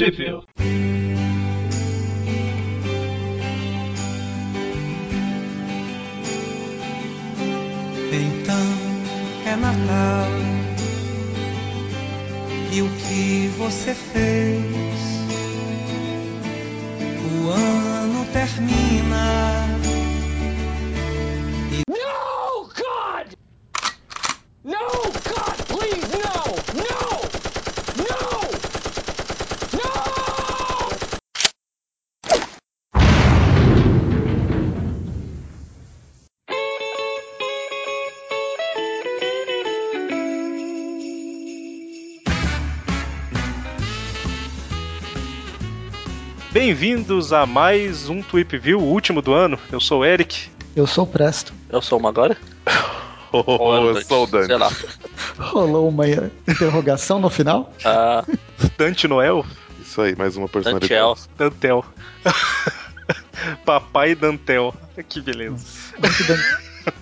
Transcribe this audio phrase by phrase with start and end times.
[0.00, 0.40] Trivia.
[8.10, 8.66] Então
[9.44, 10.26] é Natal
[12.72, 14.29] e o que você fez?
[46.70, 49.58] Bem-vindos a mais um Tweep View, o último do ano.
[49.72, 50.48] Eu sou o Eric.
[50.76, 51.52] Eu sou o Presto.
[51.68, 52.36] Eu sou o Magora?
[53.32, 54.46] Oh, Ou eu sou o Dante.
[54.46, 54.70] Sei lá.
[55.38, 57.72] Rolou uma interrogação no final?
[57.84, 58.24] Ah,
[58.78, 59.44] Dante Noel.
[59.80, 60.88] Isso aí, mais uma personalidade.
[60.92, 61.16] Dantiel.
[61.36, 61.84] Dantel.
[63.66, 64.72] Papai Dantel.
[65.08, 65.64] Que beleza.
[66.00, 66.42] Muito, dan-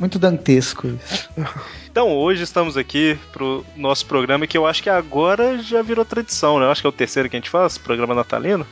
[0.01, 1.29] muito dantesco isso.
[1.99, 6.61] Então, hoje estamos aqui pro nosso programa que eu acho que agora já virou tradição,
[6.61, 6.65] né?
[6.65, 8.65] Eu acho que é o terceiro que a gente faz, programa natalino.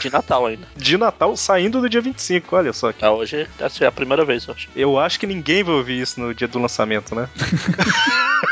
[0.00, 0.64] De Natal ainda.
[0.78, 2.92] De Natal saindo do dia 25, olha só.
[3.02, 4.68] Ah, hoje essa é a primeira vez, eu acho.
[4.76, 7.28] Eu acho que ninguém vai ouvir isso no dia do lançamento, né?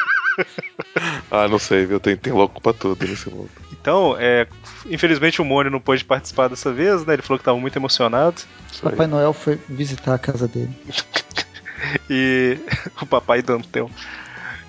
[1.31, 1.99] Ah, não sei, viu?
[1.99, 3.51] Tem, tem louco pra tudo nesse mundo.
[3.73, 4.47] Então, é,
[4.87, 7.15] infelizmente o Mônio não pôde participar dessa vez, né?
[7.15, 8.43] Ele falou que estava muito emocionado.
[8.83, 10.71] Papai Noel foi visitar a casa dele.
[12.09, 12.59] E
[13.01, 13.91] o papai Dantel.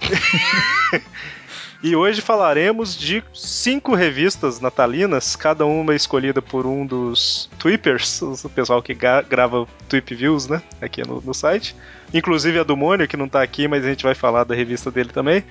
[1.83, 8.49] e hoje falaremos de cinco revistas natalinas, cada uma escolhida por um dos Tweepers, o
[8.49, 10.61] pessoal que grava Tweep Views, né?
[10.81, 11.75] Aqui no, no site.
[12.13, 14.89] Inclusive a do Mônio, que não tá aqui, mas a gente vai falar da revista
[14.89, 15.43] dele também.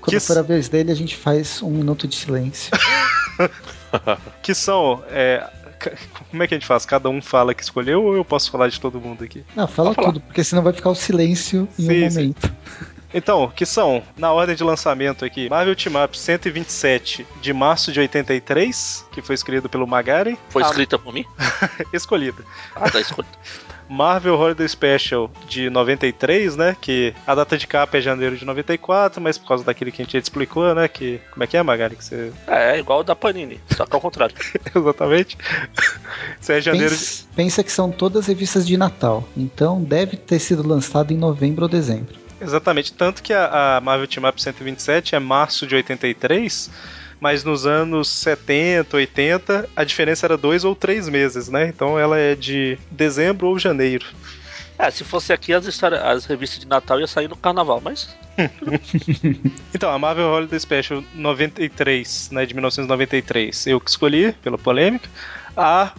[0.00, 2.70] Quando Que for a vez dele, a gente faz um minuto de silêncio.
[4.42, 5.02] Que são.
[5.10, 5.48] é,
[6.30, 6.84] como é que a gente faz?
[6.86, 9.44] Cada um fala que escolheu ou eu posso falar de todo mundo aqui?
[9.56, 10.12] Não, fala Pode falar.
[10.14, 12.16] tudo, porque senão vai ficar o silêncio em Sim, um sim.
[12.20, 12.52] momento.
[13.14, 18.00] Então, que são, na ordem de lançamento aqui, Marvel Team Up 127 de março de
[18.00, 20.38] 83, que foi escolhido pelo Magari.
[20.50, 21.24] Foi Ah, escrita por mim?
[21.90, 22.44] escolhida.
[22.76, 23.26] Ah, tá escrita.
[23.88, 26.76] Marvel Holiday Special de 93, né?
[26.80, 30.04] Que a data de capa é janeiro de 94, mas por causa daquilo que a
[30.04, 30.86] gente já te explicou, né?
[30.88, 31.20] Que.
[31.30, 31.96] Como é que é, Magari?
[31.96, 32.32] Que você.
[32.46, 34.34] É, é igual o da Panini, só que ao contrário.
[34.74, 35.38] Exatamente.
[36.40, 37.00] Isso é janeiro de.
[37.00, 39.26] Pensa, pensa que são todas revistas de Natal.
[39.36, 42.14] Então deve ter sido lançado em novembro ou dezembro.
[42.40, 42.92] Exatamente.
[42.92, 46.70] Tanto que a, a Marvel Team Up 127 é março de 83,
[47.20, 51.68] mas nos anos 70, 80, a diferença era dois ou três meses, né?
[51.68, 54.06] Então ela é de dezembro ou janeiro.
[54.78, 58.16] É, se fosse aqui, as, histórias, as revistas de Natal iam sair no carnaval, mas.
[59.74, 65.08] Então, a Marvel Holiday Special 93, né, de 1993, eu que escolhi, pela polêmica.
[65.56, 65.92] A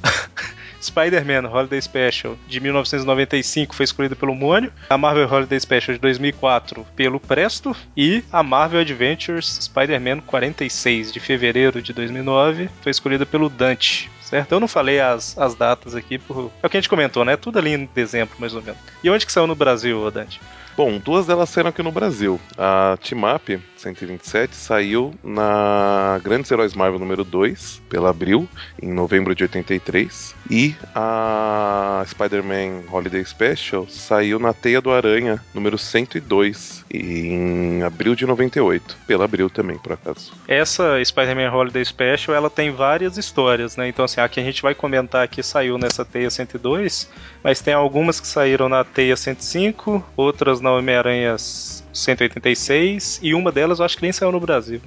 [0.81, 4.71] Spider-Man Holiday Special de 1995 foi escolhida pelo Mônio.
[4.89, 7.75] A Marvel Holiday Special de 2004 pelo Presto.
[7.95, 14.09] E a Marvel Adventures Spider-Man 46 de fevereiro de 2009 foi escolhida pelo Dante.
[14.21, 14.51] Certo?
[14.51, 16.51] Eu não falei as, as datas aqui, por...
[16.61, 17.35] é o que a gente comentou, né?
[17.35, 18.79] Tudo ali em dezembro, mais ou menos.
[19.03, 20.39] E onde que saiu no Brasil, Dante?
[20.79, 22.39] Bom, duas delas saíram aqui no Brasil.
[22.57, 28.47] A Team Up 127 saiu na Grandes Heróis Marvel número 2, pela Abril,
[28.81, 30.33] em novembro de 83.
[30.49, 38.25] E a Spider-Man Holiday Special saiu na Teia do Aranha número 102, em abril de
[38.25, 40.31] 98, pela Abril também, por acaso.
[40.47, 43.89] Essa Spider-Man Holiday Special, ela tem várias histórias, né?
[43.89, 47.09] Então, assim, a que a gente vai comentar aqui saiu nessa teia 102,
[47.43, 53.79] mas tem algumas que saíram na teia 105, outras na Homem-Aranha 186, e uma delas
[53.79, 54.81] eu acho que nem saiu no Brasil.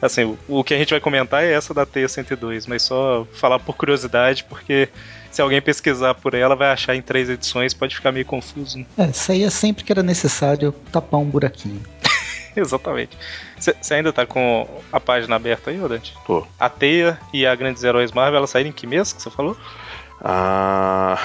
[0.00, 3.26] Assim, o, o que a gente vai comentar é essa da teia 102, mas só
[3.32, 4.88] falar por curiosidade, porque
[5.30, 8.78] se alguém pesquisar por ela, vai achar em três edições, pode ficar meio confuso.
[8.78, 8.86] né?
[8.96, 11.82] É, saía sempre que era necessário tapar um buraquinho.
[12.56, 13.16] Exatamente.
[13.58, 16.14] Você ainda tá com a página aberta aí, ô Dante?
[16.26, 16.46] Tô.
[16.58, 19.56] A Teia e a Grandes Heróis Marvel, elas saíram em que mês que você falou?
[20.20, 21.18] A.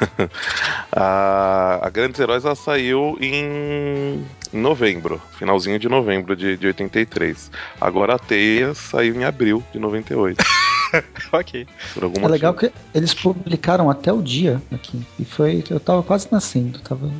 [0.92, 7.50] a, a Grandes Heróis ela saiu em novembro, finalzinho de novembro de, de 83.
[7.80, 10.42] Agora a Teia saiu em abril de 98.
[11.32, 11.66] ok.
[11.94, 12.32] Por algum É motivo.
[12.32, 15.04] legal que eles publicaram até o dia aqui.
[15.18, 15.64] E foi.
[15.68, 16.78] Eu tava quase nascendo.
[16.80, 17.10] Tava.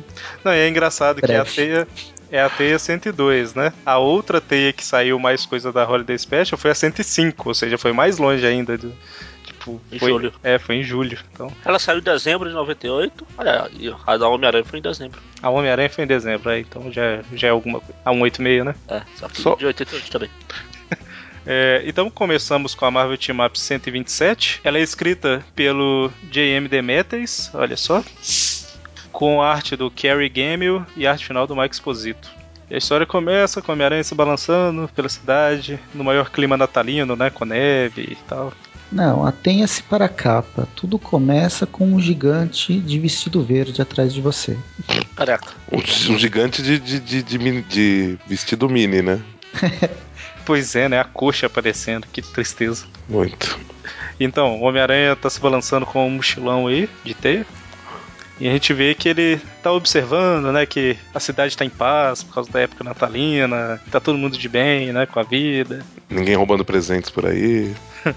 [0.43, 1.51] Não, e é engraçado que a Breve.
[1.55, 1.87] Teia
[2.31, 3.71] é a Teia 102, né?
[3.85, 7.77] A outra Teia que saiu mais coisa da Holiday Special foi a 105, ou seja,
[7.77, 8.77] foi mais longe ainda.
[8.77, 8.93] Do,
[9.73, 10.33] tipo, Em foi, julho.
[10.43, 11.17] É, foi em julho.
[11.33, 13.27] Então, Ela saiu em dezembro de 98.
[13.37, 13.69] Olha,
[14.05, 15.19] a da Homem-Aranha foi em dezembro.
[15.41, 17.95] a Homem-Aranha foi em dezembro, aí, então já, já é alguma coisa.
[18.05, 18.75] A 186, né?
[18.87, 20.29] É, só que Só- de 88 também.
[21.49, 24.59] É, então começamos com a Marvel Team Up 127.
[24.65, 26.67] Ela é escrita pelo J.M.
[26.67, 28.03] Demetres, olha só,
[29.13, 32.29] com arte do Kerry Gamble e arte final do Mike Exposito.
[32.69, 37.15] E a história começa com a Homem-Aranha se balançando pela cidade, no maior clima natalino,
[37.15, 38.51] né, com neve e tal.
[38.91, 40.67] Não, atenha-se para a capa.
[40.75, 44.57] Tudo começa com um gigante de vestido verde atrás de você.
[45.15, 45.51] Careca.
[45.71, 45.77] Um,
[46.13, 49.19] um gigante de, de, de, de mini- de vestido mini, né?
[50.45, 52.85] Pois é, né, a coxa aparecendo, que tristeza.
[53.09, 53.59] Muito.
[54.17, 57.45] Então, o Homem-Aranha tá se balançando com um mochilão aí de teia.
[58.39, 62.21] E a gente vê que ele tá observando, né, que a cidade tá em paz
[62.23, 65.83] por causa da época natalina, que tá todo mundo de bem, né, com a vida.
[66.09, 67.73] Ninguém roubando presentes por aí.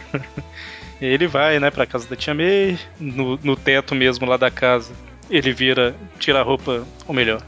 [1.02, 4.50] E ele vai, né, pra casa da Tia May, no, no teto mesmo lá da
[4.50, 4.92] casa.
[5.30, 7.40] Ele vira, tira a roupa, ou melhor,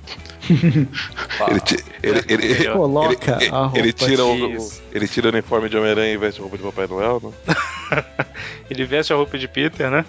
[0.49, 3.79] Ele, ele, ele, ele, Coloca ele- a roupa.
[3.79, 6.87] ele tira o, ele tira o uniforme de Homem-Aranha e veste a roupa de Papai
[6.87, 7.55] Noel, né?
[8.71, 10.05] ele veste a roupa de Peter, né?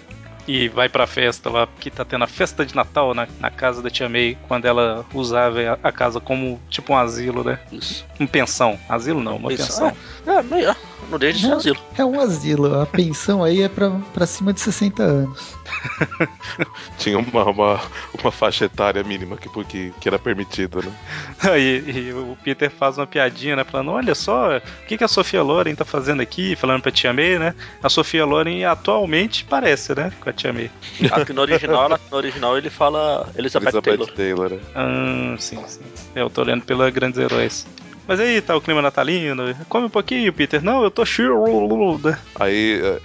[0.46, 3.80] E vai pra festa lá, que tá tendo a festa de Natal na, na casa
[3.80, 7.58] da Tia May, quando ela usava a, a casa como tipo um asilo, né?
[7.72, 8.06] Isso.
[8.20, 8.78] Um pensão.
[8.88, 9.96] Asilo não, uma Isso, pensão.
[10.26, 10.74] É, meio.
[11.10, 11.78] Não deixa de ser asilo.
[11.96, 12.80] É um asilo.
[12.80, 15.54] A pensão aí é pra, pra cima de 60 anos.
[16.98, 17.80] Tinha uma, uma,
[18.22, 20.92] uma faixa etária mínima que, que, que era permitida, né?
[21.50, 23.64] Aí e o Peter faz uma piadinha, né?
[23.64, 26.56] Falando, olha só, o que, que a Sofia Loren tá fazendo aqui?
[26.56, 27.54] Falando pra Tia May, né?
[27.82, 30.12] A Sofia Loren atualmente parece, né?
[30.20, 30.70] Com a Tia May.
[31.12, 34.08] Aqui no original, ela- no original ele fala Elizabeth, Elizabeth Taylor.
[34.12, 34.50] Taylor.
[34.50, 34.58] né?
[34.74, 35.80] Ah, sim, sim.
[36.14, 37.66] Eu tô olhando pela Grandes Heróis.
[38.06, 39.54] Mas aí, tá o clima natalino.
[39.68, 40.62] Come um pouquinho, Peter.
[40.62, 41.42] Não, eu tô cheio.
[42.38, 43.00] Aí é,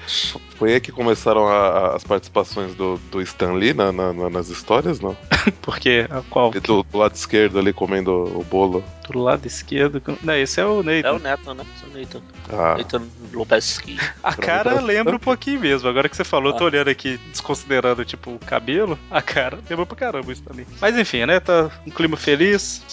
[0.60, 4.30] foi aí que começaram a- a- as participações do, do Stan Lee na- na- na-
[4.30, 5.16] nas histórias, não?
[5.64, 6.52] Porque a qual?
[6.52, 8.84] Do, do lado esquerdo ali comendo o bolo.
[9.10, 10.02] Do lado esquerdo.
[10.22, 11.08] Não, esse é o Nathan.
[11.08, 11.64] É o Nathan, né?
[11.76, 12.22] Esse é o Nathan.
[12.52, 13.02] Ah, Nathan
[13.34, 13.98] Lopesky.
[14.22, 15.88] A cara lembra um pouquinho mesmo.
[15.90, 19.00] Agora que você falou, eu tô olhando aqui, desconsiderando, tipo, o cabelo.
[19.10, 20.66] A cara lembra pra caramba isso também.
[20.80, 21.40] Mas enfim, né?
[21.40, 22.84] Tá um clima feliz.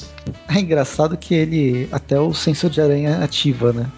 [0.49, 1.89] É engraçado que ele.
[1.93, 3.91] Até o sensor de aranha ativa, né?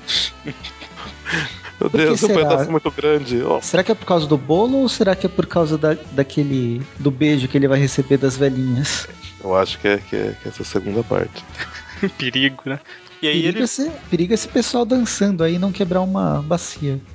[1.80, 2.48] meu Deus, é um será?
[2.48, 3.42] pedaço muito grande.
[3.42, 5.96] Ó, Será que é por causa do bolo ou será que é por causa da,
[6.12, 6.82] daquele.
[6.98, 9.06] do beijo que ele vai receber das velhinhas?
[9.42, 11.44] eu acho que é, que, é, que é essa segunda parte.
[12.18, 12.80] Perigo, né?
[13.20, 13.64] E aí Periga, ele.
[13.64, 17.00] esse, periga esse pessoal dançando aí e não quebrar uma bacia.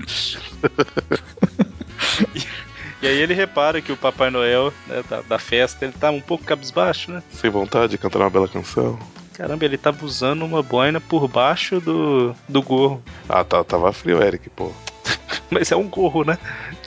[3.01, 6.21] E aí ele repara que o Papai Noel, né, da, da festa, ele tá um
[6.21, 7.21] pouco cabisbaixo, né?
[7.33, 8.98] Sem vontade de cantar uma bela canção.
[9.34, 13.04] Caramba, ele tava usando uma boina por baixo do, do gorro.
[13.28, 14.72] Ah, tá, tava frio, Eric, pô.
[15.50, 16.38] Mas é um gorro, né?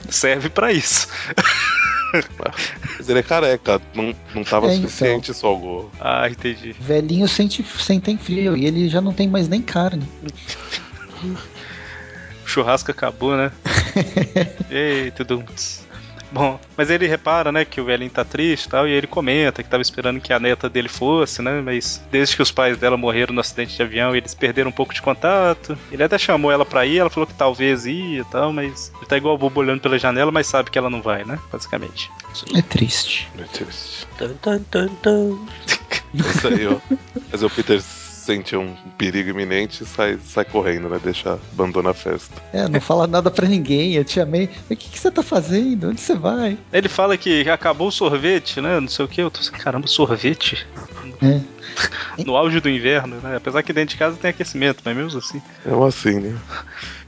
[0.09, 1.07] Serve pra isso.
[2.97, 4.83] Mas ele é careca, não, não tava É, então.
[4.89, 5.91] suficiente só o gorro.
[5.99, 6.73] Ah, entendi.
[6.79, 10.07] Velhinho sente, sentem frio e ele já não tem mais nem carne.
[11.23, 13.51] O churrasco acabou, né?
[14.71, 15.85] Eita, Dunks.
[16.31, 19.63] Bom, mas ele repara, né, que o velhinho tá triste e tal, e ele comenta
[19.63, 22.97] que tava esperando que a neta dele fosse, né, mas desde que os pais dela
[22.97, 25.77] morreram no acidente de avião, eles perderam um pouco de contato.
[25.91, 29.05] Ele até chamou ela pra ir, ela falou que talvez ia e tal, mas ele
[29.05, 32.11] tá igual o bobo olhando pela janela, mas sabe que ela não vai, né, basicamente.
[32.55, 33.29] É triste.
[33.35, 34.05] Meu Deus.
[34.17, 35.37] Tan, tan, tan, tan.
[36.13, 36.77] Isso aí, ó.
[37.31, 37.81] Mas o Peter
[38.27, 40.99] sente um perigo iminente e sai, sai correndo, né?
[41.01, 42.41] Deixa, abandona a festa.
[42.51, 43.93] É, não fala nada pra ninguém.
[43.93, 44.49] Eu te amei.
[44.69, 45.89] O que, que você tá fazendo?
[45.89, 46.57] Onde você vai?
[46.73, 49.87] Ele fala que acabou o sorvete, né, não sei o que, eu tô assim, caramba,
[49.87, 50.67] sorvete?
[51.21, 51.41] É.
[52.25, 55.41] No auge do inverno, né, apesar que dentro de casa tem aquecimento, mas mesmo assim.
[55.65, 56.37] É um assim, né?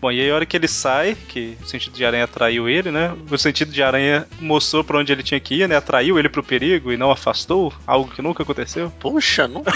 [0.01, 2.91] Bom, e aí a hora que ele sai, que o sentido de aranha atraiu ele,
[2.91, 3.13] né?
[3.29, 5.75] O sentido de aranha mostrou pra onde ele tinha que ir, né?
[5.75, 8.91] Atraiu ele pro perigo e não afastou, algo que nunca aconteceu.
[8.99, 9.71] Puxa, nunca,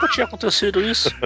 [0.00, 1.10] nunca tinha acontecido isso.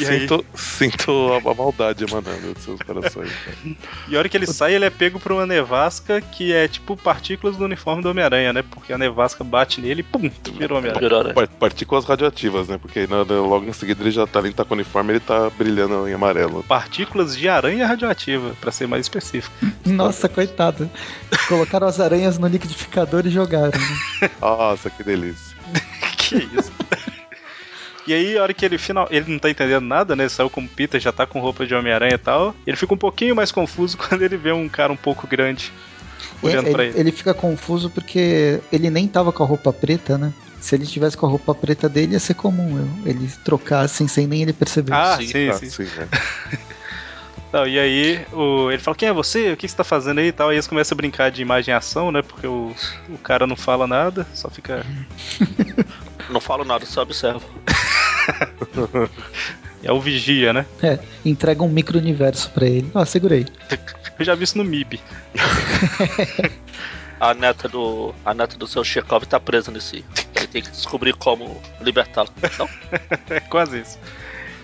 [0.00, 0.20] E aí?
[0.20, 3.30] Sinto, sinto a, a maldade emanando dos seus corações.
[3.44, 3.76] cara.
[4.08, 6.96] E a hora que ele sai, ele é pego por uma nevasca que é tipo
[6.96, 8.62] partículas do uniforme do Homem-Aranha, né?
[8.62, 11.22] Porque a nevasca bate nele e pum, virou Homem-Aranha.
[11.24, 11.32] Né?
[11.34, 12.78] Par- Partículas radioativas, né?
[12.80, 15.20] Porque na- na- logo em seguida ele já tá ali, tá com o uniforme, ele
[15.20, 16.62] tá brilhando em amarelo.
[16.66, 19.54] Partículas de aranha radioativa, pra ser mais específico.
[19.84, 20.90] Nossa, coitado.
[21.46, 23.78] Colocaram as aranhas no liquidificador e jogaram.
[23.78, 24.30] né?
[24.40, 25.54] Nossa, que delícia.
[26.28, 26.72] Que isso?
[28.06, 29.06] E aí, a hora que ele final.
[29.10, 30.22] Ele não tá entendendo nada, né?
[30.24, 32.54] Ele saiu como Peter, já tá com roupa de Homem-Aranha e tal.
[32.66, 35.70] Ele fica um pouquinho mais confuso quando ele vê um cara um pouco grande
[36.42, 37.12] olhando É, pra ele, ele.
[37.12, 40.32] fica confuso porque ele nem tava com a roupa preta, né?
[40.58, 44.08] Se ele tivesse com a roupa preta dele, ia ser comum eu- ele trocar assim
[44.08, 44.92] sem nem ele perceber.
[44.94, 45.70] Ah, Sim, sim, Ah, sim.
[45.70, 46.08] sim, né?
[47.52, 49.52] Não, e aí o, ele fala, quem é você?
[49.52, 50.48] O que você tá fazendo aí e tal?
[50.50, 52.20] Aí eles começam a brincar de imagem e ação, né?
[52.20, 52.74] Porque o,
[53.08, 54.84] o cara não fala nada, só fica.
[56.30, 57.42] Não falo nada, só observo.
[59.80, 60.66] É o Vigia, né?
[60.82, 62.90] É, entrega um micro-universo pra ele.
[62.92, 63.46] Ó, segurei.
[64.18, 65.00] Eu já vi isso no MIB.
[67.20, 68.12] A neta do.
[68.24, 70.04] A neta do seu Chekhov tá presa nesse.
[70.34, 72.28] Ele tem que descobrir como libertá-la.
[72.58, 72.68] Não?
[73.30, 73.98] É quase isso.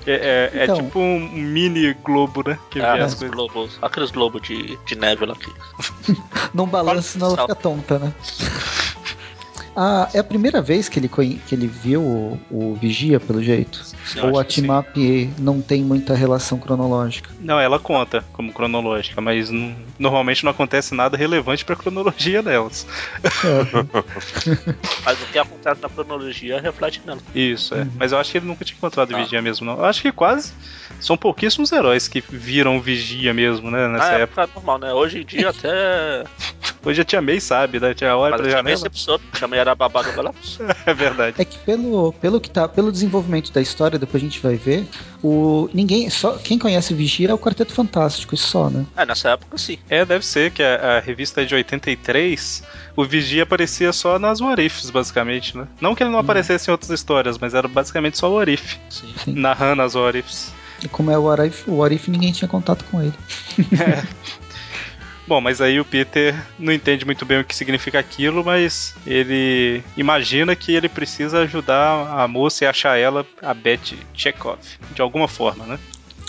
[0.07, 0.77] É, é- é Então.
[0.85, 2.59] tipo um mini globo, né?
[2.71, 3.31] Que É, as coisas.
[3.35, 5.51] globos, aqueles globos de, de neve lá que.
[6.53, 8.13] Não balança, senão ela fica tonta, né?
[9.77, 13.83] Ah, é a primeira vez que ele, que ele viu o, o Vigia, pelo jeito?
[14.07, 14.45] Sim, Ou a.
[14.45, 14.97] Timap
[15.39, 17.31] não tem muita relação cronológica?
[17.41, 22.87] Não, ela conta como cronológica, mas não- normalmente não acontece nada relevante pra cronologia delas.
[25.05, 27.21] Mas o que acontece na cronologia reflete nela.
[27.35, 27.83] Isso, é.
[27.83, 27.91] Uhum.
[27.99, 29.19] Mas eu acho que ele nunca tinha encontrado o Tá.
[29.23, 29.75] Vigia mesmo, não.
[29.79, 30.53] Eu acho que quase.
[31.01, 33.89] São pouquíssimos heróis que viram o Vigia mesmo, né?
[33.89, 34.43] Nessa Na época.
[34.43, 34.93] época é normal, né?
[34.93, 36.25] Hoje em dia até.
[36.85, 37.95] Hoje a Tia May sabe, né?
[37.95, 38.75] Tia Olha Mas pra eu janela.
[38.75, 39.27] esse episódio.
[39.39, 40.35] Também era babado dela.
[40.87, 41.37] É verdade.
[41.41, 44.87] É que pelo, pelo que tá, pelo desenvolvimento da história, depois a gente vai ver,
[45.23, 48.85] o ninguém, só quem conhece o Vigia é o Quarteto Fantástico, isso só, né?
[48.97, 49.79] É, nessa época sim.
[49.89, 52.63] É, deve ser que a, a revista é de 83,
[52.95, 55.67] o Vigia aparecia só nas What Ifs, basicamente, né?
[55.81, 58.77] Não que ele não aparecesse em outras histórias, mas era basicamente só o What If,
[58.91, 59.15] Sim.
[59.25, 59.35] Sim.
[59.35, 60.53] narrando as What Ifs.
[60.83, 63.15] E como é o Arif, o Arif ninguém tinha contato com ele.
[65.27, 69.83] Bom, mas aí o Peter não entende muito bem o que significa aquilo, mas ele
[69.97, 74.59] imagina que ele precisa ajudar a moça e achar ela, a Beth Chekhov,
[74.95, 75.79] de alguma forma, né?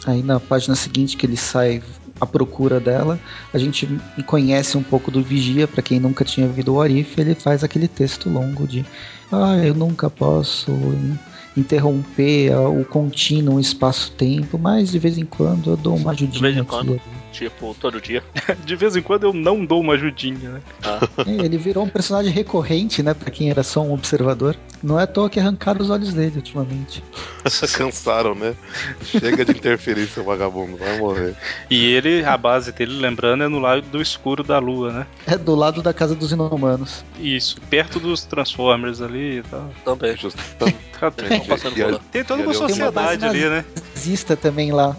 [0.05, 1.83] Aí na página seguinte que ele sai
[2.21, 3.19] à procura dela,
[3.53, 3.85] a gente
[4.25, 7.89] conhece um pouco do Vigia, pra quem nunca tinha visto o Arif, ele faz aquele
[7.89, 8.85] texto longo de
[9.29, 11.17] ah, eu nunca posso in-
[11.57, 16.61] interromper o contínuo espaço-tempo, mas de vez em quando eu dou uma ajudinha vez em
[16.61, 17.01] aqui.
[17.35, 18.23] Tipo, todo dia.
[18.63, 20.61] De vez em quando eu não dou uma ajudinha, né?
[20.83, 24.55] Ah, É, ele virou um personagem recorrente, né, Pra quem era só um observador.
[24.81, 27.03] Não é à toa que arrancaram os olhos dele ultimamente.
[27.75, 28.55] Cansaram, né?
[29.03, 31.35] Chega de interferir, seu vagabundo, vai morrer.
[31.69, 35.07] E ele, a base dele, lembrando, é no lado escuro da lua, né?
[35.27, 37.03] É do lado da casa dos inumanos.
[37.19, 39.69] Isso, perto dos Transformers ali e tal.
[39.83, 40.11] também.
[40.11, 41.99] E a- por lá.
[42.11, 43.65] Tem toda uma sociedade ali, né?
[43.93, 44.95] Nazista também lá.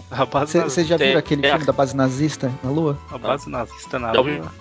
[0.65, 2.26] Você já Tem- viu aquele filme da base nazista
[2.63, 2.97] na Lua?
[3.11, 4.51] a base nazista na lua.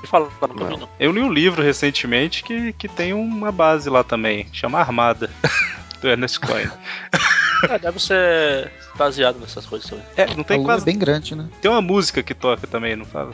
[0.99, 5.31] Eu li um livro recentemente que, que tem uma base lá também, chama Armada,
[6.01, 6.71] do Ernest Cline.
[7.71, 10.05] É, deve ser baseado nessas coisas também.
[10.15, 10.83] É, não a tem Lua quase.
[10.83, 11.49] é bem grande, né?
[11.63, 13.33] Tem uma música que toca também, não fala?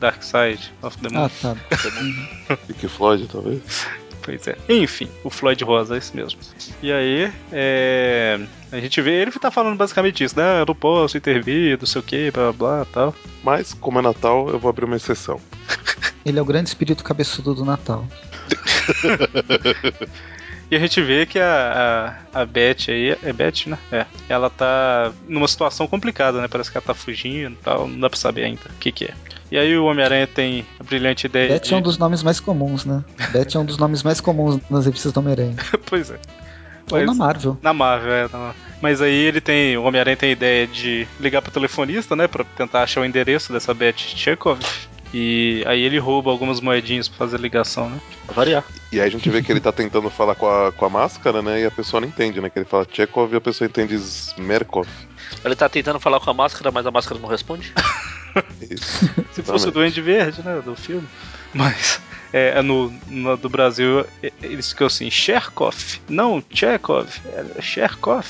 [0.00, 1.26] Dark Side of the Moon.
[1.26, 1.30] Ah,
[2.48, 2.56] tá.
[2.66, 3.60] Pink Floyd, talvez.
[4.28, 4.58] Pois é.
[4.68, 6.38] Enfim, o Floyd Rosa, é esse mesmo.
[6.82, 8.38] E aí, é,
[8.70, 10.60] a gente vê, ele tá falando basicamente isso, né?
[10.60, 13.14] Eu não posso intervir, não sei o que, blá blá blá tal.
[13.42, 15.40] Mas, como é Natal, eu vou abrir uma exceção.
[16.26, 18.06] Ele é o grande espírito cabeçudo do Natal.
[20.70, 23.78] E a gente vê que a, a, a Beth aí, é Beth, né?
[23.90, 24.04] É.
[24.28, 26.46] Ela tá numa situação complicada, né?
[26.46, 29.06] Parece que ela tá fugindo e tal, não dá pra saber ainda o que que
[29.06, 29.14] é.
[29.50, 31.74] E aí o Homem-Aranha tem a brilhante ideia Beth de...
[31.74, 33.02] é um dos nomes mais comuns, né?
[33.32, 35.56] Beth é um dos nomes mais comuns nas revistas do Homem-Aranha.
[35.86, 36.18] pois é.
[36.90, 37.58] Ou Mas- na Marvel.
[37.62, 38.28] Na Marvel, é.
[38.32, 38.54] na.
[38.80, 39.76] Mas aí ele tem.
[39.76, 42.26] O Homem-Aranha tem a ideia de ligar pro telefonista, né?
[42.26, 44.58] Pra tentar achar o endereço dessa Beth Chekhov.
[45.12, 47.98] E aí ele rouba algumas moedinhas pra fazer ligação, né?
[48.26, 48.64] Pra variar.
[48.92, 51.40] E aí a gente vê que ele tá tentando falar com a, com a máscara,
[51.40, 51.62] né?
[51.62, 52.50] E a pessoa não entende, né?
[52.50, 54.86] Que ele fala Chekhov e a pessoa entende Smerkov.
[55.44, 57.72] Ele tá tentando falar com a máscara, mas a máscara não responde.
[58.70, 59.08] Isso.
[59.32, 60.60] Se fosse o Duende Verde, né?
[60.64, 61.06] Do filme.
[61.54, 62.00] Mas.
[62.30, 65.74] É, no, no- do Brasil, é, eles ficam assim, Cherkov,
[66.10, 67.08] não, Chekhov,
[67.56, 68.26] é Cherkov.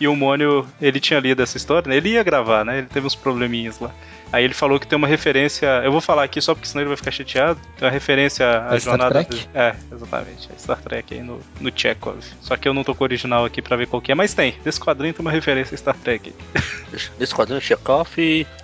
[0.00, 1.96] E o Mônio, ele tinha lido essa história, né?
[1.96, 2.78] Ele ia gravar, né?
[2.78, 3.90] Ele teve uns probleminhas lá.
[4.32, 5.66] Aí ele falou que tem uma referência.
[5.84, 7.60] Eu vou falar aqui só porque senão ele vai ficar chateado.
[7.76, 9.26] Tem uma referência à A Star jornada.
[9.54, 10.48] É, exatamente.
[10.50, 12.18] A Star Trek aí no, no Chekhov.
[12.40, 14.32] Só que eu não tô com o original aqui pra ver qual que é, mas
[14.32, 14.56] tem.
[14.64, 16.34] Nesse quadrinho tem uma referência a Star Trek.
[17.18, 18.08] Nesse quadrinho, Chekhov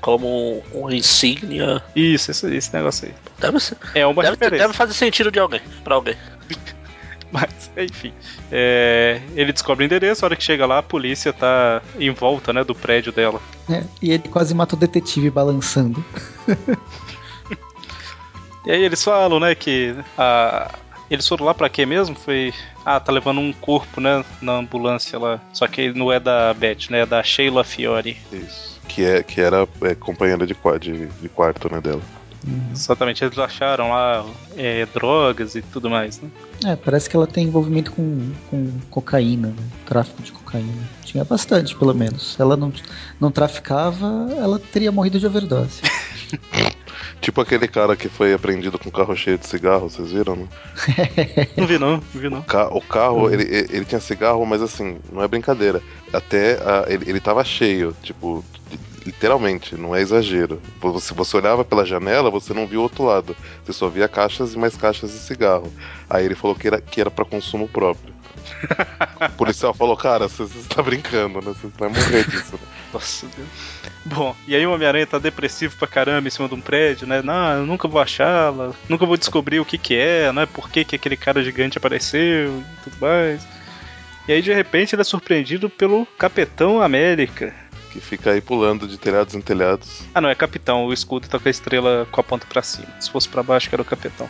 [0.00, 1.82] como um insígnia.
[1.94, 3.14] Isso, esse, esse negócio aí.
[3.38, 3.76] Deve ser.
[3.94, 4.66] É uma Deve, referência.
[4.66, 5.60] deve fazer sentido de alguém.
[5.84, 6.16] Pra alguém.
[7.32, 8.12] Mas, enfim.
[8.50, 12.52] É, ele descobre o endereço, a hora que chega lá, a polícia tá em volta,
[12.52, 13.40] né, do prédio dela.
[13.70, 16.02] É, e ele quase mata o detetive balançando.
[18.68, 20.70] E aí eles falam, né, que a...
[21.10, 22.14] eles foram lá pra quê mesmo?
[22.14, 22.52] Foi.
[22.84, 25.40] Ah, tá levando um corpo, né, na ambulância lá.
[25.54, 28.18] Só que não é da Beth, né, é da Sheila Fiore.
[28.30, 28.78] Isso.
[28.86, 32.02] Que, é, que era é, companheira de, de, de quarto, né, dela.
[32.70, 36.28] Exatamente, eles acharam lá é, drogas e tudo mais, né?
[36.64, 39.62] É, parece que ela tem envolvimento com, com cocaína, né?
[39.86, 40.72] Tráfico de cocaína.
[41.04, 42.34] Tinha bastante, pelo menos.
[42.34, 42.72] Se ela não,
[43.20, 45.80] não traficava, ela teria morrido de overdose.
[47.20, 50.46] Tipo aquele cara que foi apreendido com um carro cheio de cigarro, vocês viram, né?
[51.56, 52.38] Não vi não, não vi não.
[52.38, 55.82] O, ca- o carro, ele, ele ele tinha cigarro, mas assim, não é brincadeira.
[56.12, 58.44] Até ah, ele, ele tava cheio, tipo,
[59.08, 60.60] literalmente, não é exagero.
[61.00, 63.34] Se você olhava pela janela, você não via o outro lado.
[63.64, 65.72] Você só via caixas e mais caixas de cigarro.
[66.10, 68.12] Aí ele falou que era, que era pra consumo próprio.
[69.20, 71.54] O policial falou, cara, você, você tá brincando, né?
[71.54, 72.52] Você vai morrer disso.
[72.52, 72.58] né?"
[72.92, 73.48] Nossa Deus.
[74.04, 77.22] Bom, e aí o Homem-Aranha tá depressivo pra caramba em cima de um prédio, né?
[77.22, 80.70] Não, eu nunca vou achá-la, nunca vou descobrir o que que é, não é por
[80.70, 83.46] que que aquele cara gigante apareceu e tudo mais.
[84.26, 87.54] E aí de repente ele é surpreendido pelo Capitão América.
[87.92, 90.02] Que fica aí pulando de telhados em telhados.
[90.14, 92.88] Ah, não, é Capitão, o escudo tá com a estrela com a ponta pra cima.
[93.00, 94.28] Se fosse pra baixo, que era o Capitão.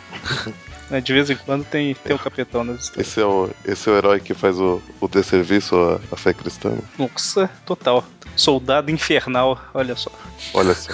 [0.89, 3.07] Né, De vez em quando tem, tem o Capitão nas estrelas.
[3.07, 6.33] Esse é o, esse é o herói que faz o, o desserviço à, à fé
[6.33, 6.73] cristã.
[6.97, 8.05] Nossa, total.
[8.35, 10.11] Soldado infernal, olha só.
[10.53, 10.93] Olha só.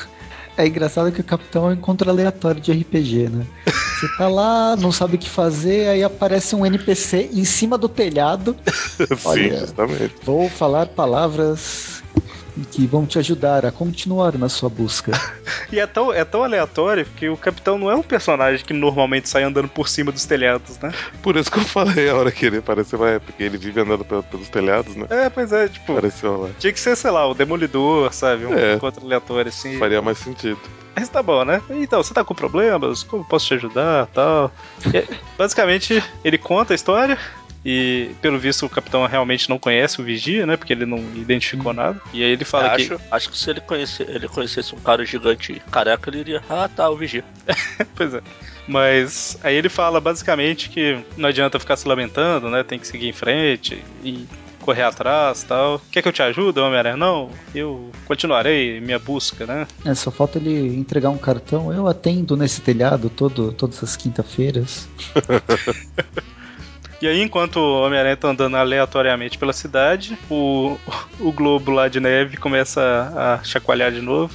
[0.57, 3.45] É engraçado que o capitão é um encontro aleatório de RPG, né?
[3.65, 7.89] Você tá lá, não sabe o que fazer, aí aparece um NPC em cima do
[7.89, 8.55] telhado.
[8.65, 9.59] Sim, Olha.
[9.59, 10.15] justamente.
[10.23, 12.01] Vou falar palavras
[12.63, 15.11] que vão te ajudar a continuar na sua busca.
[15.71, 19.27] E é tão, é tão aleatório que o Capitão não é um personagem que normalmente
[19.27, 20.93] sai andando por cima dos telhados, né?
[21.23, 24.05] Por isso que eu falei a hora que ele apareceu, é porque ele vive andando
[24.05, 25.07] pe- pelos telhados, né?
[25.09, 26.49] É, pois é, tipo, Apareceu lá.
[26.59, 28.45] tinha que ser, sei lá, o Demolidor, sabe?
[28.45, 28.75] Um É.
[28.75, 29.79] encontro aleatório assim.
[29.79, 30.59] Faria mais sentido.
[30.95, 31.61] Mas tá bom, né?
[31.71, 33.01] Então, você tá com problemas?
[33.03, 34.51] Como posso te ajudar tal?
[34.93, 35.03] E,
[35.35, 37.17] basicamente, ele conta a história.
[37.65, 40.55] E pelo visto o capitão realmente não conhece o Vigia, né?
[40.55, 41.99] Porque ele não identificou nada.
[42.13, 42.83] E aí ele fala que.
[42.83, 46.43] acho, acho que se ele, conhecer, ele conhecesse um cara gigante careca, ele iria.
[46.47, 47.23] Ah, tá, o vigia.
[47.95, 48.21] Pois é.
[48.67, 52.63] Mas aí ele fala basicamente que não adianta ficar se lamentando, né?
[52.63, 54.27] Tem que seguir em frente e
[54.61, 55.79] correr atrás tal.
[55.91, 56.97] Quer que eu te ajude, Homem-Aranha?
[56.97, 59.67] Não, eu continuarei minha busca, né?
[59.85, 61.71] É, só falta ele entregar um cartão.
[61.71, 64.89] Eu atendo nesse telhado todo, todas as quinta-feiras.
[67.05, 70.75] E aí, enquanto o Homem-Aranha tá andando aleatoriamente pela cidade, o,
[71.19, 72.81] o globo lá de neve começa
[73.15, 74.33] a, a chacoalhar de novo.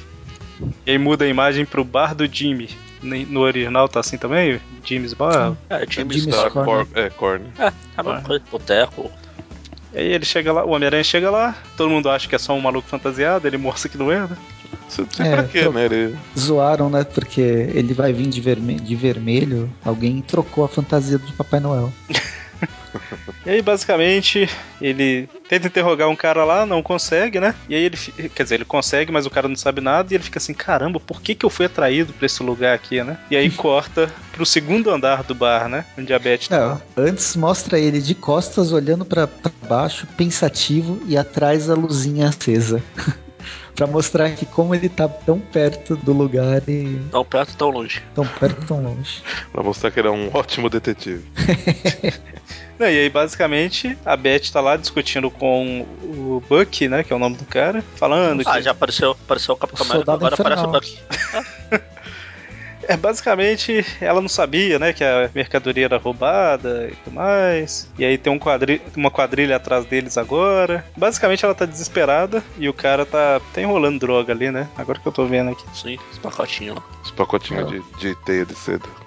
[0.86, 2.68] E aí muda a imagem pro bar do Jimmy.
[3.02, 4.60] No original tá assim também?
[4.84, 5.56] Jimmy's Bar.
[5.68, 6.50] É, James James Scott.
[6.50, 6.64] Scott.
[6.64, 7.46] Cor, é, corne.
[7.58, 8.44] É, é a mesma coisa.
[8.48, 9.10] Boteco.
[9.92, 12.54] E aí ele chega lá, o Homem-Aranha chega lá, todo mundo acha que é só
[12.54, 14.36] um maluco fantasiado, ele mostra que não é, né?
[14.88, 15.86] Você sei É, pra quê, né?
[15.86, 17.02] Ele, Zoaram, né?
[17.02, 19.68] Porque ele vai vir de, verme de vermelho.
[19.84, 21.92] Alguém trocou a fantasia do Papai Noel.
[23.44, 24.48] E aí, basicamente,
[24.82, 27.54] ele tenta interrogar um cara lá, não consegue, né?
[27.68, 27.96] E aí ele,
[28.34, 31.00] quer dizer, ele consegue, mas o cara não sabe nada, e ele fica assim, caramba,
[31.00, 33.16] por que que eu fui atraído pra esse lugar aqui, né?
[33.30, 35.86] E aí corta pro segundo andar do bar, né?
[35.98, 36.58] Onde a Beth tá.
[36.96, 39.28] Não, antes mostra ele de costas olhando pra
[39.66, 42.82] baixo, pensativo e atrás a luzinha acesa.
[43.74, 48.02] Pra mostrar que como ele tá tão perto do lugar e Tão perto, tão longe.
[48.14, 49.22] tão perto, tão longe.
[49.52, 51.24] pra mostrar que ele é um ótimo detetive.
[52.78, 57.04] Não, e aí, basicamente, a Beth tá lá discutindo com o Buck, né?
[57.04, 58.62] Que é o nome do cara, falando Ah, que.
[58.62, 61.82] já apareceu, apareceu o Capitão América, agora aparece o Infernal.
[62.90, 67.88] É, basicamente, ela não sabia, né, que a mercadoria era roubada e tudo mais.
[67.96, 70.84] E aí tem um quadri uma quadrilha atrás deles agora.
[70.96, 74.68] Basicamente, ela tá desesperada e o cara tá, tá enrolando droga ali, né?
[74.76, 75.64] Agora que eu tô vendo aqui.
[75.72, 76.82] Sim, os pacotinhos lá.
[77.04, 78.88] Os pacotinhos de, de teia de seda.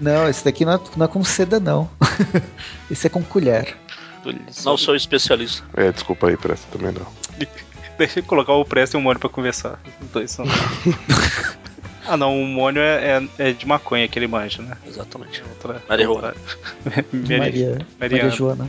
[0.00, 1.90] Não, esse daqui não é, não é com seda, não.
[2.88, 3.76] esse é com colher.
[4.64, 5.64] Não sou especialista.
[5.76, 7.04] É, desculpa aí, presta também não.
[7.98, 9.80] Deixa eu colocar o Presto e o Mônio pra conversar.
[10.00, 10.46] Os dois são.
[12.08, 14.76] Ah, não, o Mônio é, é, é de maconha que ele manja, né?
[14.86, 15.42] Exatamente.
[15.48, 15.82] Outra.
[15.88, 16.28] Marihuana.
[16.28, 16.34] outra-
[16.84, 17.86] Mari- Maria, Mariana.
[18.00, 18.68] Maria Joana.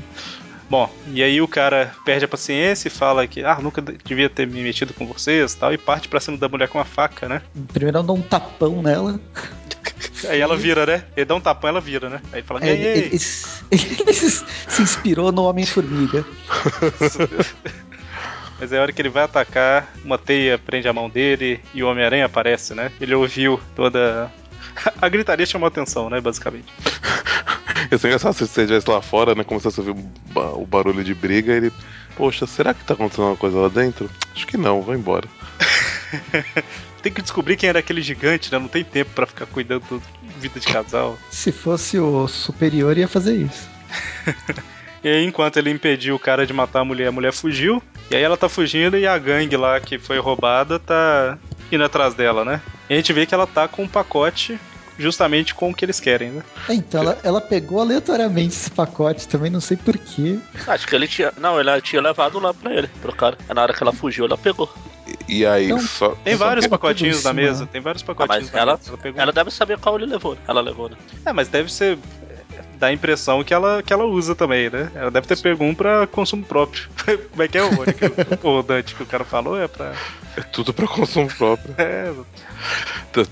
[0.69, 4.45] Bom, e aí o cara perde a paciência e fala que, ah, nunca devia ter
[4.45, 7.27] me metido com vocês e tal, e parte pra cima da mulher com uma faca,
[7.27, 7.41] né?
[7.73, 9.19] Primeiro ela dá um tapão nela.
[10.29, 11.03] Aí ela vira, né?
[11.17, 12.21] Ele dá um tapão, ela vira, né?
[12.31, 12.99] Aí fala, É, ei, ele, ei.
[13.71, 16.23] ele- ele se inspirou no Homem-Formiga.
[18.59, 21.81] Mas é a hora que ele vai atacar, uma teia prende a mão dele e
[21.81, 22.91] o Homem-Aranha aparece, né?
[22.99, 24.29] Ele ouviu toda.
[25.01, 26.19] A gritaria chamou a atenção, né?
[26.21, 26.67] Basicamente.
[27.91, 29.43] Ia ser engraçado se você estivesse lá fora, né?
[29.43, 31.73] Começasse a ouvir o ba- o barulho de briga e ele.
[32.15, 34.09] Poxa, será que tá acontecendo uma coisa lá dentro?
[34.35, 35.27] Acho que não, vou embora.
[37.01, 38.59] Tem que descobrir quem era aquele gigante, né?
[38.59, 41.17] Não tem tempo pra ficar cuidando da vida de casal.
[41.31, 43.69] Se fosse o superior, ia fazer isso.
[45.03, 47.81] E aí, enquanto ele impediu o cara de matar a mulher, a mulher fugiu.
[48.11, 51.37] E aí ela tá fugindo e a gangue lá que foi roubada tá
[51.71, 52.61] indo atrás dela, né?
[52.89, 54.59] E a gente vê que ela tá com um pacote
[54.97, 56.43] justamente com o que eles querem, né?
[56.67, 60.37] É, então ela, ela pegou aleatoriamente esse pacote, também não sei porquê.
[60.67, 61.31] Acho que ele tinha.
[61.37, 63.37] Não, ele tinha levado lá pra ele, pro cara.
[63.53, 64.69] Na hora que ela fugiu, ela pegou.
[65.27, 66.09] E aí, Então, só.
[66.23, 67.43] Tem Só vários pacotinhos na né?
[67.43, 68.97] mesa, tem vários pacotinhos mas na ela- mesa.
[68.97, 69.21] pegou...
[69.21, 70.37] Ela deve saber qual ele levou.
[70.47, 70.97] Ela levou, né?
[71.25, 71.97] É, mas deve ser.
[72.79, 74.89] Dá a impressão que ela, que ela usa também, né?
[74.95, 76.87] Ela deve ter pego um pra consumo próprio.
[77.31, 77.93] Como é que é o Rony?
[78.41, 79.59] o- Dante que o cara falou?
[79.61, 79.93] É pra.
[80.37, 81.75] É tudo pra consumo próprio.
[81.79, 82.13] É,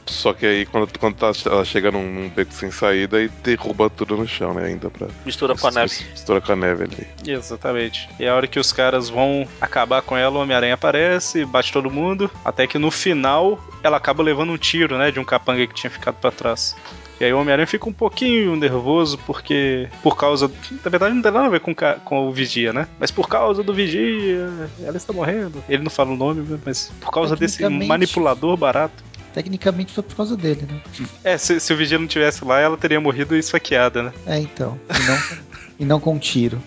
[0.06, 3.90] Só que aí, quando, quando tá- ela chega num, num beco sem saída e derruba
[3.90, 4.66] tudo no chão, né?
[4.66, 5.08] Ainda pra.
[5.26, 6.04] Mistura com a neve.
[6.12, 7.08] Mistura com a neve ali.
[7.32, 8.10] exatamente.
[8.20, 11.92] E a hora que os caras vão acabar com ela, o Homem-Aranha aparece, bate todo
[11.92, 12.30] mundo.
[12.44, 15.12] Até que no final ela acaba levando um tiro, né?
[15.12, 16.76] De um capanga que tinha ficado pra trás.
[17.20, 19.88] E aí o Homem-Aranha fica um pouquinho nervoso porque.
[20.04, 20.52] Por causa.
[20.84, 21.74] Na verdade não tem nada a ver com,
[22.06, 22.88] com o Vigia, né?
[23.00, 24.48] Mas por causa do Vigia,
[24.84, 25.64] ela está morrendo.
[25.68, 29.04] Ele não fala o nome, mas por causa desse manipulador barato.
[29.34, 30.82] Tecnicamente foi por causa dele, né?
[31.24, 34.14] É, se, se o Vigia não tivesse lá, ela teria morrido esfaqueada, né?
[34.26, 34.80] É, então.
[34.90, 35.18] E não,
[35.80, 36.62] e não com um tiro.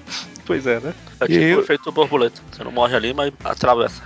[0.47, 0.95] Pois é, né?
[1.21, 2.41] É E tipo eu- o efeito borboleta.
[2.51, 4.03] Você não morre ali, mas atravessa.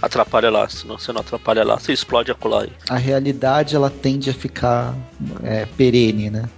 [0.00, 0.68] Atrapalha lá.
[0.68, 2.72] Se não, você não atrapalha lá, você explode acolá aí.
[2.88, 4.94] A realidade, ela tende a ficar
[5.42, 6.48] é, perene, né?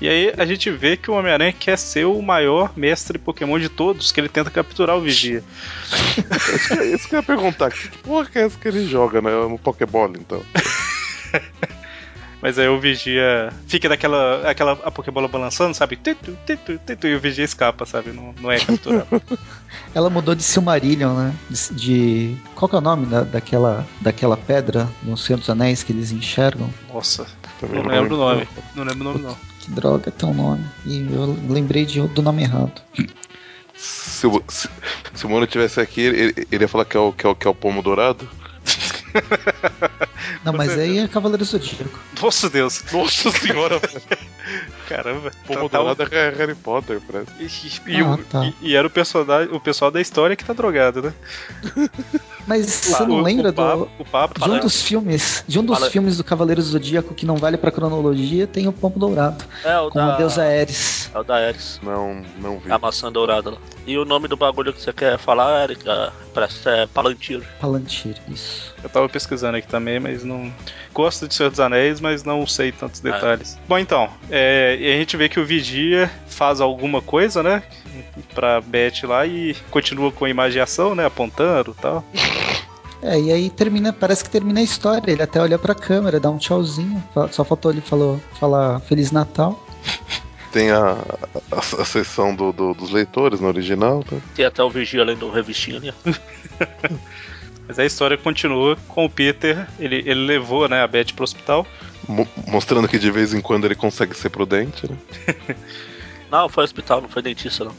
[0.00, 3.68] E aí a gente vê que o Homem-Aranha quer ser o maior mestre Pokémon de
[3.68, 5.42] todos, que ele tenta capturar o Vigia.
[5.86, 7.70] Isso que, isso que eu ia perguntar.
[7.70, 9.30] Que porra que é essa que ele joga, né?
[9.30, 10.42] No Pokébola, então.
[12.42, 15.94] Mas aí o Vigia fica daquela aquela, a Pokébola balançando, sabe?
[15.96, 18.10] Titu, titu, titu, e o Vigia escapa, sabe?
[18.10, 19.22] Não, não é capturado.
[19.94, 21.34] Ela mudou de Silmarillion, né?
[21.48, 21.74] De.
[21.74, 25.92] de- qual que é o nome da, daquela, daquela pedra no Senhor dos Anéis que
[25.92, 26.68] eles enxergam?
[26.92, 27.26] Nossa,
[27.62, 28.48] não lembro o nome.
[28.74, 29.36] Não lembro o nome, não.
[29.60, 30.64] Que droga tem um nome.
[30.84, 32.82] E eu lembrei de, do nome errado.
[33.74, 34.68] Se, o- se,
[35.14, 37.34] se o Mono tivesse aqui, ele, ele ia falar que é o, que é o,
[37.34, 38.28] que é o pomo dourado?
[40.44, 41.98] Não, mas aí é Cavaleiro Zodíaco.
[42.20, 43.80] Nossa Deus, Nossa senhora,
[44.88, 45.30] caramba.
[45.46, 47.30] pomo Tá- tá- é Harry Potter, parece.
[47.86, 48.44] E, e o- Ah, tá.
[48.46, 51.12] e- e era o pessoal, da, o pessoal da história que tá drogado, né?
[52.46, 53.88] Mas você não lembra o do.
[53.98, 57.24] O papo De um dos filmes, de um dos Fala- filmes do Cavaleiro Zodíaco que
[57.24, 60.14] não vale pra cronologia, tem o Pombo Dourado, É o com da.
[60.14, 61.10] a deusa Ares.
[61.14, 61.80] É o da Ares.
[61.82, 62.70] Não, não vi.
[62.72, 63.56] A maçã dourada lá.
[63.86, 67.42] E o nome do bagulho que você quer falar, Eric, é, parece que é Palantir.
[67.60, 68.72] Palantir, isso.
[68.82, 70.52] Eu tava pesquisando aqui também, mas não.
[70.92, 73.58] Gosto de Senhor dos Anéis, mas não sei tantos detalhes.
[73.68, 77.62] Bom, então, é, e a gente vê que o Vigia faz alguma coisa, né?
[78.34, 81.04] Pra Beth lá e continua com a imagem de ação, né?
[81.06, 82.04] Apontando e tal.
[83.04, 85.10] É, e aí termina, parece que termina a história.
[85.10, 87.02] Ele até olha pra câmera, dá um tchauzinho.
[87.32, 89.60] Só faltou ele falou, falar Feliz Natal.
[90.52, 90.92] Tem a,
[91.50, 94.14] a, a seção do, do- dos leitores no original, tá?
[94.36, 95.92] Tem até o Vigia lendo o revistinho ali.
[97.68, 99.66] Mas a história continua com o Peter.
[99.78, 101.66] Ele, ele levou né, a Beth pro hospital.
[102.08, 104.96] Mo- mostrando que de vez em quando ele consegue ser prudente, né?
[106.30, 107.74] Não, foi hospital, não foi dentista, não.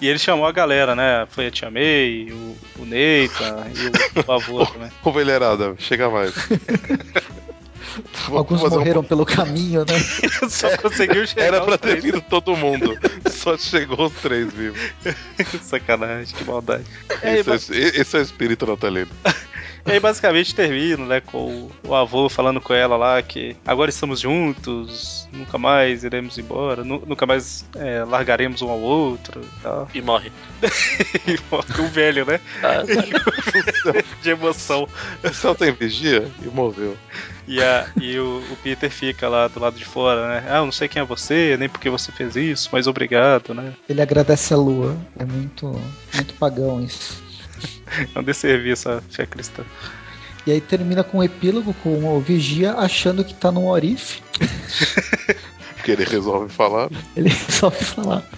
[0.00, 1.24] E ele chamou a galera, né?
[1.30, 4.90] Foi a Tia May, o, o Nathan e o, o avô também.
[5.04, 6.34] Ovelherada, chega mais.
[8.30, 9.98] Alguns fazer um- morreram pelo caminho, né?
[10.48, 11.46] Só conseguiu chegar.
[11.46, 12.96] Era pra ter vindo todo mundo.
[13.30, 14.80] Só chegou os três vivos.
[15.62, 16.84] Sacanagem, que maldade.
[17.22, 19.10] E aí, Esse, é, esse é o espírito natalino.
[19.86, 24.18] E aí basicamente termina, né, com o, avô falando com ela lá que agora estamos
[24.20, 29.88] juntos, nunca mais iremos embora, nu- nunca mais é, largaremos um ao outro e tal.
[29.94, 30.32] E morre.
[31.26, 32.40] E morre o velho, né?
[32.62, 32.82] Ah,
[34.22, 34.88] De emoção.
[35.22, 36.96] O céu tem vigia e morreu.
[37.48, 40.46] E, a, e o, o Peter fica lá do lado de fora, né?
[40.48, 43.72] Ah, eu não sei quem é você, nem porque você fez isso, mas obrigado, né?
[43.88, 44.96] Ele agradece a lua.
[45.18, 45.66] É muito,
[46.14, 47.24] muito pagão isso.
[48.14, 49.64] É um desserviço a fé cristã.
[50.46, 54.20] E aí termina com um epílogo com o Vigia achando que tá no Orif.
[55.76, 56.90] Porque ele resolve falar.
[57.16, 58.28] Ele só falar.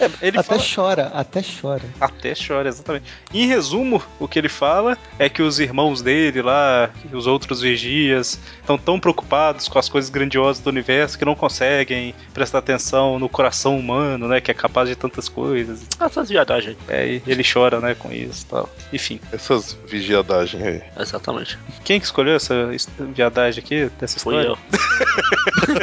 [0.00, 1.82] É, ele até fala, chora, até chora.
[2.00, 3.06] Até chora, exatamente.
[3.32, 8.38] Em resumo, o que ele fala é que os irmãos dele lá, os outros vigias,
[8.60, 13.28] estão tão preocupados com as coisas grandiosas do universo que não conseguem prestar atenção no
[13.28, 14.40] coração humano, né?
[14.40, 15.86] Que é capaz de tantas coisas.
[16.00, 16.76] essas viadagens.
[16.88, 18.68] É, e ele chora, né, com isso e tal.
[18.92, 20.82] Enfim, Essas vigiadagens aí.
[20.98, 21.58] Exatamente.
[21.84, 22.70] quem que escolheu essa
[23.14, 24.48] viadagem aqui, dessa Fui história?
[24.48, 24.58] eu.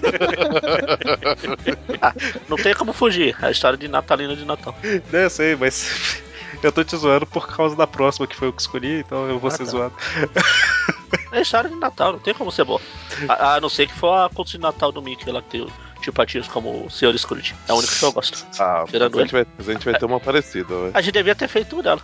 [2.02, 2.14] Ah,
[2.48, 3.36] não tem como fugir.
[3.42, 4.76] A história de Natalina de Natal.
[5.12, 6.22] Não, eu sei, mas
[6.62, 9.40] eu tô te zoando por causa da próxima que foi eu que escolhi, então eu
[9.40, 9.72] vou Ah, ser tá.
[9.72, 9.96] zoado.
[11.32, 12.80] É história de Natal, não tem como ser boa.
[13.28, 15.62] A, a não ser que for a conta de Natal do Mickey, lá que tem
[15.62, 17.18] o tio Patinhos como o Sr.
[17.18, 17.54] Scrooge.
[17.68, 18.46] É a única que eu gosto.
[18.60, 20.92] Ah, Tirando a gente, vai, a gente vai ter uma parecida, né?
[20.94, 22.02] A gente devia ter feito dela.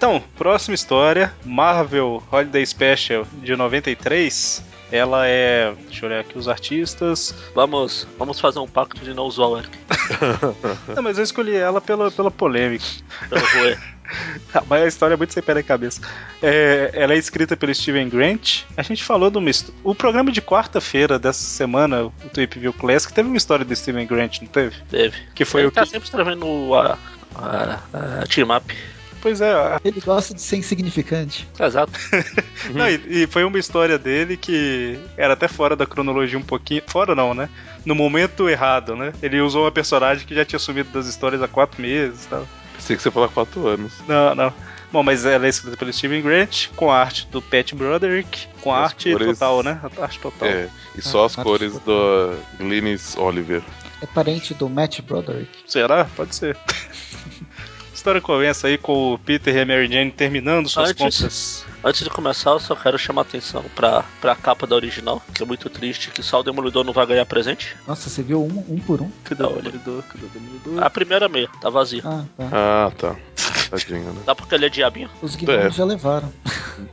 [0.00, 4.64] Então, próxima história, Marvel Holiday Special de 93.
[4.90, 5.74] Ela é.
[5.88, 7.34] Deixa eu olhar aqui os artistas.
[7.54, 9.60] Vamos, vamos fazer um pacto de não usar o.
[10.96, 12.82] Não, mas eu escolhi ela pela, pela polêmica.
[13.28, 13.42] Pelo.
[14.52, 16.00] Ah, Mas a história é muito sem pé na cabeça.
[16.42, 18.62] É, ela é escrita pelo Steven Grant.
[18.76, 23.28] A gente falou histó- O programa de quarta-feira dessa semana, o Tweep View Classic, teve
[23.28, 24.74] uma história do Steven Grant, não teve?
[24.90, 25.16] Teve.
[25.32, 25.90] Que foi Ele o tá que.
[25.90, 26.98] sempre escrevendo a,
[27.36, 27.78] a,
[28.22, 28.74] a team up.
[29.22, 29.52] Pois é,
[29.84, 31.46] Ele gosta de ser insignificante.
[31.58, 31.92] Exato.
[32.74, 36.82] Não, e, e foi uma história dele que era até fora da cronologia um pouquinho.
[36.86, 37.48] Fora não, né?
[37.84, 39.12] No momento errado, né?
[39.22, 42.46] Ele usou uma personagem que já tinha sumido das histórias há quatro meses e tal.
[42.74, 43.92] Pensei que você falar quatro anos.
[44.08, 44.52] Não, não.
[44.92, 48.72] Bom, mas ela é escrita pelo Steven Grant, com a arte do Pat Broderick, com
[48.72, 49.80] a As arte cores- total, né?
[49.98, 50.48] A arte total.
[50.48, 53.62] É, e só as Ah, cores do Glynis Oliver.
[54.02, 55.50] É parente do Matt Broderick.
[55.66, 56.06] Será?
[56.16, 56.56] Pode ser.
[58.00, 61.66] A história começa aí com o Peter e a Mary Jane terminando suas Antes- compras.
[61.82, 65.42] Antes de começar, eu só quero chamar a atenção pra, pra capa da original, que
[65.42, 67.74] é muito triste, que só o Demolidor não vai ganhar presente.
[67.86, 69.10] Nossa, você viu um, um por um?
[69.24, 69.48] Cadê o.
[69.48, 70.02] Demolidor?
[70.02, 70.82] Cadê o Demolidor?
[70.84, 72.02] A primeira meia, tá vazia.
[72.04, 72.48] Ah, tá.
[72.52, 73.16] Ah, tá.
[73.70, 74.20] Tadinho, né?
[74.26, 75.08] Dá porque ele é diabinho?
[75.22, 75.70] Os gnomos É.
[75.70, 76.30] já levaram.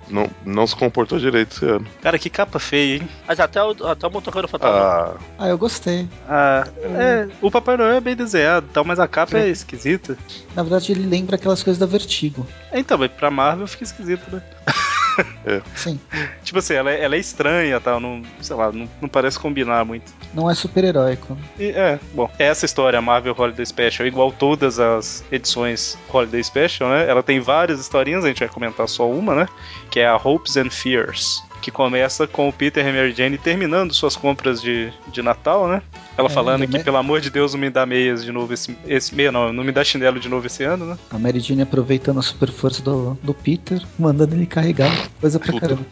[0.09, 1.87] Não, não se comportou direito esse ano.
[2.01, 3.09] Cara, que capa feia, hein?
[3.27, 4.77] Mas até o, até o motoqueiro fantasma.
[4.77, 6.07] Ah, Ah, eu gostei.
[6.29, 10.17] Ah, é, o Papai Noel é bem desenhado e tal, mas a capa é esquisita.
[10.55, 12.45] Na verdade, ele lembra aquelas coisas da Vertigo.
[12.73, 14.41] Então, mas pra Marvel fica esquisito, né?
[15.75, 15.99] Sim,
[16.43, 19.39] Tipo assim, ela é, ela é estranha e tal, não, sei lá, não, não parece
[19.39, 20.13] combinar muito.
[20.33, 21.35] não é super-heróico.
[21.57, 26.43] E, é, bom, essa história, a Marvel Holiday Special, é igual todas as edições Holiday
[26.43, 27.09] Special, né?
[27.09, 29.47] Ela tem várias historinhas, a gente vai comentar só uma, né?
[29.89, 31.41] Que é a Hopes and Fears.
[31.61, 35.67] Que começa com o Peter e a Mary Jane terminando suas compras de, de Natal,
[35.67, 35.81] né?
[36.17, 38.53] Ela É, falando que, me- pelo amor de Deus, não me dá meias de novo
[38.53, 40.97] esse, esse meia, não, não me dá chinelo de novo esse ano, né?
[41.11, 45.51] A Mary Jane aproveitando a super força do, do Peter, mandando ele carregar coisa pra
[45.51, 45.59] Tudo.
[45.61, 45.85] caramba.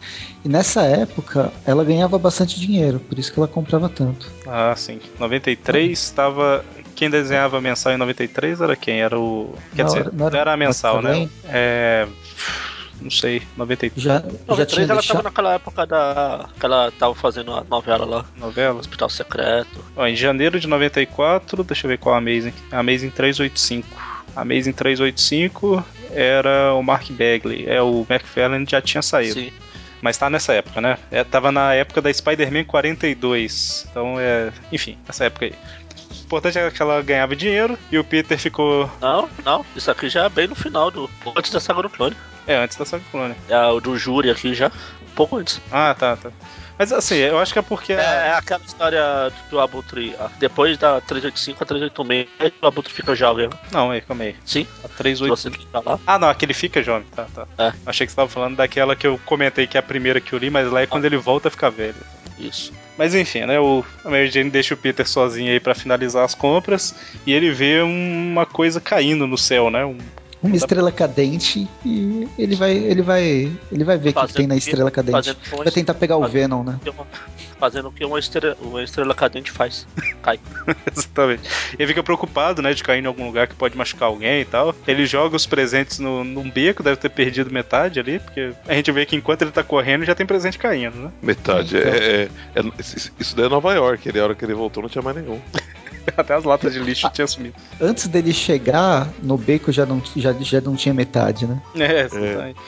[0.44, 4.30] E nessa época, ela ganhava bastante dinheiro, por isso que ela comprava tanto.
[4.46, 4.98] Ah, sim.
[5.20, 6.64] 93 estava.
[6.94, 9.00] Quem desenhava mensal em 93 era quem?
[9.02, 9.54] Era o.
[9.74, 11.28] Quer Não, dizer, não não era- mensal, né?
[11.44, 12.06] É.
[13.00, 15.22] Não sei, 93 Já, já 93 tinha ela tava deixado.
[15.22, 16.48] naquela época da.
[16.58, 18.80] que ela tava fazendo a novela lá, novela.
[18.80, 19.84] Hospital Secreto.
[19.94, 22.54] Ó, em janeiro de 94, deixa eu ver qual a Amazing.
[22.72, 23.86] A Amazing 385.
[24.34, 27.66] A Amazing 385 era o Mark Bagley.
[27.68, 29.34] É, o McFarlane já tinha saído.
[29.40, 29.52] Sim.
[30.02, 30.98] Mas tá nessa época, né?
[31.10, 33.86] É, tava na época da Spider-Man 42.
[33.90, 34.52] Então é.
[34.72, 35.52] Enfim, essa época aí.
[35.52, 38.90] O importante é que ela ganhava dinheiro e o Peter ficou.
[39.00, 39.64] Não, não.
[39.74, 41.08] Isso aqui já é bem no final do.
[41.36, 42.16] Antes da saga do clone.
[42.46, 43.34] É, antes da Saga Clone.
[43.48, 44.68] É o do júri aqui já.
[44.68, 45.60] Um pouco antes.
[45.70, 46.30] Ah, tá, tá.
[46.78, 47.94] Mas assim, eu acho que é porque.
[47.94, 50.14] É, é aquela história do Abutre.
[50.20, 53.48] ah, Depois da 385 a 386, o Abutre fica jovem.
[53.48, 53.54] né?
[53.72, 54.36] Não, aí, calma aí.
[54.44, 55.36] Sim, A se 38.
[55.36, 55.98] você clicar lá.
[56.06, 57.06] Ah, não, aquele fica jovem.
[57.16, 57.46] Tá, tá.
[57.58, 57.72] É.
[57.86, 60.38] Achei que você tava falando daquela que eu comentei que é a primeira que eu
[60.38, 61.94] li, mas lá é quando ele volta a ficar velho.
[62.38, 62.70] Isso.
[62.98, 63.58] Mas enfim, né?
[63.58, 66.94] O a Mary Jane deixa o Peter sozinho aí pra finalizar as compras
[67.26, 69.82] e ele vê uma coisa caindo no céu, né?
[69.86, 69.96] Um-
[70.46, 74.56] Uma estrela cadente e ele vai, ele vai, ele vai ver o que, tem na
[74.56, 75.12] estrela cadente.
[75.12, 76.78] Fazendo Vai tentar pegar o Venom, né?
[76.82, 77.06] que uma-
[77.58, 79.86] fazendo o que uma estrela, uma estrela cadente faz.
[80.22, 80.38] Cai.
[80.94, 81.42] Exatamente.
[81.78, 84.74] Ele fica preocupado, né, de cair em algum lugar que pode machucar alguém e tal.
[84.86, 88.92] Ele joga os presentes no, num beco, deve ter perdido metade ali, porque a gente
[88.92, 91.10] vê que enquanto ele tá correndo já tem presente caindo, né?
[91.22, 91.76] metade.
[91.76, 91.92] Então.
[91.92, 92.28] É, é-
[92.60, 94.06] é- isso- isso daí é Nova York.
[94.08, 95.40] Ele, a hora que ele voltou, não tinha mais nenhum.
[96.16, 97.54] Até as latas de lixo tinha sumido.
[97.80, 101.60] Antes dele chegar no beco já não, já, já não tinha metade, né?
[101.76, 102.58] É, exatamente.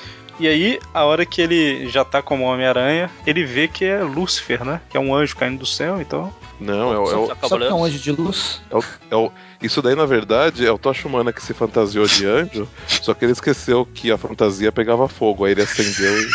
[0.40, 4.64] E aí, a hora que ele já tá como Homem-Aranha, ele vê que é Lúcifer,
[4.64, 4.81] né?
[4.88, 6.33] Que é um anjo caindo do céu, então.
[6.61, 8.62] Não, é, o- é o- Só Só que é um anjo de luz.
[9.11, 12.68] é o- Isso daí, na verdade, é o Tocha Humana que se fantasiou de anjo,
[12.87, 15.44] só que ele esqueceu que a fantasia pegava fogo.
[15.44, 16.29] Aí ele acendeu e.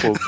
[0.00, 0.18] Fogo.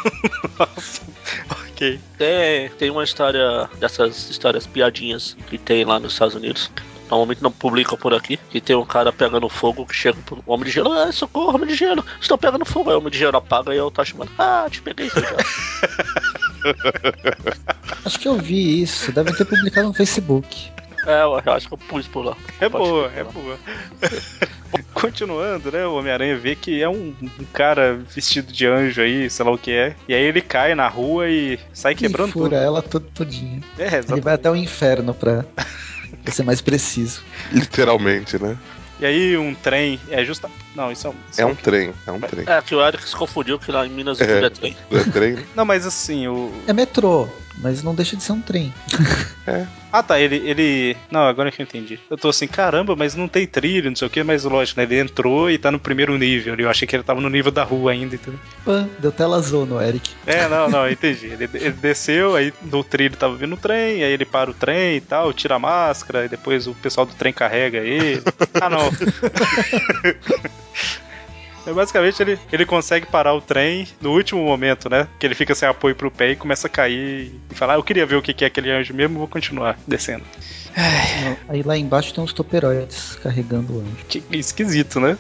[1.83, 1.99] Ok.
[2.17, 6.71] Tem, tem uma história dessas histórias piadinhas que tem lá nos Estados Unidos.
[7.11, 8.39] Normalmente não publicam por aqui.
[8.51, 10.93] Que tem um cara pegando fogo que chega pro homem de gelo.
[10.93, 12.07] Ah, socorro, homem de gelo.
[12.21, 12.89] Estou pegando fogo.
[12.89, 14.31] Aí o homem de gelo apaga e eu tô chamando.
[14.39, 15.23] Ah, te peguei, seu.
[18.07, 19.11] Acho que eu vi isso.
[19.11, 20.71] Devem ter publicado no Facebook.
[21.07, 22.37] É, eu acho que eu pus por lá.
[22.61, 23.59] É Pode boa, é boa.
[24.95, 25.87] Continuando, né?
[25.87, 29.59] O Homem-Aranha vê que é um, um cara vestido de anjo aí, sei lá o
[29.59, 29.97] que é.
[30.09, 32.57] E aí ele cai na rua e sai quebrando e fura tudo.
[32.65, 33.61] ela todo, todinha.
[33.79, 34.29] É, Ele vai exatamente.
[34.29, 35.45] até o inferno pra,
[36.23, 37.23] pra ser mais preciso.
[37.53, 38.57] Literalmente, né?
[39.01, 39.99] E aí um trem.
[40.11, 40.49] É justa.
[40.77, 41.15] Não, isso é um.
[41.31, 42.45] isso É um trem, é um trem.
[42.47, 44.27] É, que o Eric se confundiu que lá em Minas É.
[44.27, 44.77] tudo é trem.
[44.93, 45.39] É trem?
[45.57, 46.53] Não, mas assim, o.
[46.69, 47.29] É metrô.
[47.59, 48.73] Mas não deixa de ser um trem.
[49.93, 50.97] Ah, tá, ele, ele.
[51.11, 52.01] Não, agora que eu entendi.
[52.09, 54.85] Eu tô assim, caramba, mas não tem trilho, não sei o que, mas lógico, né?
[54.85, 56.59] Ele entrou e tá no primeiro nível.
[56.59, 58.41] Eu achei que ele tava no nível da rua ainda, entendeu?
[58.65, 60.11] Pã, deu tela no Eric.
[60.27, 61.27] É, não, não, entendi.
[61.27, 64.97] Ele, ele desceu, aí no trilho tava vindo o trem, aí ele para o trem
[64.97, 68.23] e tal, tira a máscara, e depois o pessoal do trem carrega ele.
[68.63, 68.89] Ah, não.
[71.67, 75.09] É, Basicamente, ele, ele consegue parar o trem no último momento, né?
[75.19, 77.83] Que ele fica sem apoio pro pé e começa a cair e falar: ah, Eu
[77.83, 80.25] queria ver o que que é aquele anjo mesmo, vou continuar descendo.
[81.49, 84.05] Aí lá embaixo tem uns toperoides carregando o anjo.
[84.09, 85.19] Que esquisito, né?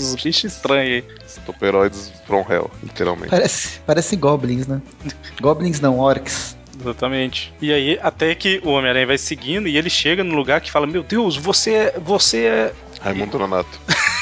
[0.00, 1.04] Um bicho estranho aí.
[1.44, 3.30] Toperoides from hell, literalmente.
[3.30, 4.82] Parece, parece goblins, né?
[5.40, 6.56] goblins não, orcs.
[6.80, 7.52] Exatamente.
[7.60, 10.86] E aí, até que o Homem-Aranha vai seguindo e ele chega no lugar que fala:
[10.86, 11.98] Meu Deus, você é.
[11.98, 12.72] Você é.
[13.00, 13.80] Raimundo Nonato.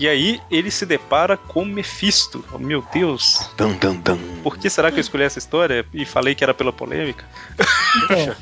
[0.00, 2.42] E aí ele se depara com Mephisto.
[2.54, 3.50] Oh, meu Deus.
[3.58, 4.18] Dum, dum, dum.
[4.42, 7.22] Por que será que eu escolhi essa história e falei que era pela polêmica?
[8.04, 8.34] Então,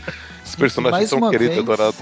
[0.47, 1.97] Esse personagem Mais tão uma querido e vez- adorado.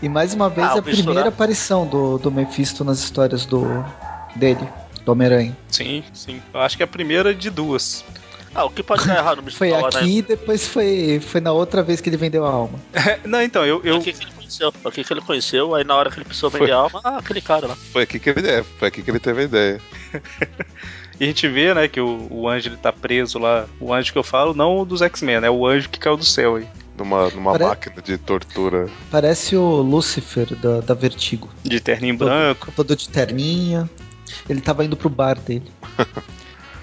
[0.00, 1.28] e mais uma vez Ah, a primeira né?
[1.28, 3.64] aparição do, do Mephisto nas histórias do
[4.36, 4.66] dele,
[5.04, 5.56] do Homem-Aranha.
[5.68, 6.40] Sim, sim.
[6.54, 8.04] Eu acho que é a primeira de duas.
[8.54, 11.82] Ah, o que pode dar errado no Foi aqui e depois foi, foi na outra
[11.82, 12.78] vez que ele vendeu a alma.
[13.24, 13.80] Não, então, eu.
[13.84, 14.72] Eu aqui que ele conheceu.
[14.72, 16.74] Foi aqui que ele conheceu, aí na hora que ele precisou vender Foi.
[16.74, 17.76] alma, ah, aquele cara lá.
[17.76, 19.80] Foi aqui que ele é, foi aqui que ele teve a ideia.
[21.20, 23.66] e a gente vê, né, que o, o anjo ele tá preso lá.
[23.78, 26.24] O anjo que eu falo, não o dos X-Men, é o anjo que caiu do
[26.24, 26.66] céu aí.
[26.96, 28.88] Numa, numa Pare- máquina de tortura.
[29.08, 31.48] Parece o Lucifer da, da Vertigo.
[31.62, 32.72] De terninho branco.
[32.74, 33.88] Todo de terninha.
[34.48, 35.70] Ele tava indo pro bar dele.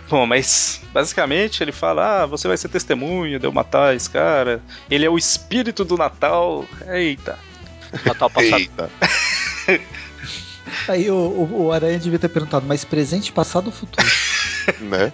[0.10, 4.62] Bom, mas basicamente ele fala: Ah, você vai ser testemunha de eu matar esse cara.
[4.90, 6.66] Ele é o espírito do Natal.
[6.88, 7.40] Eita.
[8.06, 8.60] Natal passado.
[8.60, 8.90] Eita.
[10.88, 14.06] Aí o, o, o Aranha devia ter perguntado, mas presente, passado ou futuro?
[14.82, 15.14] né?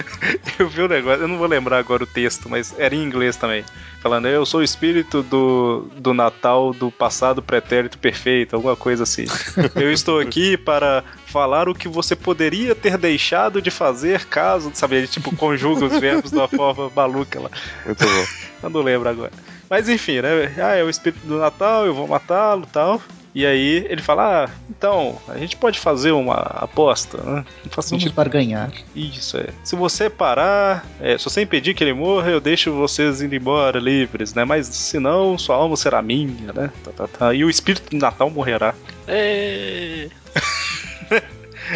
[0.58, 3.36] Eu vi o negócio, eu não vou lembrar agora o texto, mas era em inglês
[3.36, 3.64] também.
[4.00, 9.24] Falando, eu sou o espírito do, do Natal do passado pretérito perfeito, alguma coisa assim.
[9.74, 14.70] Eu estou aqui para falar o que você poderia ter deixado de fazer caso.
[14.74, 17.50] Sabe, ele tipo conjuga os verbos de uma forma maluca lá.
[17.84, 18.26] Muito bom.
[18.62, 19.32] Eu não lembro agora.
[19.68, 20.54] Mas enfim, né?
[20.58, 23.02] Ah, é o espírito do Natal, eu vou matá-lo e tal.
[23.38, 27.44] E aí ele fala: Ah, então, a gente pode fazer uma aposta, né?
[27.62, 28.72] Não faz Vamos sentido barganhar.
[28.94, 29.48] isso, é.
[29.62, 33.78] Se você parar, é, se você impedir que ele morra, eu deixo vocês indo embora
[33.78, 34.42] livres, né?
[34.46, 36.70] Mas se não, sua alma será minha, né?
[36.82, 37.34] Tá, tá, tá.
[37.34, 38.74] E o espírito do Natal morrerá.
[39.06, 40.08] Ê,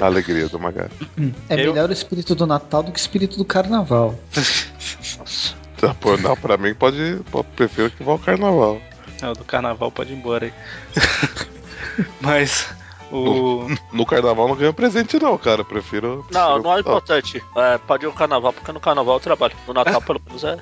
[0.00, 0.90] A alegria do Magari.
[1.50, 4.18] É Eu- melhor o espírito do Natal do que o espírito do Carnaval.
[5.18, 5.54] Nossa.
[5.76, 7.48] Tá, pô, não, pra mim pode, pode.
[7.54, 8.80] Prefiro que vá ao carnaval.
[9.22, 10.52] Ah, o do carnaval pode ir embora aí.
[12.20, 12.68] Mas
[13.10, 13.66] o.
[13.92, 15.64] No carnaval não ganha presente, não, cara.
[15.64, 16.24] Prefiro.
[16.30, 17.42] Não, prefiro- não é importante.
[17.56, 19.54] É, pode ir no carnaval, porque no carnaval eu trabalho.
[19.66, 20.56] No Natal, pelo menos, é.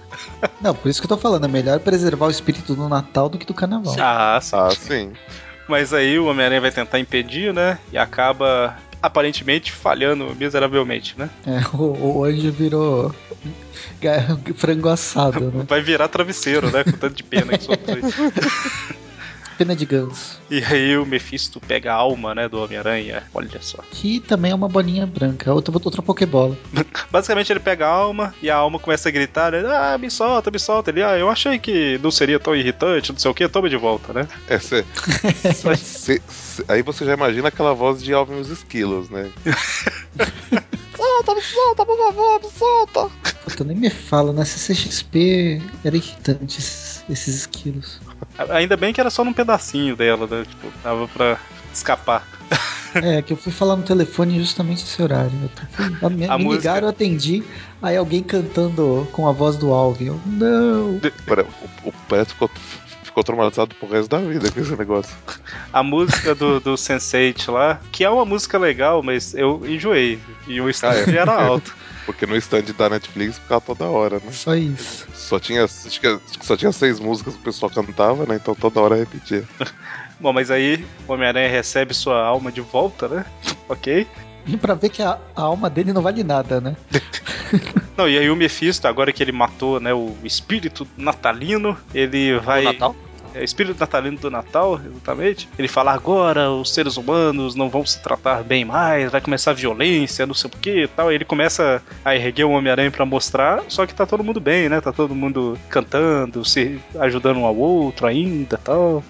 [0.61, 3.37] Não, por isso que eu tô falando, é melhor preservar o espírito do Natal do
[3.39, 3.95] que do Carnaval.
[3.99, 4.57] Ah, sim.
[4.57, 5.13] Ah, sim.
[5.69, 7.79] Mas aí o Homem-Aranha vai tentar impedir, né?
[7.93, 11.29] E acaba aparentemente falhando miseravelmente, né?
[11.47, 13.15] É, o, o anjo virou
[14.57, 15.65] frango assado, né?
[15.69, 16.83] Vai virar travesseiro, né?
[16.85, 18.01] Com tanto de pena que soltou aí.
[19.59, 20.39] Pena de ganso.
[20.49, 23.25] E aí o Mephisto pega a alma, né, do Homem-Aranha.
[23.35, 23.79] Olha só.
[23.91, 26.57] Que também é uma bolinha branca, outra, outra Pokébola.
[27.11, 29.63] Basicamente ele pega a alma e a alma começa a gritar, né?
[29.67, 30.91] Ah, me solta, me solta.
[30.91, 33.77] Ele, ah, eu achei que não seria tão irritante, não sei o que, toma de
[33.77, 34.29] volta, né?
[34.49, 34.85] É, cê,
[35.77, 39.29] cê- cê- aí você já imagina aquela voz de Alvin e os Esquilos, né?
[41.19, 43.11] solta, me solta, por favor, me solta!
[43.45, 48.01] Puta, nem me fala, na CCXP era irritante esses, esses esquilos.
[48.51, 50.45] Ainda bem que era só num pedacinho dela, né?
[50.49, 51.39] Tipo, dava pra
[51.73, 52.27] escapar.
[52.95, 55.31] É, que eu fui falar no telefone justamente esse horário.
[56.01, 57.45] Eu me, A me ligaram, eu atendi,
[57.83, 60.07] aí alguém cantando com a voz do Alvin.
[60.07, 61.01] Eu, não!
[61.85, 62.51] O, o Preto ficou,
[63.19, 65.17] ficou traumatizado pro resto da vida com esse negócio.
[65.73, 70.19] A música do, do Sense8 lá, que é uma música legal, mas eu enjoei.
[70.47, 71.17] E o stand Ah, é?
[71.17, 71.75] era alto.
[72.07, 74.33] Porque no stand da Netflix ficava toda hora, né?
[74.33, 75.07] Só isso.
[75.13, 78.37] Só tinha, só tinha seis músicas que o pessoal cantava, né?
[78.37, 79.45] Então toda hora repetia.
[80.21, 83.25] Bom, mas aí o Homem-Aranha recebe sua alma de volta, né?
[83.69, 84.07] ok.
[84.47, 86.77] E pra ver que a, a alma dele não vale nada, né?
[87.97, 92.63] Não, e aí o Mephisto, agora que ele matou, né, o espírito natalino, ele vai.
[92.63, 92.97] No Natal?
[93.35, 95.49] É, espírito natalino do Natal, exatamente.
[95.59, 99.55] Ele fala agora os seres humanos não vão se tratar bem mais, vai começar a
[99.55, 101.13] violência, não sei o que e tal.
[101.13, 104.81] Ele começa a erguer o Homem-Aranha pra mostrar, só que tá todo mundo bem, né?
[104.81, 109.03] Tá todo mundo cantando, se ajudando um ao outro ainda tal.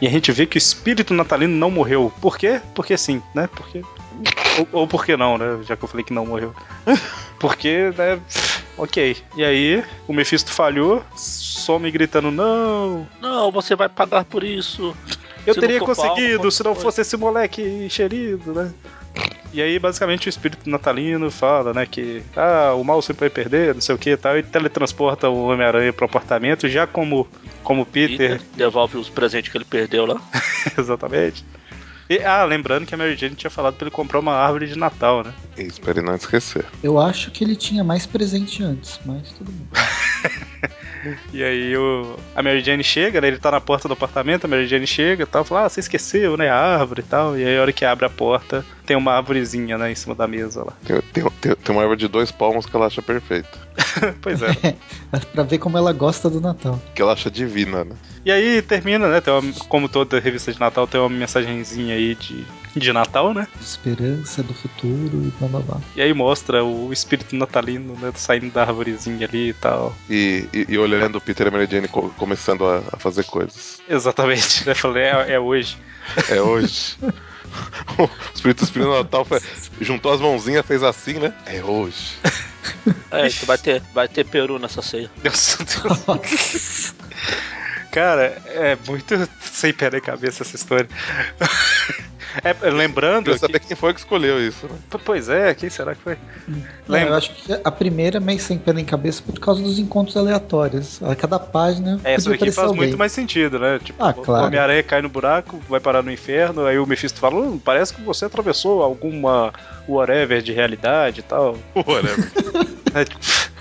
[0.00, 2.12] E a gente vê que o espírito natalino não morreu.
[2.20, 2.60] Por quê?
[2.74, 3.48] Porque sim, né?
[3.54, 3.82] Porque.
[4.58, 5.58] Ou, ou por que não, né?
[5.62, 6.54] Já que eu falei que não morreu.
[7.38, 8.20] Porque, né?
[8.76, 9.16] ok.
[9.36, 14.96] E aí, o Mephisto falhou, some gritando: Não, Não, você vai pagar por isso.
[15.46, 16.84] eu Se teria conseguido palmo, se não foi.
[16.84, 18.72] fosse esse moleque encherido, né?
[19.52, 23.72] E aí, basicamente, o espírito natalino fala, né, que ah, o mal sempre vai perder,
[23.72, 27.26] não sei o que e tal, e teletransporta o Homem-Aranha pro apartamento, já como,
[27.62, 30.20] como Peter, Peter devolve os presentes que ele perdeu lá.
[30.76, 31.42] exatamente.
[32.08, 34.78] E, ah, lembrando que a Mary Jane tinha falado pra ele comprar uma árvore de
[34.78, 35.34] Natal, né?
[35.58, 36.64] Isso, pra ele não esquecer.
[36.82, 39.68] Eu acho que ele tinha mais presente antes, mas tudo bem.
[41.32, 43.28] E aí o, a Mary Jane chega, né?
[43.28, 45.80] Ele tá na porta do apartamento, a Mary Jane chega e tal, fala, ah, você
[45.80, 46.48] esqueceu, né?
[46.48, 47.38] A árvore e tal.
[47.38, 50.26] E aí a hora que abre a porta, tem uma árvorezinha, né, em cima da
[50.26, 50.72] mesa lá.
[50.84, 53.66] Tem, tem, tem, tem uma árvore de dois palmos que ela acha perfeita.
[54.22, 54.76] pois é.
[55.32, 56.80] pra ver como ela gosta do Natal.
[56.94, 57.96] Que ela acha divina, né?
[58.24, 59.20] E aí termina, né?
[59.20, 62.44] Tem uma, como toda revista de Natal, tem uma mensagenzinha aí de,
[62.80, 63.46] de Natal, né?
[63.60, 65.80] Esperança do futuro e blá blá blá.
[65.94, 68.12] E aí mostra o espírito natalino, né?
[68.14, 69.94] Saindo da árvorezinha ali e tal.
[70.08, 73.24] E, e, e olhando o Peter e a Mary Jane co- começando a, a fazer
[73.24, 73.80] coisas.
[73.88, 74.74] Exatamente, né?
[74.74, 75.76] Falei, é, é hoje.
[76.30, 76.96] É hoje.
[77.98, 79.40] o espírito, espírito do Natal foi-
[79.80, 81.32] juntou as mãozinhas, fez assim, né?
[81.46, 82.16] É hoje.
[83.10, 85.10] É, que vai ter, vai ter peru nessa ceia.
[85.22, 86.94] Deus, Deus.
[87.90, 90.88] Cara, é muito sem pé nem cabeça essa história.
[92.44, 93.24] É, lembrando.
[93.24, 94.76] Queria Que, saber quem foi que escolheu isso, né?
[95.04, 96.16] pois é, quem será que foi?
[96.46, 96.56] Não,
[96.88, 97.10] Lembra?
[97.10, 100.16] eu acho que a primeira é meio sem pé nem cabeça por causa dos encontros
[100.16, 101.02] aleatórios.
[101.02, 102.82] A cada página Essa podia aqui faz alguém.
[102.84, 103.78] muito mais sentido, né?
[103.82, 104.46] Tipo, Ah, o claro.
[104.46, 108.02] Homem-Aranha cai no buraco, vai parar no inferno, aí o Mephisto fala: "Hum, parece que
[108.02, 109.52] você atravessou alguma
[109.88, 111.56] whatever de realidade e tal.
[111.74, 112.30] Whatever.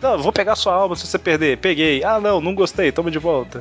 [0.00, 1.58] Não, vou pegar sua alma se você perder.
[1.58, 2.04] Peguei.
[2.04, 3.60] Ah, não, não gostei, toma de volta.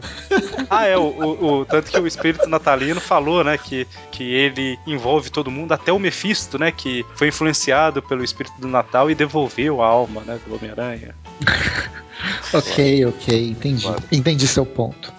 [0.70, 4.78] ah, é, o, o- o- tanto que o espírito natalino falou, né, que, que ele
[4.86, 9.16] envolve todo mundo, até o Mephisto, né, que foi influenciado pelo espírito do Natal e
[9.16, 11.16] devolveu a alma, né, do Homem-Aranha.
[12.54, 13.86] Ok, ok, entendi.
[14.12, 15.12] Entendi seu ponto.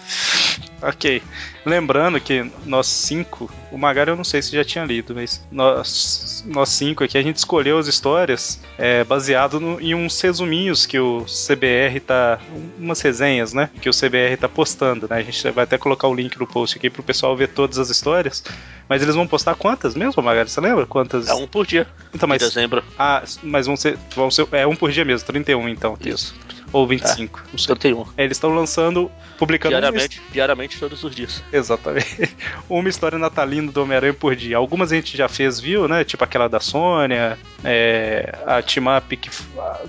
[0.83, 1.23] Ok.
[1.65, 6.45] Lembrando que nós cinco, o Magari eu não sei se já tinha lido, mas nós,
[6.47, 10.99] nós cinco aqui, a gente escolheu as histórias é, baseado no- em uns resuminhos que
[10.99, 12.39] o CBR tá.
[12.79, 13.71] umas resenhas, né?
[13.81, 15.17] Que o CBR tá postando, né?
[15.17, 17.89] A gente vai até colocar o link no post aqui pro pessoal ver todas as
[17.91, 18.45] histórias.
[18.89, 20.49] Mas eles vão postar quantas mesmo, Magari?
[20.51, 20.87] Você lembra?
[20.87, 21.27] Quantas?
[21.27, 21.87] É um por dia.
[22.15, 22.39] Então, Em mas.
[22.43, 22.85] dezembro.
[22.99, 24.47] Ah, mas vão ser, vão ser.
[24.53, 25.97] É um por dia mesmo, 31 então.
[26.05, 26.35] Isso.
[26.77, 27.43] Ou 25.
[27.53, 27.75] Não sei.
[27.75, 28.07] 31.
[28.19, 31.43] É, eles estão lançando, publicando uma Diariamente, diariamente, todos os dias.
[31.51, 32.37] Exatamente.
[32.69, 34.59] Uma história natalina do Homem-Aranha por dia.
[34.59, 36.05] Algumas a gente já fez, viu, né?
[36.05, 39.31] Tipo aquela da Sônia, é, a Team Up que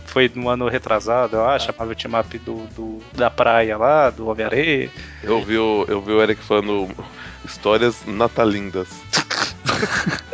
[0.06, 4.28] foi no ano retrasado, eu acho, chamava Team Up do, do- da praia lá, do
[4.30, 4.90] Homem-Aranha.
[5.22, 6.90] Eu vi, o, eu vi o Eric falando
[7.44, 8.88] histórias natalindas.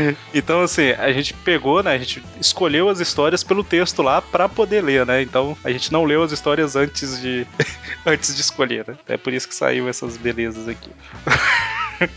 [0.34, 1.92] Então, assim, a gente pegou, né?
[1.92, 5.22] A gente escolheu as histórias pelo texto lá pra poder ler, né?
[5.22, 7.46] Então, a gente não leu as histórias antes de
[8.04, 8.96] antes de escolher, né?
[9.08, 10.90] É por isso que saiu essas belezas aqui.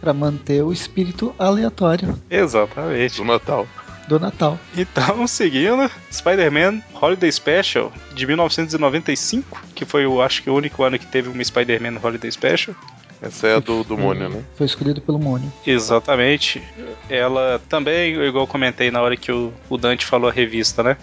[0.00, 3.16] Pra manter o espírito aleatório Exatamente.
[3.16, 3.66] Do Natal.
[4.06, 4.58] do Natal.
[4.76, 10.98] Então, seguindo, Spider-Man Holiday Special de 1995, que foi, eu acho que o único ano
[10.98, 12.76] que teve uma Spider-Man Holiday Special.
[13.24, 14.44] Essa é a do, do Mônio, né?
[14.54, 15.50] Foi escolhido pelo Mônio.
[15.66, 16.62] Exatamente.
[17.08, 20.96] Ela também, igual eu comentei na hora que o, o Dante falou a revista, né?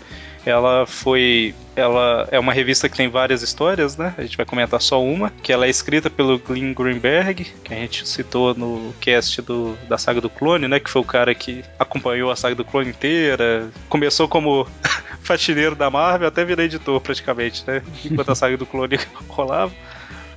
[0.46, 1.54] Ela foi.
[1.76, 4.14] Ela é uma revista que tem várias histórias, né?
[4.18, 7.78] A gente vai comentar só uma, que ela é escrita pelo Glenn Greenberg, que a
[7.78, 10.80] gente citou no cast do, da saga do clone, né?
[10.80, 13.70] Que foi o cara que acompanhou a saga do clone inteira.
[13.88, 14.68] Começou como
[15.22, 17.82] faxineiro da Marvel, até virou editor praticamente, né?
[18.04, 18.98] Enquanto a saga do clone
[19.30, 19.72] rolava.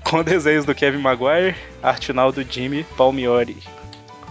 [0.05, 3.57] Com desenhos do Kevin Maguire, arte final do Jimmy Palmieri.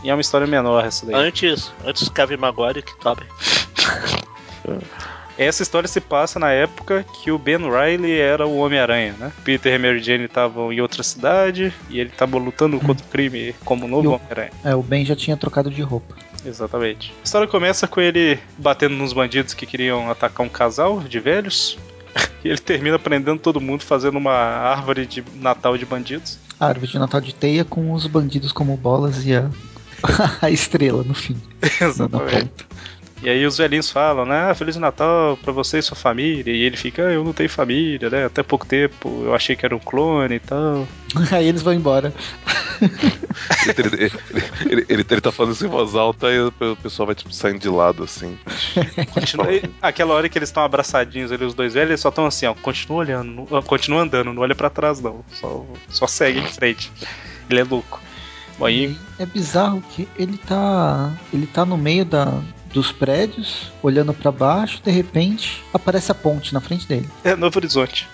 [0.04, 1.16] E é uma história menor essa daí.
[1.16, 3.24] Antes, antes Kevin Maguire que tobe.
[5.38, 9.32] Essa história se passa na época que o Ben Riley era o Homem-Aranha, né?
[9.44, 13.56] Peter e Mary Jane estavam em outra cidade e ele estava lutando contra o crime
[13.66, 14.52] como novo Homem-Aranha.
[14.64, 16.16] É, o Ben já tinha trocado de roupa.
[16.46, 17.14] Exatamente.
[17.22, 21.80] A história começa com ele batendo nos bandidos que queriam atacar um casal de velhos.
[22.44, 26.38] E ele termina prendendo todo mundo fazendo uma árvore de Natal de bandidos.
[26.60, 29.50] A árvore de Natal de teia com os bandidos como bolas e a,
[30.42, 31.38] a estrela no fim.
[31.82, 32.52] Exatamente.
[33.24, 34.50] E aí os velhinhos falam, né?
[34.52, 36.52] Ah, Feliz Natal pra você e sua família.
[36.54, 38.26] E ele fica, ah, eu não tenho família, né?
[38.26, 40.86] Até pouco tempo eu achei que era um clone e tal.
[41.32, 42.14] Aí eles vão embora.
[43.66, 44.12] Ele, ele,
[44.70, 46.52] ele, ele- ele tá falando isso em voz alta e o
[46.82, 48.38] pessoal vai tipo, saindo de lado, assim.
[49.14, 52.26] Continua, e aquela hora que eles estão abraçadinhos ali, os dois velhos, eles só estão
[52.26, 56.40] assim, ó, continua olhando, ó, continua andando, não olha pra trás não, só, só segue
[56.40, 56.92] em frente.
[57.50, 58.02] Ele é louco.
[58.60, 61.12] Bom, aí, É bizarro que ele tá.
[61.34, 62.40] Ele tá no meio da,
[62.74, 67.08] dos prédios, olhando pra baixo, de repente aparece a ponte na frente dele.
[67.24, 68.08] É Novo Horizonte.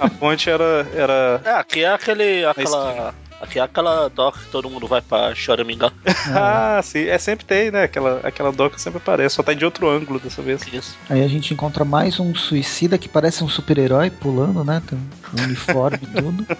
[0.00, 0.86] A ponte era.
[0.94, 1.40] era...
[1.44, 2.44] É, aqui é aquele.
[2.44, 3.14] aquela.
[3.40, 5.92] Aqui é aquela doca que todo mundo vai pra Choraminga.
[6.32, 7.08] Ah, sim.
[7.08, 7.82] É, sempre tem, né?
[7.82, 10.62] Aquela, aquela doca sempre aparece, só tá de outro ângulo dessa vez.
[10.72, 10.96] Isso.
[11.10, 14.80] Aí a gente encontra mais um suicida que parece um super-herói pulando, né?
[14.86, 16.46] Tem um uniforme e tudo.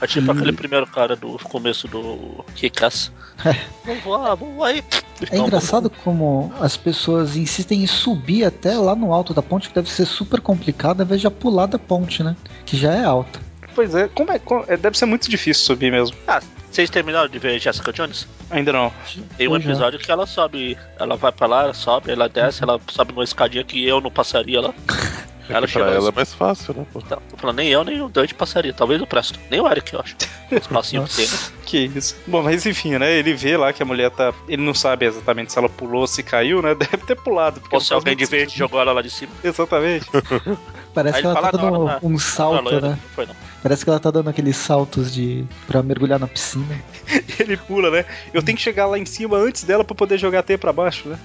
[0.00, 0.34] É tipo Hum.
[0.34, 3.12] aquele primeiro cara do começo do Kick-Ass.
[3.44, 3.54] É.
[3.84, 4.82] Vamos voar, vamos voar aí.
[5.30, 9.74] É engraçado como as pessoas insistem em subir até lá no alto da ponte, que
[9.74, 12.34] deve ser super complicado, ao invés de já pular da ponte, né?
[12.64, 13.38] Que já é alta.
[13.74, 16.16] Pois é, como é, como- é, deve ser muito difícil subir mesmo.
[16.26, 16.40] Ah,
[16.70, 18.26] vocês terminaram de ver Jessica Jones?
[18.50, 18.92] Ainda não.
[19.36, 19.70] Tem um já.
[19.70, 23.24] episódio que ela sobe, ela vai pra lá, ela sobe, ela desce, ela sobe numa
[23.24, 24.74] escadinha que eu não passaria lá.
[25.50, 26.86] É pra chegou ela é mais fácil, né?
[26.92, 27.00] Pô?
[27.04, 28.72] Então, tô falando, nem eu, nem o Dante passaria.
[28.72, 29.38] Talvez o Presto.
[29.50, 30.16] Nem o Eric, eu acho.
[30.50, 31.26] Os passinhos que tem.
[31.30, 31.38] né?
[31.64, 32.16] Que isso.
[32.26, 33.12] Bom, mas enfim, né?
[33.12, 34.32] Ele vê lá que a mulher tá.
[34.48, 36.74] Ele não sabe exatamente se ela pulou ou se caiu, né?
[36.78, 37.60] Deve ter pulado.
[37.60, 38.58] Porque Ou se alguém de verde sentido.
[38.58, 39.32] jogou ela lá de cima.
[39.44, 40.06] Exatamente.
[40.92, 42.88] Parece Aí que ela tá dando um salto, loira, né?
[42.88, 43.34] não foi não.
[43.62, 46.82] Parece que ela tá dando aqueles saltos de para mergulhar na piscina.
[47.38, 48.04] ele pula, né?
[48.34, 50.72] Eu tenho que chegar lá em cima antes dela pra poder jogar a teia pra
[50.72, 51.18] baixo, né?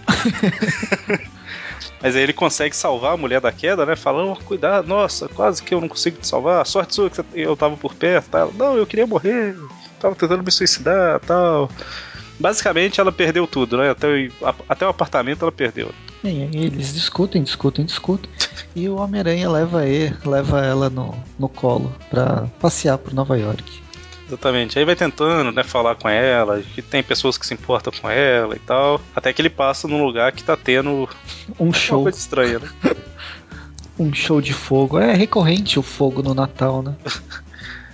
[2.06, 3.96] Mas aí ele consegue salvar a mulher da queda, né?
[3.96, 6.64] Falando, "Oh, cuidado, nossa, quase que eu não consigo te salvar.
[6.64, 8.48] Sorte sua que eu tava por perto, tá?
[8.54, 9.58] Não, eu queria morrer.
[10.00, 11.68] Tava tentando me suicidar, tal.
[12.40, 13.90] Basicamente, ela perdeu tudo, né?
[13.90, 14.32] Até o,
[14.70, 15.90] até o apartamento ela perdeu.
[16.24, 18.30] E eles discutem, discutem, discutem.
[18.76, 23.64] E o Homem-Aranha leva, ele, leva ela no, no colo pra passear por Nova York.
[24.28, 24.78] Exatamente.
[24.80, 28.56] Aí vai tentando, né, falar com ela, que tem pessoas que se importam com ela
[28.56, 29.00] e tal.
[29.16, 31.08] Até que ele passa num lugar que tá tendo
[31.60, 32.70] Um uma show, coisa estranha, né?
[34.00, 35.00] um show de fogo.
[35.00, 36.96] É recorrente o fogo no Natal, né?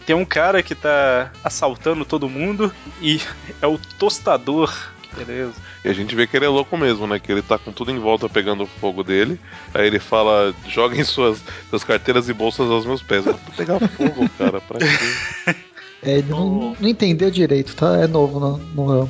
[0.06, 3.22] Tem um cara que tá assaltando todo mundo e
[3.62, 4.74] é o tostador.
[5.04, 5.54] Que beleza.
[5.86, 7.20] E a gente vê que ele é louco mesmo, né?
[7.20, 9.40] Que ele tá com tudo em volta pegando o fogo dele.
[9.74, 13.26] Aí ele fala: joguem suas, suas carteiras e bolsas aos meus pés.
[13.26, 15.56] Mas pra pegar fogo, cara, pra quê?
[16.04, 17.98] É, ele não, não entendeu direito, tá?
[17.98, 19.10] É novo no, no ramo.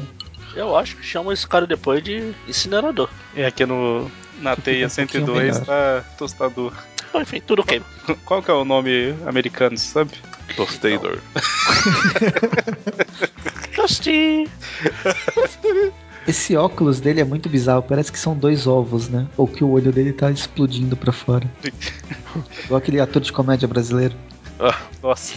[0.55, 3.09] Eu acho que chamam esse cara depois de incinerador.
[3.35, 4.11] É aqui no
[4.41, 5.65] na teia um pouquinho 102 melhor.
[5.65, 6.73] tá tostador.
[7.13, 7.85] Bom, Enfim, tudo queima.
[8.25, 10.11] Qual que é o nome americano, sabe?
[10.55, 11.19] Tostador.
[13.75, 14.49] Tosti!
[16.27, 19.27] Esse óculos dele é muito bizarro, parece que são dois ovos, né?
[19.35, 21.49] Ou que o olho dele tá explodindo pra fora.
[22.65, 24.15] Igual aquele ator de comédia brasileiro.
[24.59, 25.33] Ah, Nossa.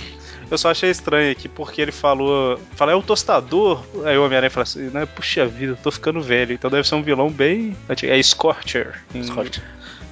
[0.51, 2.59] Eu só achei estranho aqui porque ele falou.
[2.77, 3.83] Fala, é o tostador.
[4.05, 5.07] Aí o Homem-Aranha fala assim, né?
[5.07, 6.53] Puxa vida, eu tô ficando velho.
[6.53, 7.77] Então deve ser um vilão bem.
[7.89, 8.13] antigo.
[8.13, 9.03] É Scorcher.
[9.15, 9.63] em- Scott.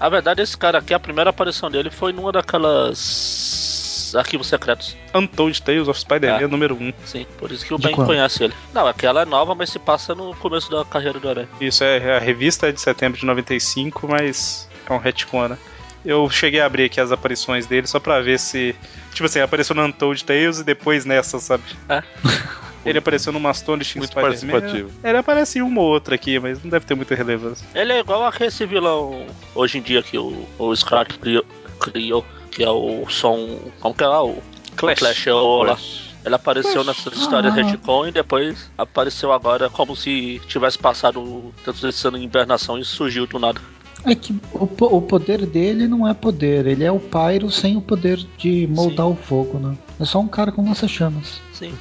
[0.01, 4.97] A verdade, esse cara aqui, a primeira aparição dele foi numa daquelas arquivos secretos.
[5.15, 6.47] Untold Tales of Spider-Man É.
[6.47, 6.93] número 1.
[7.05, 8.55] Sim, por isso que o De Ben conhece ele.
[8.75, 11.49] Não, aquela é nova, mas se passa no começo da carreira do Aranha.
[11.61, 15.59] Isso é a revista é de setembro de 95, mas é um retcon, né?
[16.05, 18.75] Eu cheguei a abrir aqui as aparições dele só pra ver se.
[19.13, 21.65] Tipo assim, apareceu no Untold Tales e depois nessa, sabe?
[21.89, 22.03] É.
[22.85, 24.91] Ele apareceu no Mastone X Muito participativo.
[25.05, 27.67] Ele aparece em uma ou outra aqui, mas não deve ter muita relevância.
[27.75, 30.75] Ele é igual a esse vilão hoje em dia que o, o
[31.21, 31.45] criou,
[31.79, 33.61] criou, que é o som.
[33.79, 34.25] Como que é lá?
[34.25, 34.43] O
[34.77, 34.99] Clash.
[34.99, 35.77] Clash é o.
[36.25, 36.87] Ele apareceu Clash.
[36.87, 37.63] nessas histórias Ah.
[37.63, 42.85] retcon e depois apareceu agora como se tivesse passado tanto esse ano em hibernação e
[42.85, 43.61] surgiu do nada.
[44.05, 44.65] É que o,
[44.97, 49.07] o poder dele não é poder, ele é o Pyro sem o poder de moldar
[49.07, 49.77] o fogo, né?
[50.01, 51.41] É só um cara com lança-chamas.
[51.53, 51.73] Sim.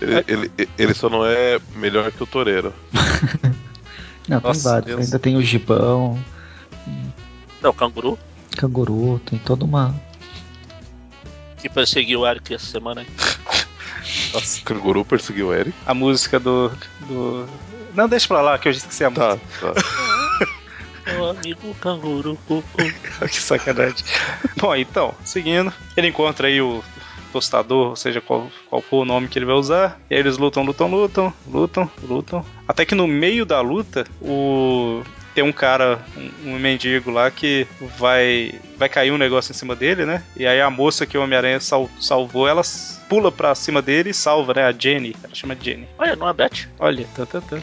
[0.00, 2.72] ele, ele, ele só não é melhor que o Toreiro.
[4.28, 4.86] Não, tem Nossa, vários.
[4.86, 5.04] Deus.
[5.04, 6.18] Ainda tem o gibão,
[7.62, 8.18] É o canguru
[8.56, 9.94] canguru, tem toda uma.
[11.60, 13.06] que perseguiu o Eric essa semana aí.
[14.34, 14.60] Nossa.
[14.60, 15.72] O canguru perseguiu o Eric.
[15.86, 16.72] A música do.
[17.06, 17.46] do...
[17.94, 19.72] Não, deixa pra lá, que eu já esqueci a Tá, música.
[19.74, 19.82] tá.
[21.06, 22.38] Meu amigo canguru.
[23.28, 24.04] que sacanagem.
[24.56, 26.82] Bom, então, seguindo, ele encontra aí o
[27.32, 30.00] tostador, ou seja, qual, qual for o nome que ele vai usar.
[30.10, 32.44] E aí eles lutam, lutam, lutam, lutam, lutam.
[32.66, 35.02] Até que no meio da luta, o.
[35.34, 37.66] Tem um cara, um, um mendigo lá que
[37.98, 40.22] vai vai cair um negócio em cima dele, né?
[40.34, 42.62] E aí a moça que o Homem-Aranha sal- salvou, ela
[43.08, 44.64] pula pra cima dele e salva, né?
[44.64, 45.14] A Jenny.
[45.22, 45.88] Ela chama de Jenny.
[45.98, 46.68] Olha, não é Beth.
[46.78, 47.58] Olha, tá, tá, tá.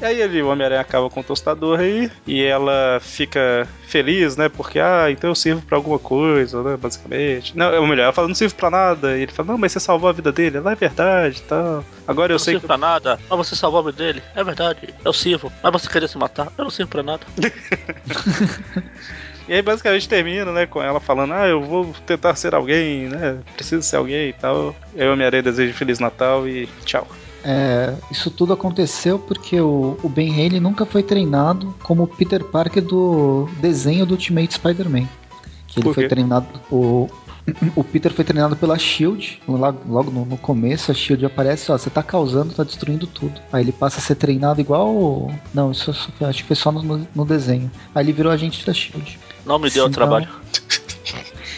[0.00, 4.48] E aí ele, o Homem-Aranha acaba com o tostador aí e ela fica feliz, né?
[4.48, 6.76] Porque, ah, então eu sirvo pra alguma coisa, né?
[6.76, 7.56] Basicamente.
[7.56, 9.16] Não, ou melhor, ela fala, não sirvo pra nada.
[9.18, 10.56] E ele fala, não, mas você salvou a vida dele.
[10.58, 11.84] Ela é verdade e tal.
[12.06, 12.66] Agora eu Eu não sei sirvo que.
[12.66, 14.22] pra nada, mas você salvou a vida dele.
[14.34, 15.52] É verdade, eu sirvo.
[15.62, 16.48] Mas você queria se matar?
[16.58, 17.26] Eu não sirvo pra nada.
[19.48, 20.66] E aí basicamente termina, né?
[20.66, 23.38] Com ela falando, ah, eu vou tentar ser alguém, né?
[23.56, 24.74] Preciso ser alguém e tal.
[24.94, 27.06] E aí o Homem-Aranha deseja Feliz Natal e tchau.
[27.44, 32.82] é, isso tudo aconteceu porque o, o Ben Haley nunca foi treinado como Peter Parker
[32.82, 35.08] do desenho do Ultimate Spider-Man.
[35.66, 36.46] Que ele foi treinado.
[36.70, 37.08] O,
[37.74, 39.42] o Peter foi treinado pela Shield.
[39.48, 43.40] Logo, logo no, no começo, a Shield aparece: ó, você tá causando, tá destruindo tudo.
[43.52, 44.88] Aí ele passa a ser treinado igual.
[44.94, 45.90] o- Não, isso
[46.20, 47.68] acho que foi só no- no desenho.
[47.92, 49.18] Aí ele virou agente da Shield.
[49.44, 50.28] Não me deu Sim, trabalho.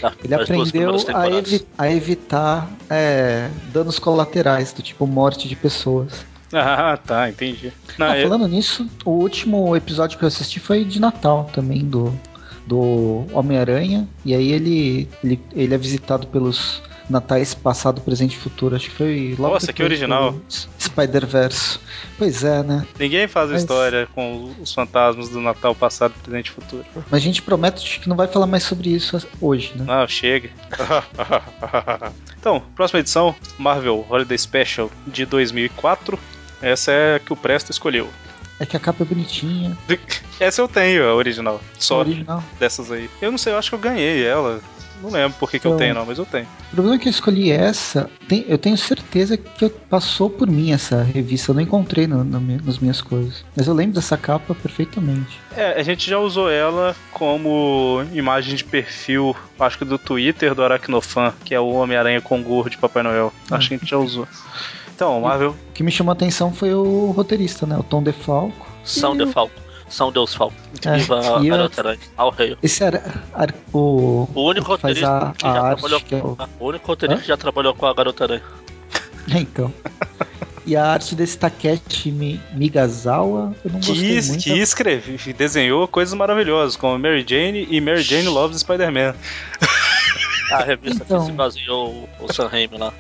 [0.00, 6.26] Tá, Ele aprendeu a, evi- a evitar é, danos colaterais, do tipo morte de pessoas.
[6.52, 7.72] Ah, tá, entendi.
[7.96, 11.84] Não, Ah, eu- falando nisso, o último episódio que eu assisti foi de Natal também,
[11.84, 12.12] do,
[12.66, 14.06] do Homem-Aranha.
[14.24, 18.74] E aí ele, ele, ele é visitado pelos natais passado, presente e futuro.
[18.76, 20.34] Acho que foi logo Nossa, que original.
[20.80, 21.78] Spider-Verse.
[22.18, 22.86] Pois é, né?
[22.98, 26.84] Ninguém faz Mas- história com os fantasmas do Natal passado, presente e futuro.
[27.10, 29.84] Mas a gente promete que não vai falar mais sobre isso hoje, né?
[29.86, 30.50] Não, chega.
[32.38, 36.18] Então, próxima edição, Marvel Holiday Special de 2004.
[36.60, 38.08] Essa é a que o Presto escolheu.
[38.60, 39.76] É que a capa é bonitinha,
[40.38, 41.60] Essa eu tenho, a original.
[41.78, 42.42] Só original.
[42.58, 43.08] dessas aí.
[43.20, 44.60] Eu não sei, eu acho que eu ganhei ela.
[45.04, 46.46] Não lembro por que, que eu Então- tenho, não, mas eu tenho.
[46.72, 50.48] O problema é que eu escolhi essa, tem- eu tenho certeza que eu- passou por
[50.48, 53.44] mim essa revista, eu não encontrei no- mi- nas minhas coisas.
[53.54, 55.38] Mas eu lembro dessa capa perfeitamente.
[55.56, 60.62] É, a gente já usou ela como imagem de perfil, acho que do Twitter do
[60.64, 63.32] Aracnofan, que é o Homem-Aranha com gorro de Papai Noel.
[63.50, 64.26] Acho que a gente já usou.
[64.94, 65.50] Então, Marvel.
[65.50, 67.76] O que me chamou a atenção foi o roteirista, né?
[67.76, 68.66] O Tom DeFalco.
[68.84, 69.52] São de Falco.
[69.94, 70.54] São Deus Falco.
[70.84, 71.98] É, Viva a e eu- Garota Aranha.
[72.16, 72.56] Ao rei.
[72.62, 76.18] Esse era ar- o, O único o roteirista a, que a já trabalhou que é
[76.18, 76.38] o...
[76.60, 78.42] O único roteirista que já trabalhou com a Garota Aranha.
[79.32, 79.72] É, então.
[80.66, 84.42] E a arte desse Takeshi Mi- Migazawa, eu não gostei Que, muito.
[84.44, 89.14] que escreve, desenhou coisas maravilhosas, como Mary Jane e Mary Jane Loves Spider-Man.
[90.50, 91.20] A revista Então.
[91.20, 92.92] que se baseou o, o Sam Raimi lá.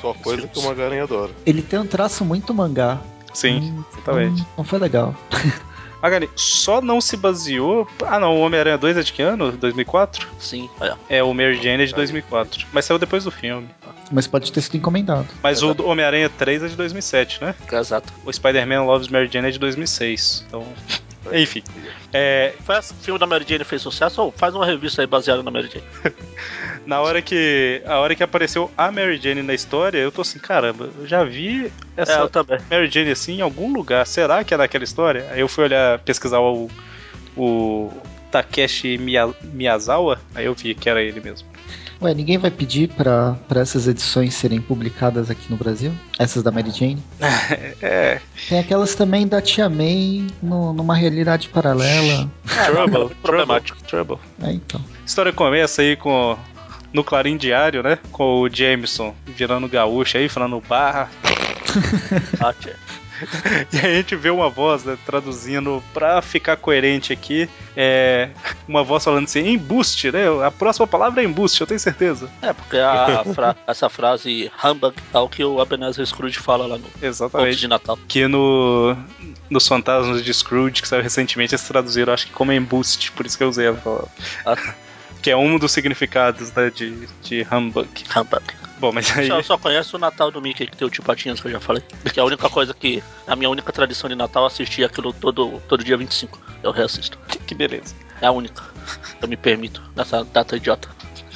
[0.00, 1.30] Só coisa que uma garanha adora.
[1.46, 2.98] Ele tem um traço muito mangá.
[3.32, 4.42] Sim, Hum, exatamente.
[4.42, 5.14] hum, Não foi legal.
[6.02, 7.86] Magari, só não se baseou.
[8.04, 9.52] Ah, não, o Homem-Aranha 2 é de que ano?
[9.52, 10.26] 2004?
[10.40, 10.98] Sim, olha.
[11.08, 12.66] É, o Mary Jane é de 2004.
[12.72, 13.68] Mas saiu depois do filme.
[14.10, 15.28] Mas pode ter sido encomendado.
[15.40, 15.82] Mas o Exato.
[15.84, 17.54] do Homem-Aranha 3 é de 2007, né?
[17.72, 18.12] Exato.
[18.24, 20.44] O Spider-Man Loves Mary Jane é de 2006.
[20.48, 20.66] Então.
[21.32, 21.62] Enfim.
[22.12, 25.42] É, Foi esse filme da Mary Jane fez sucesso ou faz uma revista aí baseada
[25.42, 25.84] na Mary Jane?
[26.86, 27.82] na hora que.
[27.86, 31.22] A hora que apareceu a Mary Jane na história, eu tô assim, caramba, eu já
[31.24, 31.66] vi
[31.96, 32.58] É, essa também.
[32.70, 34.06] Mary Jane assim em algum lugar.
[34.06, 35.28] Será que é naquela história?
[35.30, 36.68] Aí eu fui olhar, pesquisar o.
[37.36, 37.92] o
[38.30, 41.46] Takeshi Miya- Miyazawa, aí eu vi que era ele mesmo.
[42.02, 45.92] Ué, ninguém vai pedir pra, pra essas edições serem publicadas aqui no Brasil?
[46.18, 47.02] Essas da Mary Jane?
[47.82, 52.30] É, Tem aquelas também da Tia May no- numa realidade paralela.
[52.66, 53.78] Trouble, muito problemático.
[53.84, 54.18] Trouble.
[54.42, 54.80] É, então.
[54.80, 56.36] A história começa aí com.
[56.92, 57.98] No Clarim Diário, né?
[58.12, 61.08] Com o Jameson virando gaúcho aí, falando barra.
[63.72, 67.48] E a gente vê uma voz, né, traduzindo pra ficar coerente aqui.
[67.76, 68.30] É.
[68.68, 70.24] Uma voz falando assim, embuste, né?
[70.46, 72.28] A próxima palavra é embuste, eu tenho certeza.
[72.42, 72.76] É, porque
[73.34, 77.58] fra- essa frase humbug é o que o Ebenezer Scrooge fala lá no Exatamente.
[77.58, 77.98] de Natal.
[78.08, 78.96] Que no.
[79.50, 83.36] Nos Fantasmas de Scrooge, que saiu recentemente, eles traduziram, acho que como embuste, por isso
[83.36, 84.08] que eu usei a palavra.
[84.46, 84.56] Ah.
[85.22, 87.88] Que é um dos significados né, de, de humbug.
[88.16, 88.42] Humbug.
[88.82, 89.28] Bom, mas aí.
[89.28, 91.60] Eu só conheço o Natal do Mickey, que tem o tio Patinhas que eu já
[91.60, 91.84] falei.
[92.12, 93.00] Que é a única coisa que.
[93.28, 96.36] A minha única tradição de Natal é assistir aquilo todo, todo dia 25.
[96.64, 97.16] Eu reassisto.
[97.46, 97.94] Que beleza.
[98.20, 98.60] É a única.
[99.22, 100.88] Eu me permito nessa data idiota.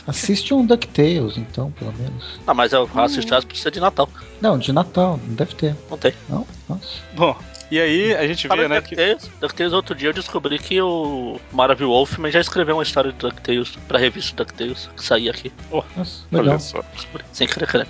[0.09, 2.41] Assiste um DuckTales, então, pelo menos.
[2.45, 4.09] Ah, mas eu assisto as precisa de Natal.
[4.41, 5.77] Não, de Natal, não deve ter.
[5.89, 6.15] Não tem.
[6.29, 6.45] Não?
[6.69, 7.01] Nossa.
[7.15, 7.37] Bom,
[7.71, 8.95] e aí a gente vê, né, de que.
[8.97, 13.19] DuckTales, DuckTales, outro dia eu descobri que o Marvel Wolfman já escreveu uma história de
[13.19, 15.53] DuckTales pra revista DuckTales, que saía aqui.
[15.97, 16.49] Nossa, legal.
[16.51, 16.83] Olha só.
[16.95, 17.87] Descobri, Sem querer querer.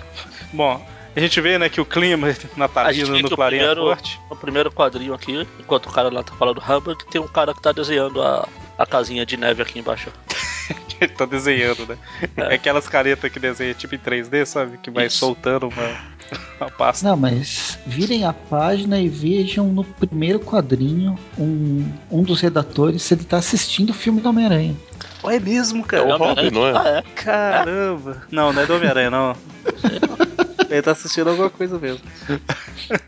[0.53, 0.83] Bom,
[1.15, 4.19] a gente vê, né, que o clima natalino no o Clarim é primeiro- forte.
[4.29, 7.61] No primeiro quadrinho aqui, enquanto o cara lá tá falando Humbug, tem um cara que
[7.61, 8.47] tá desenhando a,
[8.77, 10.11] a casinha de neve aqui embaixo.
[10.99, 11.97] Ele tá desenhando, né?
[12.35, 12.41] É.
[12.41, 12.55] É.
[12.55, 14.77] aquelas caretas que desenha tipo em 3D, sabe?
[14.79, 15.17] Que vai Isso.
[15.19, 15.95] soltando uma,
[16.59, 17.07] uma pasta.
[17.07, 23.13] Não, mas virem a página e vejam no primeiro quadrinho um, um dos redatores se
[23.13, 24.75] ele tá assistindo o filme do Homem-Aranha.
[25.21, 26.05] Oh, é mesmo, É cara?
[26.05, 26.71] o Robin, não é?
[26.75, 27.01] Ah, é?
[27.15, 28.23] Caramba!
[28.31, 29.35] Não, não é do Homem-Aranha, não.
[30.69, 32.01] Ele tá assistindo alguma coisa mesmo.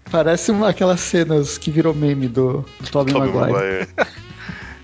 [0.09, 3.51] Parece uma, aquelas cenas que virou meme do, do Tobey Tobey Maguire.
[3.51, 3.87] Maguire.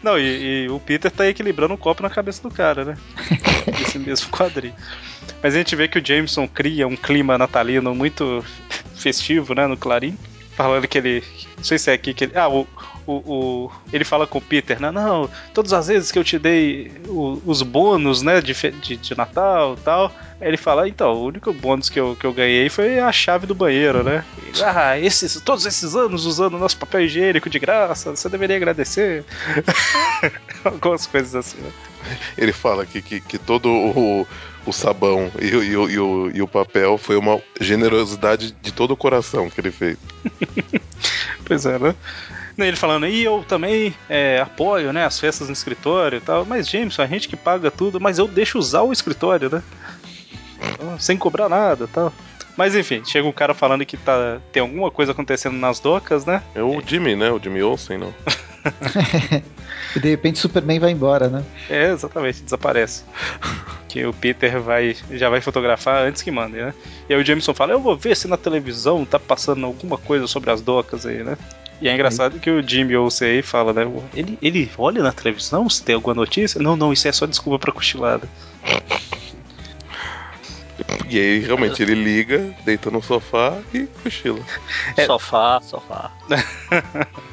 [0.06, 2.98] Não, e, e o Peter tá equilibrando um copo na cabeça do cara, né?
[3.82, 4.76] Esse mesmo quadrinho.
[5.42, 8.46] Mas a gente vê que o Jameson cria um clima natalino muito
[8.96, 10.16] festivo, né, no Clarim.
[10.56, 11.24] Falando que ele.
[11.58, 12.38] Não sei se é aqui que ele.
[12.38, 12.68] Ah, o,
[13.08, 14.92] o, o- ele fala com o Peter, né?
[14.92, 19.18] Não, todas as vezes que eu te dei o- os bônus, né, de, de, de
[19.18, 20.12] Natal e tal.
[20.42, 23.46] Aí ele fala, então, o único bônus que eu, que eu ganhei foi a chave
[23.48, 24.24] do banheiro, né?
[24.46, 29.24] Ele, ah, esses, todos esses anos usando nosso papel higiênico de graça, você deveria agradecer.
[30.64, 31.72] Algumas coisas assim, né?
[32.38, 34.28] Ele fala aqui que, que todo o,
[34.66, 38.92] o sabão e, o- e e o, e o papel foi uma generosidade de todo
[38.92, 39.98] o coração que ele fez.
[41.48, 41.94] Pois é, né?
[42.58, 46.46] Daí Ele falando, e eu também é, apoio, né, as festas no escritório e tal,
[46.46, 49.64] mas Jameson, a gente que paga tudo, mas eu deixo usar o escritório, né?
[50.74, 52.14] Então, Sem cobrar nada e tal.
[52.58, 56.42] Mas enfim, chega um cara falando que tá, tem alguma coisa acontecendo nas docas, né?
[56.56, 57.30] É o Jimmy, né?
[57.30, 58.14] O Jimmy Olsen, não.
[59.96, 61.44] E de repente Superman vai embora, né?
[61.70, 63.04] É, exatamente, desaparece.
[63.88, 66.74] Que o Peter vai já vai fotografar antes que mande, né?
[67.08, 70.28] E aí o Jameson fala, eu vou ver se na televisão tá passando alguma coisa
[70.28, 71.38] sobre as docas aí, né?
[71.82, 73.86] E é engraçado que o Jimmy Olsen aí fala, né?
[74.14, 76.62] Ele, ele olha na televisão se tem alguma notícia?
[76.62, 78.28] Não, não, isso é só desculpa pra cochilada.
[81.10, 84.40] E aí, realmente, ele liga, deita no sofá e cochila.
[84.98, 85.06] É.
[85.06, 86.12] Sofá, sofá.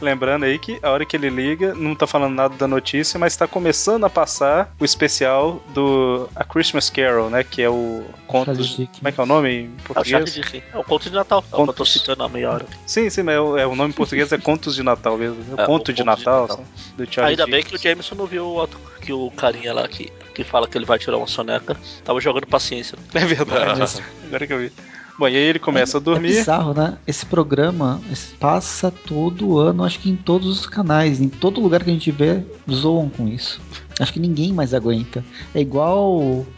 [0.00, 3.36] Lembrando aí que a hora que ele liga, não tá falando nada da notícia, mas
[3.36, 7.44] tá começando a passar o especial do A Christmas Carol, né?
[7.44, 8.52] Que é o conto.
[8.54, 8.88] Dickens.
[8.98, 10.08] Como é que é o nome em É o português?
[10.10, 10.62] Charles Dickens.
[10.72, 11.38] É o conto de Natal.
[11.38, 11.92] É o que eu tô Contos.
[11.92, 12.66] citando há meia hora.
[12.86, 15.36] Sim, sim, mas é o, é, o nome em português é Contos de Natal mesmo.
[15.36, 15.54] né?
[15.64, 16.64] É, Conto o de Conto de Natal, Natal.
[16.96, 17.82] do Charles Ainda bem que o Dickens.
[17.82, 20.98] Jameson não viu o outro, que o carinha lá que, que fala que ele vai
[20.98, 21.76] tirar uma soneca.
[22.04, 22.98] Tava jogando paciência.
[23.14, 24.72] É verdade, agora que eu vi.
[25.16, 26.28] Bom, e aí ele começa a É dormir.
[26.28, 26.98] bizarro, né?
[27.06, 28.00] Esse programa
[28.40, 32.10] passa todo ano, acho que em todos os canais, em todo lugar que a gente
[32.10, 33.60] vê, zoam com isso.
[34.00, 35.24] Acho que ninguém mais aguenta.
[35.54, 36.10] É igual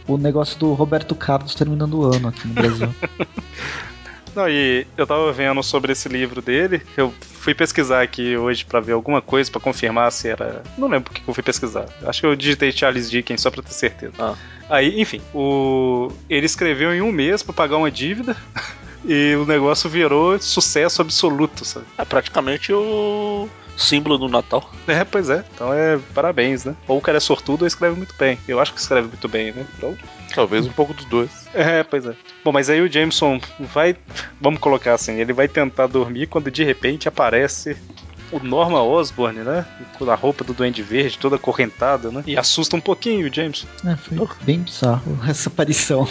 [0.09, 2.89] o negócio do Roberto Carlos terminando o ano aqui no Brasil.
[4.37, 6.83] Não, e eu tava vendo sobre esse livro dele.
[6.95, 10.63] Eu fui pesquisar aqui hoje pra ver alguma coisa pra confirmar se era.
[10.77, 11.87] Não lembro por que eu fui pesquisar.
[12.05, 14.13] Acho que eu digitei Charles Dickens só pra ter certeza.
[14.19, 14.35] Ah.
[14.69, 16.13] Aí, enfim, o...
[16.29, 18.37] ele escreveu em um mês pra pagar uma dívida.
[19.09, 21.87] E o negócio virou sucesso absoluto, sabe?
[21.97, 24.69] É praticamente o símbolo do Natal.
[24.89, 25.45] É, pois é.
[25.55, 26.75] Então é parabéns, né?
[26.89, 28.37] Ou o cara é sortudo ou escreve muito bem.
[28.49, 29.65] Eu acho que escreve muito bem, né?
[29.77, 29.97] Então,
[30.35, 31.31] Talvez um pouco dos dois.
[31.55, 32.15] É, pois é.
[32.45, 33.97] Bom, mas aí o Jameson vai.
[34.41, 37.77] Vamos colocar assim, ele vai tentar dormir quando de repente aparece
[38.33, 39.65] o Norman Osborn, né?
[39.99, 42.23] Com a roupa do Duende Verde, toda acorrentada, né?
[42.27, 43.67] E assusta um pouquinho o Jameson.
[43.87, 46.07] É, foi bem bizarro essa aparição.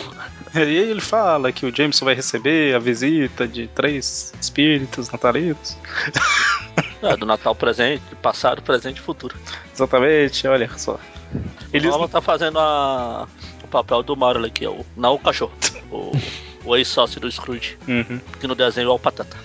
[0.54, 5.78] E aí ele fala que o Jameson vai receber a visita de três espíritos natalinos.
[7.02, 9.36] É, do Natal presente, passado, presente e futuro.
[9.74, 10.98] Exatamente, olha só.
[11.74, 11.88] Eles.
[11.88, 13.28] O Norman tá fazendo a-
[13.78, 14.86] papel do Marley, que é o.
[14.96, 15.54] Não o cachorro.
[15.92, 16.12] O,
[16.66, 18.20] o ex-sócio do Scrooge, Uhum.
[18.40, 19.38] que no desenho é o Patata.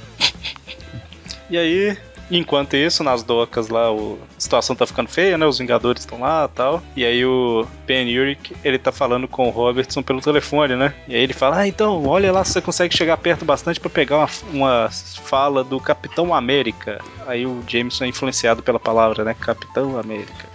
[1.50, 1.96] E aí,
[2.30, 4.18] enquanto isso, nas docas lá, o...
[4.36, 5.46] a situação tá ficando feia, né?
[5.46, 6.82] Os Vingadores estão lá e tal.
[6.96, 10.94] E aí o Ben Urich, ele tá falando com o Robertson pelo telefone, né?
[11.06, 13.90] E aí ele fala, ah, então, olha lá se você consegue chegar perto bastante pra
[13.90, 17.00] pegar uma, uma fala do Capitão América.
[17.26, 19.36] Aí o Jameson é influenciado pela palavra, né?
[19.38, 20.48] Capitão América.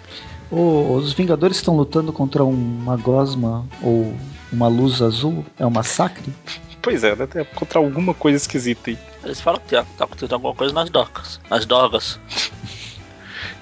[0.58, 4.14] O- os Vingadores estão lutando contra uma gosma ou
[4.51, 5.45] uma luz azul.
[5.60, 6.32] É um massacre?
[6.82, 7.26] Pois é, né?
[7.26, 8.97] Que encontrar alguma coisa esquisita aí.
[9.24, 11.39] Eles falam que tá acontecendo alguma coisa nas docas.
[11.49, 12.20] Nas dorgas.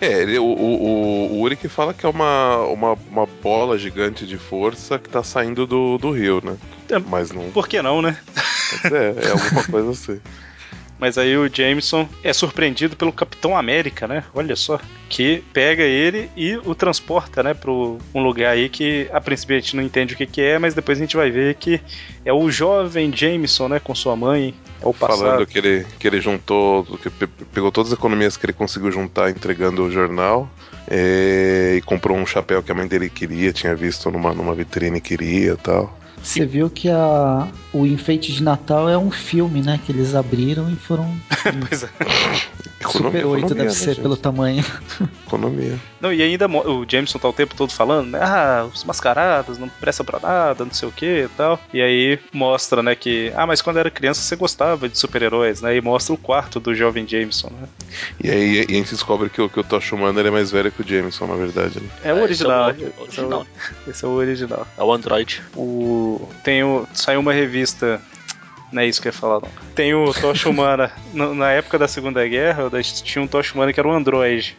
[0.02, 4.26] É, ele, o, o, o, o Uric fala que é uma, uma, uma bola gigante
[4.28, 6.58] de força que tá saindo do, do rio, né?
[6.89, 7.00] É.
[7.00, 7.50] Mas não.
[7.52, 8.18] Por que não, né?
[8.84, 10.20] Mas é, é alguma coisa assim.
[11.00, 14.24] Mas aí o Jameson é surpreendido pelo Capitão América, né?
[14.34, 14.80] Olha só.
[15.10, 17.54] Que pega ele e o transporta, né?
[17.54, 20.58] Pra um lugar aí que a princípio a gente não entende o que, que é,
[20.58, 21.82] mas depois a gente vai ver que
[22.24, 23.80] é o jovem Jameson, né?
[23.80, 24.54] Com sua mãe.
[24.82, 25.20] É o passado.
[25.20, 28.91] Falando que ele, que ele juntou, que pe- pegou todas as economias que ele conseguiu
[28.91, 30.50] juntar entregando o jornal
[30.88, 35.02] é, e comprou um chapéu que a mãe dele queria, tinha visto numa, numa vitrine
[35.02, 35.98] queria tal.
[36.24, 39.80] Você viu que a, o enfeite de Natal é um filme, né?
[39.86, 41.13] Que eles abriram e foram.
[41.67, 41.89] Pois é.
[42.89, 44.01] Super 8 deve né, ser gente?
[44.01, 44.63] pelo tamanho.
[45.26, 45.80] Economia.
[46.01, 48.19] Não, e ainda o Jameson tá o tempo todo falando, né?
[48.21, 51.59] Ah, os mascarados não prestam pra nada, não sei o que e tal.
[51.74, 53.32] E aí mostra, né, que.
[53.36, 55.76] Ah, mas quando era criança você gostava de super-heróis, né?
[55.78, 57.67] E mostra o quarto do jovem Jameson, né?
[58.21, 60.51] E aí e a gente descobre que, o- que o Tosh Humano ele é mais
[60.51, 61.80] velho que o Jameson, na verdade.
[61.80, 61.89] Né?
[62.03, 62.69] É o original.
[62.71, 63.47] Esse é o, Esse é o- original.
[63.88, 64.67] Esse é o original.
[64.78, 65.41] É o Android.
[65.55, 66.12] O.
[66.43, 66.88] Tem o.
[66.93, 68.01] Saiu uma revista.
[68.72, 69.49] Não é isso que eu ia falar, não.
[69.76, 70.91] Tem o Tocha Humana.
[71.14, 74.57] na época da Segunda Guerra, tinha um Tocha Humana que era um androide.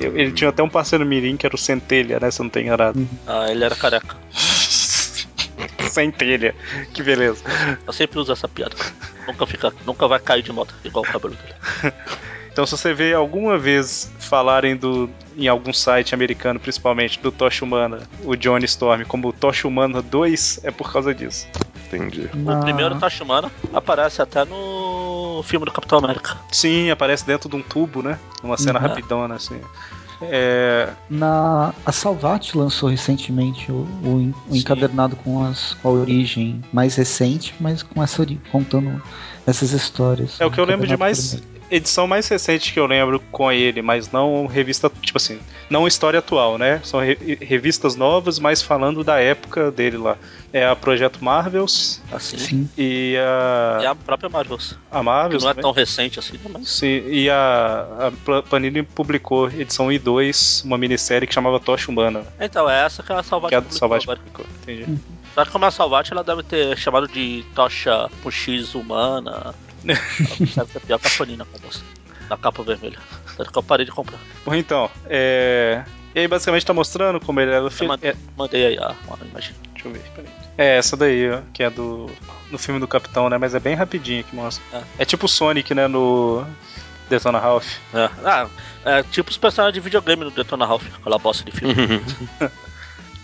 [0.00, 2.30] Ele tinha até um parceiro mirim que era o Centelha, né?
[2.30, 3.06] Se eu não tenho enganado.
[3.26, 4.16] Ah, ele era careca.
[5.90, 6.54] Centelha.
[6.94, 7.44] Que beleza.
[7.86, 8.76] Eu sempre uso essa piada.
[9.26, 11.94] Nunca fica, nunca vai cair de moto igual o cabelo dele.
[12.60, 17.64] Então se você vê alguma vez falarem do em algum site americano, principalmente, do Tocha
[17.64, 21.46] Humana, o Johnny Storm, como Tocha Humana 2, é por causa disso.
[21.86, 22.28] Entendi.
[22.34, 26.36] O primeiro Tachumana aparece até no filme do Capitão América.
[26.52, 28.18] Sim, aparece dentro de um tubo, né?
[28.42, 28.88] Uma cena Uhum.
[28.88, 29.58] rapidona, assim.
[30.20, 36.62] É, Na, a Salvat lançou recentemente o, o o encadernado com, as, com a origem
[36.70, 39.02] mais recente, mas com essa contando
[39.46, 40.38] essas histórias.
[40.38, 41.30] É o que eu lembro de mais.
[41.30, 41.59] primeiro.
[41.70, 46.18] Edição mais recente que eu lembro com ele, mas não revista, tipo assim, não história
[46.18, 46.80] atual, né?
[46.82, 50.16] São re- revistas novas, mas falando da época dele lá.
[50.52, 52.36] É a Projeto Marvels Assim.
[52.36, 52.68] Sim.
[52.76, 54.76] e a, E a própria Marvels.
[54.90, 55.42] a Que Marvels.
[55.44, 55.62] não é também.
[55.62, 56.68] tão recente assim, né, mas.
[56.68, 61.88] Sim, e a, a Panini publicou edição 1 e 2, uma minissérie que chamava Tocha
[61.90, 64.18] Humana, Então, é essa que a Salvat que é a publicou Salvage agora.
[64.18, 64.46] publicou.
[64.62, 64.98] Entendi.
[65.36, 69.54] Só que como é a Salvat, ela deve ter chamado de tocha por X humana.
[70.86, 71.80] Pior que com moça.
[72.28, 72.98] Na capa vermelha.
[73.36, 74.18] Tanto que eu parei de comprar.
[74.44, 75.82] Bom, então, é...
[76.14, 77.88] E aí basicamente tá mostrando como ele era o filho...
[77.88, 79.54] mandei, É, mandei aí a, uma imagem.
[79.72, 80.30] deixa eu ver, peraí.
[80.58, 82.10] É, essa daí, ó, que é do...
[82.50, 83.38] No filme do Capitão, né?
[83.38, 84.62] Mas é bem rapidinho que mostra.
[84.72, 84.82] É.
[84.98, 85.86] É tipo o Sonic, né?
[85.86, 86.44] No
[87.08, 87.76] Detona Ralph.
[87.94, 88.48] É, ah,
[88.84, 91.74] é tipo os personagens de videogame no Detona Ralph, aquela bosta de filme.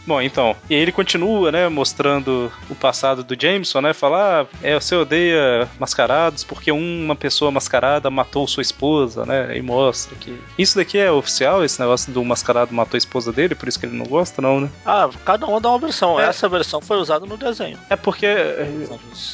[0.07, 4.75] Bom, então, e ele continua, né, mostrando o passado do Jameson, né, falar, ah, é,
[4.79, 10.39] você odeia mascarados porque uma pessoa mascarada matou sua esposa, né, e mostra que...
[10.57, 13.87] Isso daqui é oficial, esse negócio do mascarado matou a esposa dele, por isso que
[13.87, 14.71] ele não gosta, não, né?
[14.85, 16.21] Ah, cada um dá uma versão.
[16.21, 16.27] É.
[16.27, 17.79] Essa versão foi usada no desenho.
[17.91, 18.31] É porque é,
[18.63, 18.89] é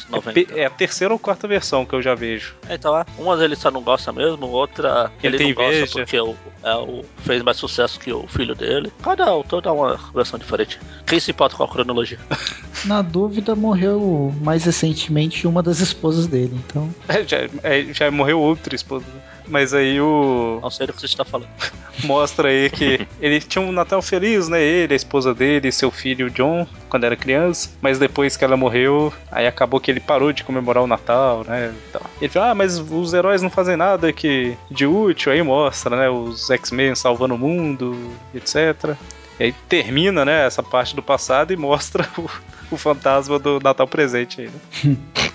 [0.09, 0.33] 90.
[0.33, 2.55] pe- é a terceira ou quarta versão que eu já vejo.
[2.69, 3.05] Então, é.
[3.17, 5.93] Uma ele só não gosta mesmo, outra Ele ele, não gosta inveja.
[5.93, 8.91] porque o, é, o, fez mais sucesso que o filho dele.
[9.03, 10.62] Cada autor dá uma versão diferente.
[11.05, 12.19] Quem se importa com a cronologia?
[12.85, 16.89] Na dúvida, morreu mais recentemente uma das esposas dele, então.
[17.07, 19.05] É, já, é, já morreu outra esposa.
[19.13, 19.21] né?
[19.47, 20.59] Mas aí o...
[20.61, 21.49] Não sei do que você está falando.
[22.03, 24.61] mostra aí que ele tinha um Natal feliz, né?
[24.61, 27.69] Ele, a esposa dele, seu filho John, quando era criança.
[27.81, 31.73] Mas depois que ela morreu, aí acabou que ele parou de comemorar o Natal, né?
[31.89, 35.31] Então, ele falou, ah, mas os heróis não fazem nada que de útil.
[35.31, 36.09] Aí mostra, né?
[36.09, 37.95] Os X-Men salvando o mundo,
[38.33, 38.95] etc.
[39.39, 40.45] E aí termina, né?
[40.45, 42.29] Essa parte do passado e mostra o,
[42.71, 44.97] o fantasma do Natal presente aí, né?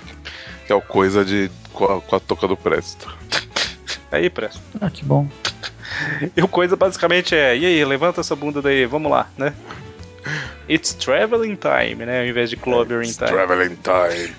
[0.66, 3.16] Que é o coisa de com a, com a toca do Presto.
[4.12, 4.60] Aí, presta.
[4.80, 5.26] Ah, que bom.
[6.36, 9.54] E o coisa basicamente é, e aí, levanta essa bunda daí, vamos lá, né?
[10.68, 12.20] It's traveling time, né?
[12.20, 13.30] Ao invés de clobbering time.
[13.30, 14.34] Traveling Time.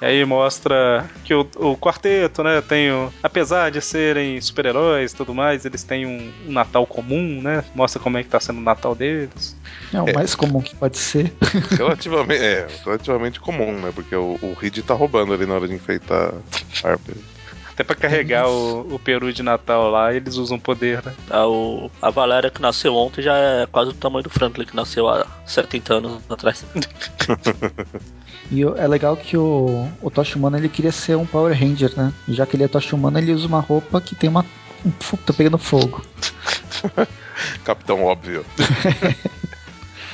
[0.00, 5.16] E aí mostra que o, o quarteto, né, tem o, apesar de serem super-heróis e
[5.16, 7.64] tudo mais, eles têm um, um Natal comum, né?
[7.74, 9.56] Mostra como é que tá sendo o Natal deles.
[9.92, 11.32] É o mais comum que pode ser.
[11.76, 13.92] Relativamente, é, relativamente comum, né?
[13.92, 16.32] Porque o, o Reed tá roubando ali na hora de enfeitar
[16.84, 17.18] a árvore.
[17.72, 21.14] Até pra carregar o, o peru de Natal lá, eles usam poder, né?
[21.30, 24.74] A, o, a Valéria que nasceu ontem já é quase o tamanho do Franklin que
[24.74, 26.64] nasceu há 70 anos atrás.
[28.50, 32.12] E é legal que o, o Tocha Humana ele queria ser um Power Ranger, né?
[32.26, 34.44] E já que ele é Tocha Humana, ele usa uma roupa que tem uma.
[34.84, 36.02] Um, tá pegando fogo.
[37.64, 38.44] Capitão óbvio.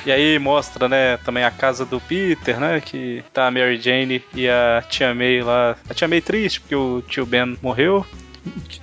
[0.05, 4.23] E aí mostra, né, também a casa do Peter, né, que tá a Mary Jane
[4.35, 5.75] e a Tia May lá.
[5.89, 8.05] A Tia May triste porque o tio Ben morreu.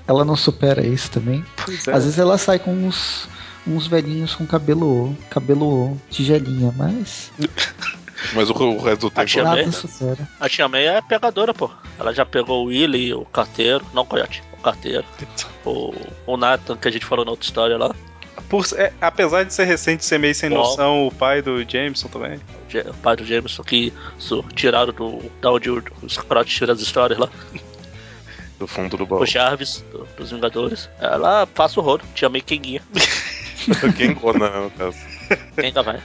[0.08, 1.44] Ela não supera isso também.
[1.64, 1.92] Pois é.
[1.92, 3.28] Às vezes ela sai com uns,
[3.64, 5.16] uns velhinhos com cabelo.
[5.30, 7.30] cabelo tigelinha, mas
[8.34, 9.26] Mas o, o resto do tempo.
[9.26, 10.16] Tia nada May?
[10.40, 11.70] A Tia May é pegadora, pô.
[11.98, 15.04] Ela já pegou o Willy, o carteiro, não o coiote, o carteiro.
[15.64, 15.94] O,
[16.26, 17.94] o Nathan, que a gente falou na outra história lá.
[18.48, 20.56] Por- é, apesar de ser recente ser meio sem Bom.
[20.56, 22.40] noção, o pai do Jameson também.
[22.88, 25.20] O pai do Jameson que su- tiraram do.
[25.40, 27.28] da onde os Scrot tira as histórias lá.
[28.58, 29.20] Do fundo do baú.
[29.22, 30.88] O Jarvis, do- dos Vingadores.
[31.00, 32.80] Ela passa o rodo, Tia May quenguinha.
[33.96, 34.96] Quem Conan, no caso.
[35.56, 36.00] Ainda vai.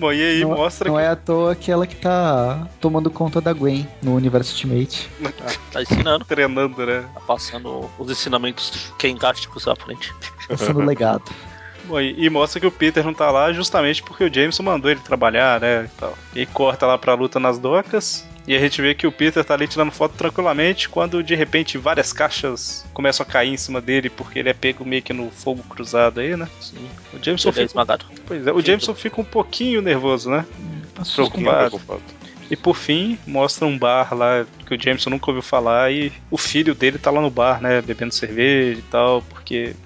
[0.00, 1.02] Bom, e aí não, mostra não que.
[1.02, 5.10] é à toa que ela que tá tomando conta da Gwen no universo Ultimate.
[5.22, 6.24] Tá, tá ensinando.
[6.24, 7.04] Treinando, né?
[7.12, 10.10] Tá passando os ensinamentos quengásticos à frente.
[10.48, 11.30] Passando o legado.
[11.84, 14.90] Bom, e, e mostra que o Peter não tá lá justamente porque o Jameson mandou
[14.90, 15.84] ele trabalhar, né?
[15.84, 16.18] E, tal.
[16.34, 18.26] e corta lá pra luta nas docas.
[18.50, 21.78] E a gente vê que o Peter tá ali tirando foto tranquilamente quando de repente
[21.78, 25.30] várias caixas começam a cair em cima dele porque ele é pego meio que no
[25.30, 26.48] fogo cruzado aí, né?
[26.60, 26.84] Sim.
[27.14, 28.06] O Jameson Ele é fica, esmagado.
[28.26, 30.44] pois é, o Jameson fica um pouquinho nervoso, né?
[31.14, 31.68] Preocupado.
[31.68, 32.02] preocupado.
[32.50, 36.36] E por fim, mostra um bar lá que o Jameson nunca ouviu falar e o
[36.36, 39.76] filho dele tá lá no bar, né, bebendo cerveja e tal, porque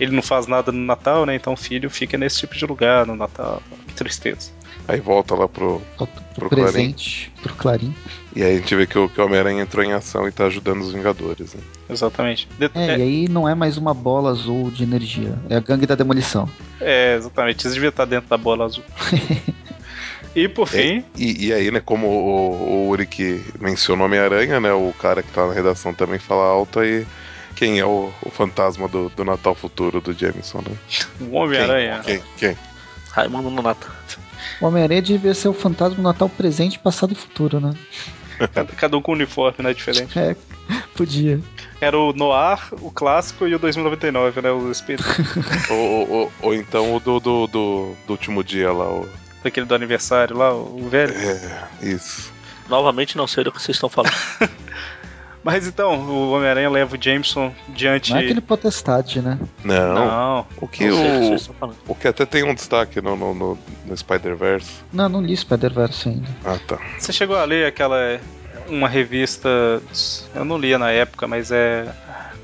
[0.00, 1.36] ele não faz nada no Natal, né?
[1.36, 3.62] Então o filho fica nesse tipo de lugar no Natal.
[3.86, 4.50] Que tristeza.
[4.88, 5.80] Aí volta lá pro.
[5.96, 7.92] Pro pro presente, pro Clarim.
[8.34, 10.46] E aí a gente vê que o, que o Homem-Aranha entrou em ação e tá
[10.46, 11.52] ajudando os Vingadores.
[11.54, 11.60] Né?
[11.90, 12.48] Exatamente.
[12.58, 15.84] De- É, e aí não é mais uma bola azul de energia, é a gangue
[15.84, 16.48] da demolição.
[16.80, 17.66] É, exatamente.
[17.66, 18.84] Eles deviam estar dentro da bola azul.
[20.34, 24.72] e por fim, E, e aí, né, como o, o Uri que mencionou Homem-Aranha, né?
[24.72, 27.06] O cara que tá na redação também fala alto aí.
[27.56, 30.76] Quem é o, o fantasma do, do Natal futuro do Jameson, né?
[31.20, 32.00] o Homem-Aranha.
[32.04, 32.22] Quem?
[32.36, 32.56] Quem?
[33.18, 33.90] Raimundo Nonato.
[34.60, 37.74] O Homem-Aranha devia ser o fantasma do Natal presente, passado e futuro, né?
[38.76, 39.74] Cada, um com um uniforme, né?
[39.74, 40.16] Diferente.
[40.18, 40.36] É,
[40.94, 41.40] podia.
[41.80, 44.50] Era o Noir, o clássico e o 2099, né?
[44.52, 45.06] Os espíritos.
[45.70, 48.88] ou, ou, ou- ou então o do, do, do, do último dia lá.
[48.88, 49.08] O...
[49.42, 51.12] Daquele do aniversário lá, o velho.
[51.14, 52.32] É, isso.
[52.68, 54.12] Novamente não sei do que vocês estão falando.
[55.48, 58.10] Mas então, o Homem-Aranha leva o Jameson diante.
[58.10, 59.38] Não é aquele potestade, né?
[59.64, 59.94] Não.
[59.94, 60.46] Não.
[60.60, 64.70] O que não o, o que até tem um destaque no, no, no, no Spider-Verse.
[64.92, 66.28] Não, não li Spider-Verse ainda.
[66.44, 66.78] Ah, tá.
[66.98, 68.20] Você chegou a ler aquela.
[68.68, 69.48] Uma revista.
[70.34, 71.86] Eu não lia na época, mas é.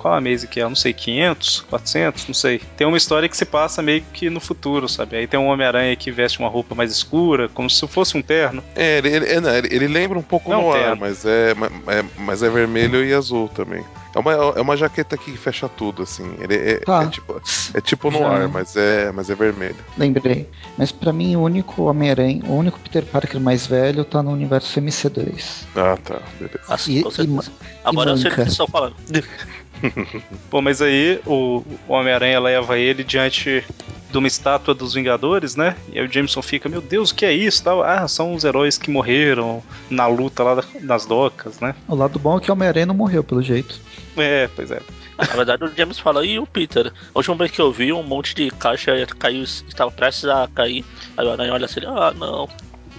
[0.04, 0.64] Qual a mesa que é?
[0.64, 2.60] Não sei, 500, 400, não sei.
[2.76, 5.16] Tem uma história que se passa meio que no futuro, sabe?
[5.16, 8.62] Aí tem um Homem-Aranha que veste uma roupa mais escura, como se fosse um terno.
[8.76, 12.04] É, ele, ele, é, ele- ele lembra um pouco Não, no ar, mas é, é-
[12.18, 13.82] mas é vermelho e azul também.
[14.14, 16.36] É uma, é uma jaqueta que fecha tudo, assim.
[16.38, 17.02] Ele é, Tá.
[17.02, 17.42] é tipo,
[17.72, 18.28] é tipo no Já.
[18.28, 19.74] ar, mas é, mas é vermelho.
[19.96, 20.48] Lembrei.
[20.76, 24.78] Mas pra mim, o único Homem-Aranha, o único Peter Parker mais velho tá no universo
[24.80, 25.64] MC2.
[25.74, 26.20] Ah, tá.
[26.38, 26.60] Beleza.
[26.68, 27.40] Assim, E- com e.
[27.84, 28.94] Agora eu sei do que vocês estão falando.
[30.50, 33.64] Pô, mas aí o, Homem-Aranha leva ele diante
[34.10, 35.76] de uma estátua dos Vingadores, né?
[35.92, 37.64] E aí o Jameson fica, meu Deus, o que é isso?
[37.64, 37.82] Tal?
[37.82, 41.74] Ah, são os heróis que morreram na luta lá nas docas, né?
[41.88, 43.80] O lado bom é que o Homem-Aranha não morreu, pelo jeito.
[44.16, 44.80] É, pois é.
[45.18, 46.88] Na verdade, o James fala, e o Peter?
[46.88, 50.84] A última vez que eu vi, um monte de caixa caiu, estava prestes a cair.
[51.16, 52.48] Aí o Aranha olha assim, ah, não.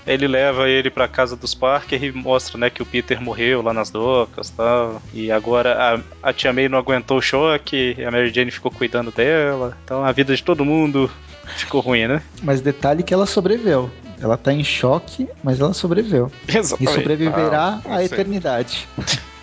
[0.05, 3.73] Ele leva ele pra casa dos Parker e mostra, né, que o Peter morreu lá
[3.73, 5.01] nas docas e tal.
[5.13, 8.71] E agora a, a tia May não aguentou o choque, e a Mary Jane ficou
[8.71, 9.77] cuidando dela.
[9.83, 11.09] Então a vida de todo mundo
[11.57, 12.21] ficou ruim, né?
[12.43, 13.89] Mas detalhe que ela sobreviveu.
[14.21, 16.31] Ela tá em choque, mas ela sobreviveu.
[16.47, 16.93] E Exatamente.
[16.95, 18.05] sobreviverá Ah, à sim.
[18.05, 18.87] eternidade.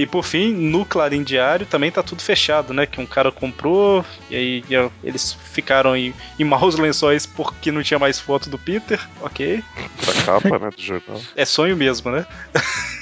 [0.00, 2.86] E por fim, no Clarim Diário também tá tudo fechado, né?
[2.86, 7.82] Que um cara comprou, e aí e, eles ficaram em, em maus lençóis porque não
[7.82, 8.98] tinha mais foto do Peter.
[9.20, 9.62] Ok.
[10.06, 11.20] Da capa, né, do jornal.
[11.36, 12.24] É sonho mesmo, né?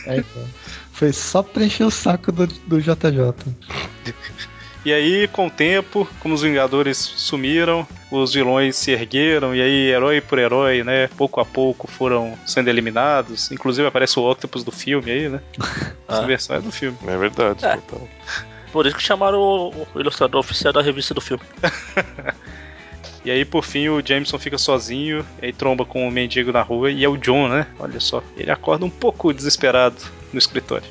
[0.07, 0.45] É, então.
[0.91, 3.55] Foi só pra encher o saco do, do JJ.
[4.85, 9.91] E aí, com o tempo, como os Vingadores sumiram, os vilões se ergueram, e aí,
[9.91, 11.09] herói por herói, né?
[11.09, 13.51] Pouco a pouco foram sendo eliminados.
[13.51, 15.41] Inclusive aparece o Octopus do filme aí, né?
[16.09, 16.27] Essa Ah.
[16.27, 16.97] versão é do filme.
[17.07, 17.65] É verdade.
[17.67, 17.75] É.
[17.77, 18.09] total.
[18.73, 21.43] Por isso que chamaram o, o ilustrador oficial da revista do filme.
[23.25, 26.63] E aí, por fim, o Jameson fica sozinho, e aí tromba com o mendigo na
[26.63, 27.67] rua, e é o John, né?
[27.79, 28.23] Olha só.
[28.37, 29.97] Ele acorda um pouco desesperado
[30.33, 30.87] no escritório.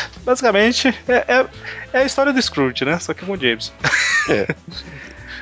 [0.24, 1.46] Basicamente, é, é,
[1.92, 2.98] é a história do Scrooge, né?
[2.98, 3.72] Só que com o Jameson.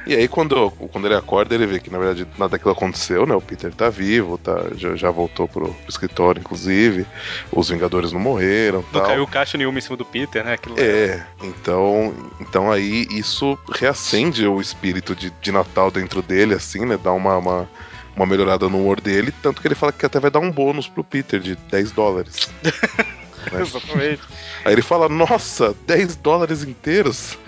[0.07, 3.35] E aí, quando, quando ele acorda, ele vê que, na verdade, nada daquilo aconteceu, né?
[3.35, 7.05] O Peter tá vivo, tá, já, já voltou pro, pro escritório, inclusive.
[7.51, 9.07] Os Vingadores não morreram Não tal.
[9.09, 10.53] caiu caixa nenhuma em cima do Peter, né?
[10.53, 10.81] Aquilo lá.
[10.81, 16.97] É, então, então aí isso reacende o espírito de, de Natal dentro dele, assim, né?
[17.03, 17.69] Dá uma, uma,
[18.15, 20.87] uma melhorada no humor dele, tanto que ele fala que até vai dar um bônus
[20.87, 22.49] pro Peter de 10 dólares.
[23.53, 24.23] Exatamente.
[24.65, 27.39] Aí ele fala, nossa, 10 dólares inteiros?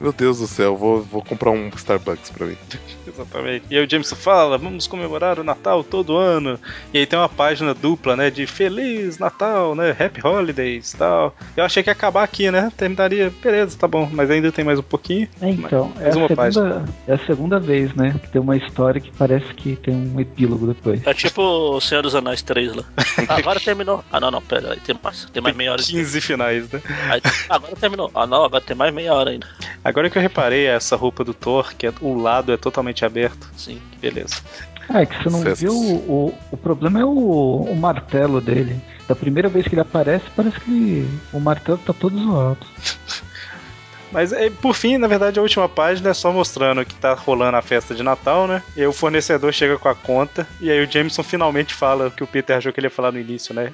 [0.00, 2.56] Meu Deus do céu, vou, vou comprar um Starbucks pra mim.
[3.06, 3.64] Exatamente.
[3.70, 6.58] E aí o Jameson fala, vamos comemorar o Natal todo ano.
[6.94, 8.30] E aí tem uma página dupla, né?
[8.30, 9.90] De Feliz Natal, né?
[9.98, 11.34] Happy Holidays tal.
[11.56, 12.70] Eu achei que ia acabar aqui, né?
[12.76, 14.08] Terminaria, beleza, tá bom.
[14.12, 15.28] Mas ainda tem mais um pouquinho.
[15.40, 18.14] É, então, é Mais a, uma segunda, é a segunda vez, né?
[18.22, 21.04] Que tem uma história que parece que tem um epílogo depois.
[21.06, 22.84] É tipo o Senhor dos Anéis 3 lá.
[23.28, 24.04] Agora terminou.
[24.12, 25.82] Ah, não, não, pera, aí tem mais, tem mais meia hora.
[25.82, 26.80] de- 15 finais, né?
[27.10, 28.10] Aí, agora terminou.
[28.14, 29.46] Ah, não, agora tem mais meia hora ainda.
[29.88, 33.48] Agora que eu reparei essa roupa do Thor, que é- o lado é totalmente aberto.
[33.56, 33.80] Sim.
[33.92, 34.36] Que beleza.
[34.94, 35.60] É que você não Cestos.
[35.60, 37.10] viu o, o, problema é o,
[37.70, 38.80] o martelo dele.
[39.06, 42.66] Da primeira vez que ele aparece, parece que ele- o martelo tá todo zoado.
[44.10, 47.58] Mas é, por fim, na verdade, a última página é só mostrando que tá rolando
[47.58, 48.62] a festa de Natal, né?
[48.74, 52.10] E aí o fornecedor chega com a conta, e aí o Jameson finalmente fala o
[52.10, 53.70] que o Peter achou que ele ia falar no início, né?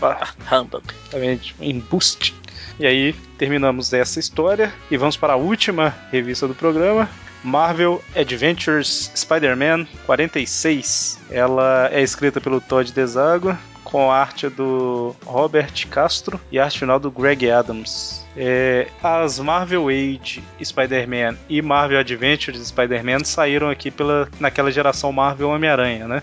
[0.00, 0.82] Fala, Humbug.
[1.04, 2.34] Exatamente, embuste.
[2.82, 7.08] E aí terminamos essa história e vamos para a última revista do programa.
[7.44, 11.20] Marvel Adventures Spider-Man 46.
[11.30, 16.80] Ela é escrita pelo Todd Desago, com a arte do Robert Castro e a arte
[16.80, 18.26] final do Greg Adams.
[18.36, 25.50] É, as Marvel Age Spider-Man e Marvel Adventures Spider-Man saíram aqui pela, naquela geração Marvel
[25.50, 26.20] Homem-Aranha, né?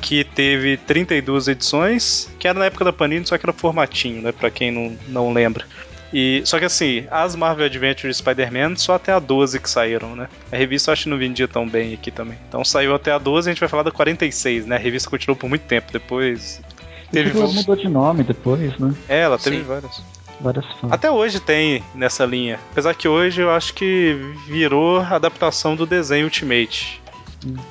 [0.00, 4.30] Que teve 32 edições, que era na época da Panini, só que era formatinho, né?
[4.30, 5.66] Pra quem não, não lembra.
[6.12, 10.28] E, só que assim, as Marvel Adventures Spider-Man só até a 12 que saíram, né?
[10.50, 12.38] A revista eu acho que não vendia tão bem aqui também.
[12.48, 14.76] Então saiu até a 12 a gente vai falar da 46, né?
[14.76, 15.92] A revista continuou por muito tempo.
[15.92, 16.62] Depois.
[17.10, 18.94] Teve Ela mudou de nome depois, né?
[19.08, 19.62] É, ela teve Sim.
[19.62, 20.02] várias.
[20.40, 20.92] Várias fases.
[20.92, 22.58] Até hoje tem nessa linha.
[22.72, 24.14] Apesar que hoje eu acho que
[24.46, 27.00] virou adaptação do desenho Ultimate.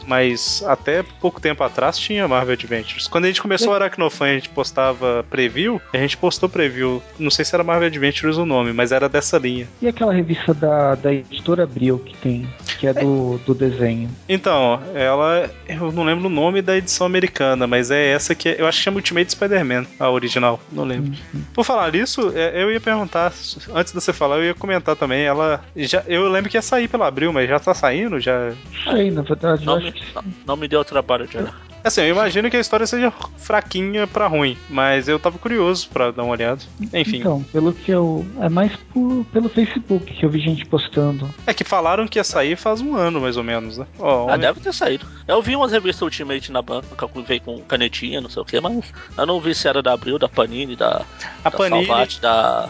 [0.08, 3.08] Mas até pouco tempo atrás tinha Marvel Adventures.
[3.08, 5.82] Quando a gente começou o Aracnofan, a gente postava preview.
[5.94, 7.02] A gente postou preview.
[7.20, 9.68] Não sei se era Marvel Adventures o nome, mas era dessa linha.
[9.82, 12.48] E aquela revista da, da editora Abril que tem,
[12.80, 14.10] que é do, do desenho.
[14.28, 15.50] Então, ela.
[15.68, 18.78] Eu não lembro o nome da edição americana, mas é essa que é- eu acho
[18.78, 20.60] que chama Ultimate Spider-Man, a original.
[20.72, 21.14] Não lembro.
[21.54, 23.34] Por falar nisso, é, eu ia perguntar,
[23.74, 25.24] antes de você falar, eu ia comentar também.
[25.24, 25.62] Ela.
[25.76, 28.20] Já, eu lembro que ia sair pela Abril, mas já tá saindo?
[28.20, 28.52] Já.
[28.84, 31.54] Sei, na verdade, Não me, não, não me deu trabalho de olhar.
[31.84, 36.10] Assim, eu imagino que a história seja fraquinha pra ruim, mas eu tava curioso pra
[36.10, 36.60] dar uma olhada.
[36.92, 37.18] Enfim.
[37.18, 38.26] Então, pelo que eu.
[38.42, 41.30] É mais por, pelo Facebook que eu vi gente postando.
[41.46, 43.86] É que falaram que ia sair faz um ano, mais ou menos, né?
[44.00, 45.06] Ó, Ah, homem- deve ter saído.
[45.28, 48.60] Eu vi umas revistas Ultimate na banca, que veio com canetinha, não sei o que,
[48.60, 51.04] mas eu não vi se era da Abril, da Panini, da,
[51.44, 52.68] a da Panini, Salvat, da,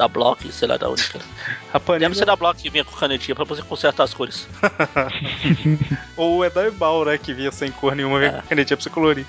[0.00, 1.26] da Block, sei lá da onde que era.
[1.74, 4.48] a Panini Deve ser da Block que vinha com canetinha pra você consertar as cores.
[6.16, 7.18] ou é da Ebal, né?
[7.18, 8.40] Que vinha sem cor nenhuma, vinha É.
[8.40, 9.26] com canetinha pra você colorir.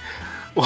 [0.56, 0.62] O,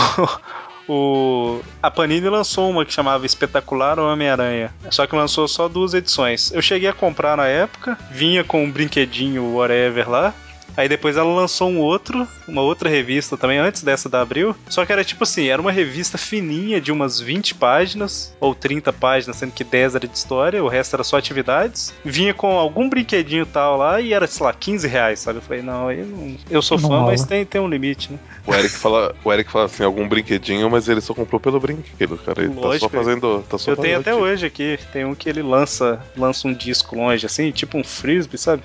[0.87, 4.71] o- a Panini lançou uma que chamava Espetacular Homem-Aranha.
[4.91, 6.51] Só que lançou só duas edições.
[6.51, 10.33] Eu cheguei a comprar na época, vinha com um brinquedinho whatever lá.
[10.77, 14.55] Aí depois ela lançou um outro, uma outra revista também, antes dessa da Abril.
[14.67, 18.91] Só que era tipo assim, era uma revista fininha de umas 20 páginas, ou 30
[18.91, 21.93] páginas, sendo que 10 era de história, o resto era só atividades.
[22.03, 25.37] Vinha com algum brinquedinho tal lá e era, sei lá, 15 reais, sabe?
[25.39, 27.11] Eu falei, não, eu, não- eu sou Não fã, rola.
[27.11, 28.19] mas tem, tem um limite, né?
[28.45, 32.17] O Eric fala, o Eric fala assim, algum brinquedinho, mas ele só comprou pelo brinquedo,
[32.17, 32.43] cara.
[32.43, 33.43] Ele Lógico, tá só fazendo.
[33.49, 36.53] Tá só eu tenho até tipo- hoje aqui, tem um que ele lança, lança um
[36.53, 38.61] disco longe, assim, tipo um frisbee, sabe?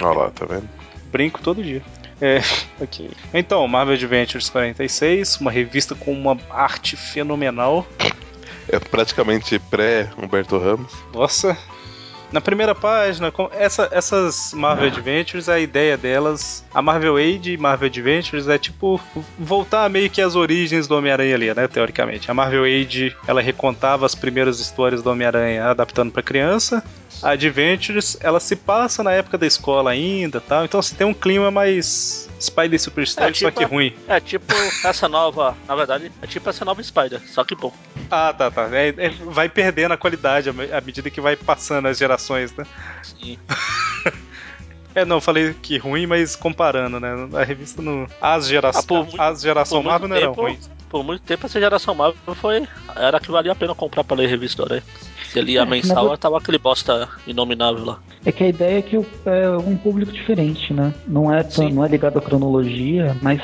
[0.00, 0.68] Olha lá, tá vendo?
[1.14, 1.80] Brinco todo dia.
[2.20, 2.40] É,
[2.82, 3.08] ok.
[3.32, 7.86] Então, Marvel Adventures 46, uma revista com uma arte fenomenal.
[8.68, 10.92] É praticamente pré-Humberto Ramos.
[11.12, 11.56] Nossa.
[12.34, 17.86] Na primeira página, essa- essas Marvel Adventures, a ideia delas, a Marvel Age e Marvel
[17.86, 19.00] Adventures é tipo
[19.38, 22.28] voltar meio que às origens do Homem-Aranha ali, né, teoricamente.
[22.28, 26.82] A Marvel Age, ela recontava as primeiras histórias do Homem-Aranha adaptando pra criança.
[27.22, 30.64] A Adventures, ela se passa na época da escola ainda, tal.
[30.64, 33.94] Então, assim, tem um clima mais Spider Superstar, É, só tipo que a- ruim.
[34.08, 34.52] É tipo
[34.84, 37.72] essa nova, na verdade, é tipo essa nova Spider, só que bom.
[38.10, 38.68] Ah, tá, tá.
[38.76, 42.64] É- é- vai perdendo a qualidade à medida que vai passando as gerações, né?
[43.02, 43.38] Sim.
[44.94, 47.08] É, não, falei que ruim, mas comparando, né?
[47.34, 48.06] A revista não.
[48.20, 48.70] As, gera...
[48.70, 50.70] Ah, por muito- as geração por muito Marvel não eram tempo- ruins.
[50.88, 52.68] Por muito tempo essa geração Marvel foi.
[52.94, 54.82] Era que valia a pena comprar pra ler revista Aranha.
[55.28, 57.98] Se lia É, mensal, mas- tava aquele bosta inominável lá.
[58.24, 60.94] É que a ideia é que é um público diferente, né?
[61.08, 63.40] Não é, tão, não é ligado à cronologia, mas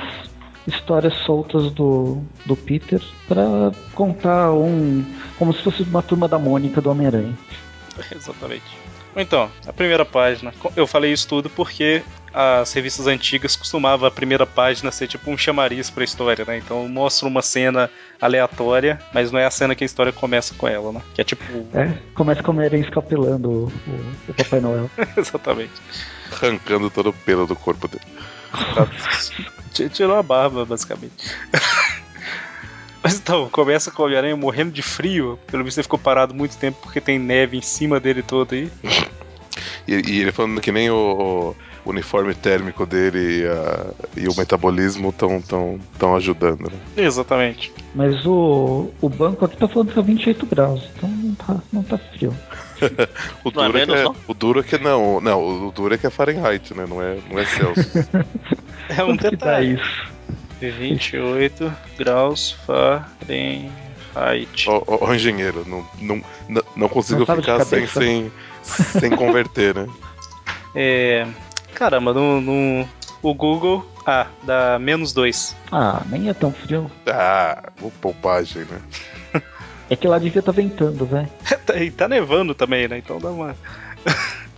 [0.69, 5.05] histórias soltas do, do Peter pra contar um.
[5.37, 7.37] como se fosse uma turma da Mônica do Homem-Aranha.
[8.15, 8.63] Exatamente.
[9.17, 10.53] Então, a primeira página.
[10.77, 12.03] Eu falei isso tudo porque
[12.33, 16.59] as revistas antigas costumavam a primeira página ser tipo um chamariz pra história, né?
[16.59, 17.91] Então mostra uma cena
[18.21, 21.03] aleatória, mas não é a cena que a história começa com ela, né?
[21.15, 21.43] Que é tipo.
[21.77, 24.89] É, começa com o Homem-Aranha escapelando o, o- o Papai Noel.
[25.17, 25.73] Exatamente.
[26.33, 28.05] Arrancando todo o pelo do corpo dele.
[29.75, 31.35] T- Tirou a barba, basicamente.
[33.03, 35.39] Mas então, começa com o Homem-Aranha morrendo de frio.
[35.47, 38.71] Pelo visto, ele ficou parado muito tempo porque tem neve em cima dele todo aí.
[39.89, 43.87] E, e ele falando que nem o, o uniforme térmico dele e, a-
[44.17, 46.79] e o metabolismo estão tão, tão ajudando, né?
[46.97, 47.73] Exatamente.
[47.95, 51.83] Mas o, o banco aqui tá falando que tá 28 graus, então não tá, não
[51.83, 52.35] tá frio.
[53.45, 54.17] O Não é duro é, é, não?
[54.29, 56.87] o duro é que não, não, o duro é que é Fahrenheit, né?
[56.89, 58.07] Não é, não é Celsius.
[58.89, 59.75] É um detalhe.
[59.75, 60.10] isso?
[60.69, 63.71] 28 graus Fahrenheit.
[64.67, 66.23] Ó, ó, ó, engenheiro, não, não,
[66.77, 68.33] não, consigo Não ficar sem, sem,
[68.63, 69.87] sem converter, né?
[70.75, 71.27] É.
[71.75, 72.89] Caramba, no, no-
[73.23, 73.85] o Google.
[74.07, 75.57] Ah, dá menos 2.
[75.73, 76.91] Ah, nem é tão frio.
[77.07, 79.43] Ah, o bobagem, né?
[79.89, 81.29] É que lá devia tá ventando, velho.
[81.77, 82.99] e tá nevando também, né?
[82.99, 83.57] Então dá uma.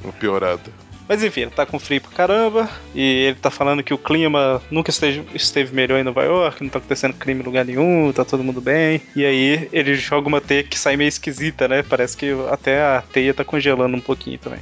[0.04, 0.70] Uma piorada.
[1.12, 2.70] Mas enfim, ele tá com frio pra caramba.
[2.94, 6.70] E ele tá falando que o clima nunca esteve, esteve melhor em Nova York, não
[6.70, 9.02] tá acontecendo crime em lugar nenhum, tá todo mundo bem.
[9.14, 11.82] E aí ele joga uma teia que sai meio esquisita, né?
[11.82, 14.60] Parece que até a teia tá congelando um pouquinho também.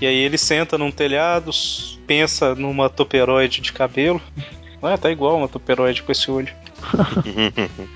[0.00, 1.52] E aí ele senta num telhado,
[2.08, 4.20] pensa numa toperoide de cabelo.
[4.82, 6.52] Ah, tá igual uma toperoide com esse olho.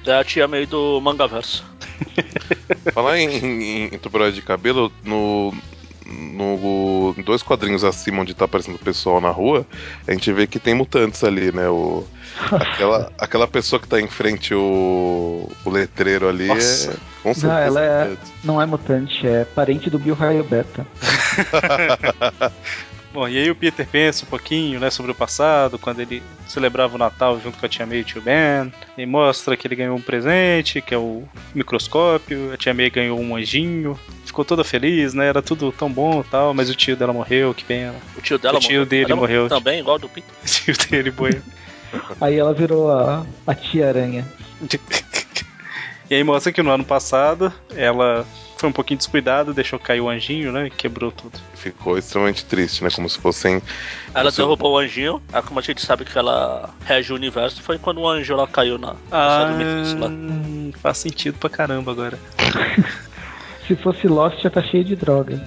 [0.06, 1.66] É a tia meio do mangaverso.
[2.94, 5.52] Falar em, em, em de cabelo, no,
[6.06, 9.66] no dois quadrinhos acima onde tá aparecendo o pessoal na rua,
[10.06, 11.68] a gente vê que tem mutantes ali, né?
[11.68, 12.04] O,
[12.52, 16.92] aquela, aquela pessoa que tá em frente o, o letreiro ali Nossa.
[16.92, 17.48] é com certeza.
[17.48, 18.32] Não, ela é, mutante.
[18.44, 20.86] não é mutante, é parente do Bill Raio Beta.
[23.16, 26.96] Bom, e aí o Peter pensa um pouquinho, né, sobre o passado, quando ele celebrava
[26.96, 29.74] o Natal junto com a Tia May e o tio Ben, e mostra que ele
[29.74, 34.62] ganhou um presente, que é o microscópio, a Tia May ganhou um anjinho, ficou toda
[34.62, 37.94] feliz, né, era tudo tão bom e tal, mas o tio dela morreu, que pena.
[38.18, 39.48] O tio dela O tio dele Ela morreu.
[39.48, 40.30] Também, igual do Peter.
[40.44, 41.40] O tio dele morreu.
[42.20, 44.26] Aí ela virou a, a tia aranha.
[46.08, 48.24] E aí mostra que no ano passado ela
[48.56, 51.38] foi um pouquinho descuidada, deixou cair o anjinho, né, e quebrou tudo.
[51.54, 52.90] Ficou extremamente triste, né?
[52.94, 53.60] Como se fossem.
[54.14, 55.22] Ela Você- derrubou o anjinho.
[55.32, 58.46] Aí, como a gente sabe que ela rege o universo, foi quando o anjo lá
[58.46, 59.50] caiu na Ah,
[59.98, 60.10] lá.
[60.80, 62.18] faz sentido pra caramba agora.
[63.66, 65.42] Se fosse Lost, já tá cheio de droga.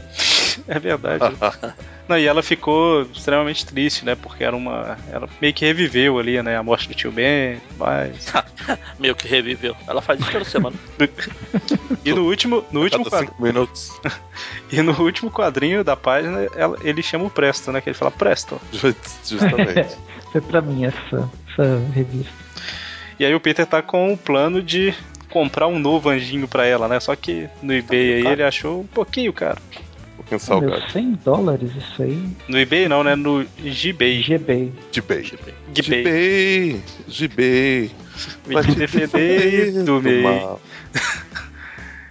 [0.68, 1.23] É verdade.
[2.10, 4.15] Não, e ela ficou extremamente triste, né?
[4.15, 4.98] Porque era uma.
[5.11, 6.57] Ela meio que reviveu ali, né?
[6.57, 8.34] A morte do tio Ben, mas.
[8.99, 9.76] Meio que reviveu.
[9.88, 10.76] Ela faz isso toda semana.
[12.03, 13.06] E no último, no último
[13.40, 13.91] minutos.
[14.72, 17.80] e no último quadrinho da página, ela- ele chama o Presto, né?
[17.81, 18.60] Que ele fala Presto.
[18.73, 19.95] Justamente.
[20.31, 22.31] Foi pra mim essa, essa revista.
[23.19, 24.94] E aí o Peter tá com o plano de
[25.30, 26.99] comprar um novo anjinho pra ela, né?
[26.99, 29.61] Só que no eBay aí ele achou um pouquinho caro.
[30.35, 30.91] Um pouquinho Meu, salgado.
[30.91, 32.30] 100 dólares isso aí?
[32.47, 33.15] No eBay não, né?
[33.15, 34.22] No GBay.
[34.22, 34.72] GB.
[34.91, 35.23] Gibei.
[35.23, 35.53] GBay.
[35.73, 36.81] Gibei.
[37.07, 37.91] Gibei.
[38.47, 40.23] Vai te defender do meio.
[40.23, 40.61] mal.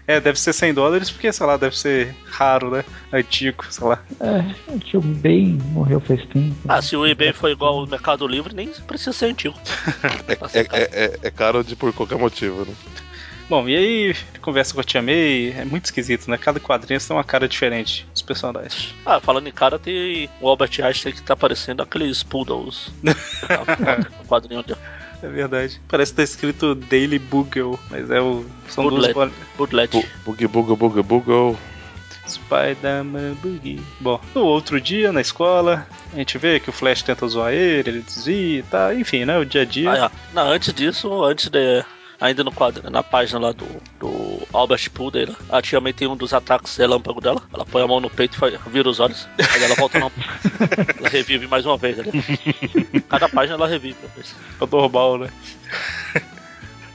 [0.08, 2.82] É, deve ser 100 dólares porque, sei lá, deve ser raro, né?
[3.12, 4.02] Antigo, sei lá.
[4.18, 6.56] É, o tio Ben morreu faz tempo.
[6.66, 9.54] Ah, se o eBay for igual ao Mercado Livre, nem precisa ser antigo.
[10.54, 12.74] É, é, é, é caro de por qualquer motivo, né?
[13.48, 16.36] Bom, e aí ele conversa com a Tia May, é muito esquisito, né?
[16.36, 18.94] Cada quadrinho tem uma cara diferente, os personagens.
[19.06, 22.90] Ah, falando em cara, tem o Albert Einstein que tá parecendo aqueles poodles.
[23.02, 24.78] no quadrinho dele.
[25.22, 25.80] É verdade.
[25.88, 28.44] Parece que tá escrito Daily Bugle, mas é o.
[28.68, 29.14] São Bootleg.
[29.14, 29.90] duas Bootlet.
[29.90, 31.56] Bu- Bug, bug, bug, bug.
[32.28, 33.80] Spider-Man Boogie.
[34.00, 37.88] Bom, no outro dia, na escola, a gente vê que o Flash tenta zoar ele,
[37.88, 39.38] ele desvia e tá, enfim, né?
[39.38, 39.90] O dia a dia.
[39.90, 40.10] Ah, é.
[40.34, 41.82] Não, antes disso, antes de.
[42.20, 43.64] Ainda no quadro, na página lá do,
[44.00, 47.40] do Albert Poodle, a tia May tem um dos ataques relâmpago dela.
[47.54, 49.28] Ela põe a mão no peito e faz- vira os olhos.
[49.54, 50.10] Aí ela volta não.
[50.98, 52.10] ela revive mais uma vez ali.
[53.08, 53.96] Cada página ela revive.
[54.60, 55.28] É normal, né?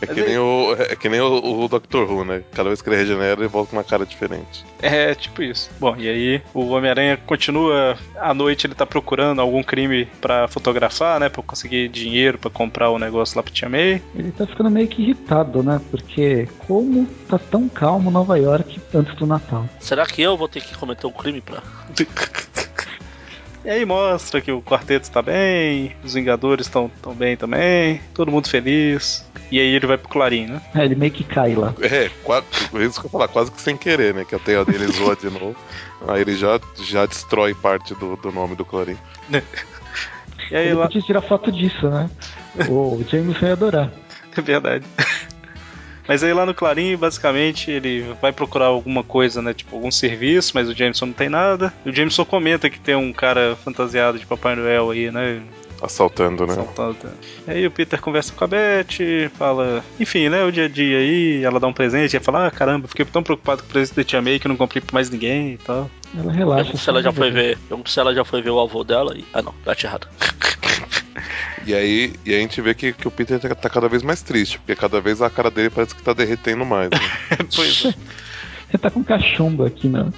[0.03, 2.43] É que nem, o, é que nem o, o Doctor Who, né?
[2.53, 4.65] Cada vez que ele regenera, ele volta com uma cara diferente.
[4.81, 5.69] É, tipo isso.
[5.79, 7.97] Bom, e aí o Homem-Aranha continua.
[8.17, 11.29] À noite ele tá procurando algum crime pra fotografar, né?
[11.29, 14.01] Pra conseguir dinheiro pra comprar o negócio lá pro Tia May.
[14.15, 15.79] Ele tá ficando meio que irritado, né?
[15.89, 19.67] Porque como tá tão calmo Nova York antes do Natal?
[19.79, 21.63] Será que eu vou ter que cometer um crime pra.
[23.65, 28.29] E aí mostra que o quarteto tá bem, os Vingadores estão tão bem também, todo
[28.31, 29.25] mundo feliz.
[29.49, 30.61] E aí ele vai pro Clarim, né?
[30.75, 31.73] É, ele meio que cai lá.
[31.81, 32.45] É, quase,
[32.81, 34.25] isso que eu ia falar, quase que sem querer, né?
[34.25, 35.55] Que a teia dele zoa de novo.
[36.07, 38.97] Aí ele já, já destrói parte do, do nome do Clarim.
[40.51, 40.85] E aí Ele lá.
[40.87, 42.09] podia tirar foto disso, né?
[42.69, 43.91] O Jameson ia adorar.
[44.37, 44.85] É verdade.
[46.07, 49.53] Mas aí lá no Clarim, basicamente, ele vai procurar alguma coisa, né?
[49.53, 51.73] Tipo, algum serviço, mas o Jameson não tem nada.
[51.85, 55.41] E o Jameson comenta que tem um cara fantasiado de Papai Noel aí, né?
[55.83, 56.53] Assaltando, né?
[56.53, 56.97] Saltando.
[57.47, 60.97] E aí o Peter conversa com a Beth, fala, enfim, né, o dia a dia
[60.97, 63.95] aí, ela dá um presente, e fala, ah, caramba, fiquei tão preocupado com o presente
[63.95, 65.89] da Tia May que eu não comprei pra mais ninguém e tal.
[66.17, 66.63] Ela relaxa.
[66.63, 67.57] Pergunto se ela já foi ver.
[67.67, 69.25] Pergunto se ela já foi ver o avô dela e.
[69.33, 70.07] Ah não, bate errado.
[71.65, 74.03] E aí, e aí a gente vê que, que o Peter tá, tá cada vez
[74.03, 76.89] mais triste, porque cada vez a cara dele parece que tá derretendo mais.
[76.89, 76.97] Né?
[77.55, 77.93] pois é.
[78.69, 80.11] Você tá com cachumba aqui, né?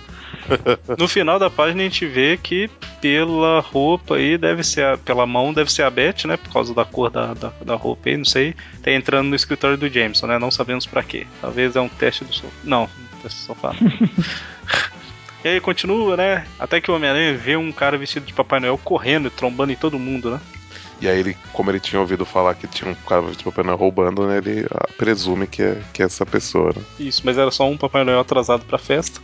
[0.98, 2.70] No final da página a gente vê que
[3.02, 6.74] pela roupa aí deve ser, a- pela mão deve ser a Beth, né, por causa
[6.74, 8.56] da cor da, da, da roupa aí, não sei.
[8.84, 11.26] Tá entrando no escritório do Jameson, né, não sabemos pra quê.
[11.42, 12.54] Talvez é um teste do sofá.
[12.64, 13.74] Não, um teste do sofá.
[15.44, 16.44] E aí continua, né?
[16.60, 19.76] Até que o Homem-Aranha vê um cara vestido de Papai Noel correndo e trombando em
[19.76, 20.42] todo mundo, né?
[21.00, 23.78] E aí ele, como ele tinha ouvido falar que tinha um cara de Papai Noel
[23.78, 24.38] roubando, né?
[24.40, 26.82] Ele ah, presume que é, que é essa pessoa, né?
[27.00, 29.22] Isso, mas era só um Papai Noel atrasado pra festa.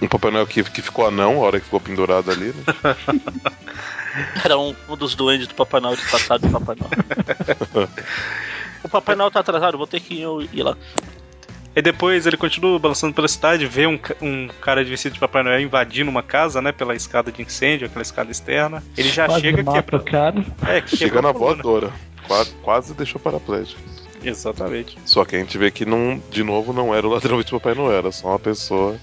[0.00, 2.64] Um Papai Noel que, que ficou anão, a hora que ficou pendurado ali, né?
[4.44, 7.88] Era um, um dos duendes do Papai Noel disfarçado do Papai Noel.
[8.84, 10.76] o Papai Noel tá atrasado, vou ter que ir, ir lá.
[11.74, 15.42] E depois ele continua balançando pela cidade, vê um, um cara de vestido de Papai
[15.42, 16.70] Noel invadindo uma casa, né?
[16.70, 18.82] Pela escada de incêndio, aquela escada externa.
[18.96, 20.02] Ele já Quase chega quebrando.
[20.02, 20.44] o cara.
[20.66, 21.90] É, que Chega na voadora.
[22.26, 23.80] Quase, quase deixou paraplégico.
[24.28, 24.96] Exatamente.
[25.04, 27.74] Só que a gente vê que não, de novo não era o ladrão de Papai
[27.74, 28.96] Noel, era só uma pessoa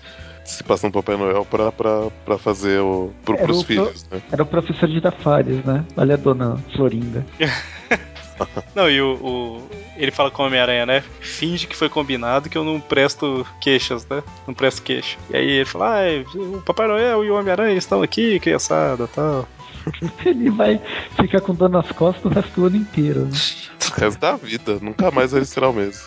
[0.46, 3.12] se passando Papai Noel pra, pra, pra fazer o.
[3.24, 4.22] Pro, Era pros o filhos, né?
[4.32, 5.86] Era o professor de Dafares, né?
[5.96, 7.26] Olha a dona Florinda.
[8.74, 11.04] Não, e o, o- ele fala com o Homem-Aranha, né?
[11.20, 14.24] Finge que foi combinado que eu não presto queixas, né?
[14.48, 15.18] Não presto queixa.
[15.30, 16.04] E aí ele fala, ah,
[16.36, 19.46] o Papai Noel e o Homem-Aranha estão aqui, criançada tal.
[20.26, 20.80] Ele vai
[21.16, 23.26] ficar com dor nas costas o resto do ano inteiro.
[23.26, 23.32] Né?
[23.90, 24.78] O resto da vida.
[24.82, 26.04] Nunca mais ele será o mesmo.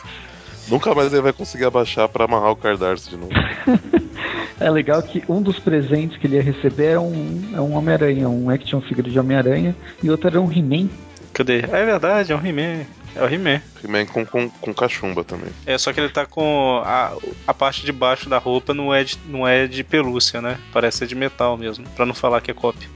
[0.69, 3.33] Nunca mais ele vai conseguir abaixar pra amarrar o Cardarço de novo.
[4.61, 8.29] É legal que um dos presentes que ele ia receber é um, é um Homem-Aranha,
[8.29, 10.89] um action figure de Homem-Aranha, e outro era um He-Man.
[11.33, 11.61] Cadê?
[11.61, 12.85] É verdade, é um He-Man.
[13.17, 13.61] É o He-Man.
[13.83, 15.51] He-Man com, com, com cachumba também.
[15.67, 16.81] É, só que ele tá com.
[16.85, 20.57] A, a parte de baixo da roupa não é, de, não é de pelúcia, né?
[20.73, 22.89] Parece ser de metal mesmo, pra não falar que é cópia.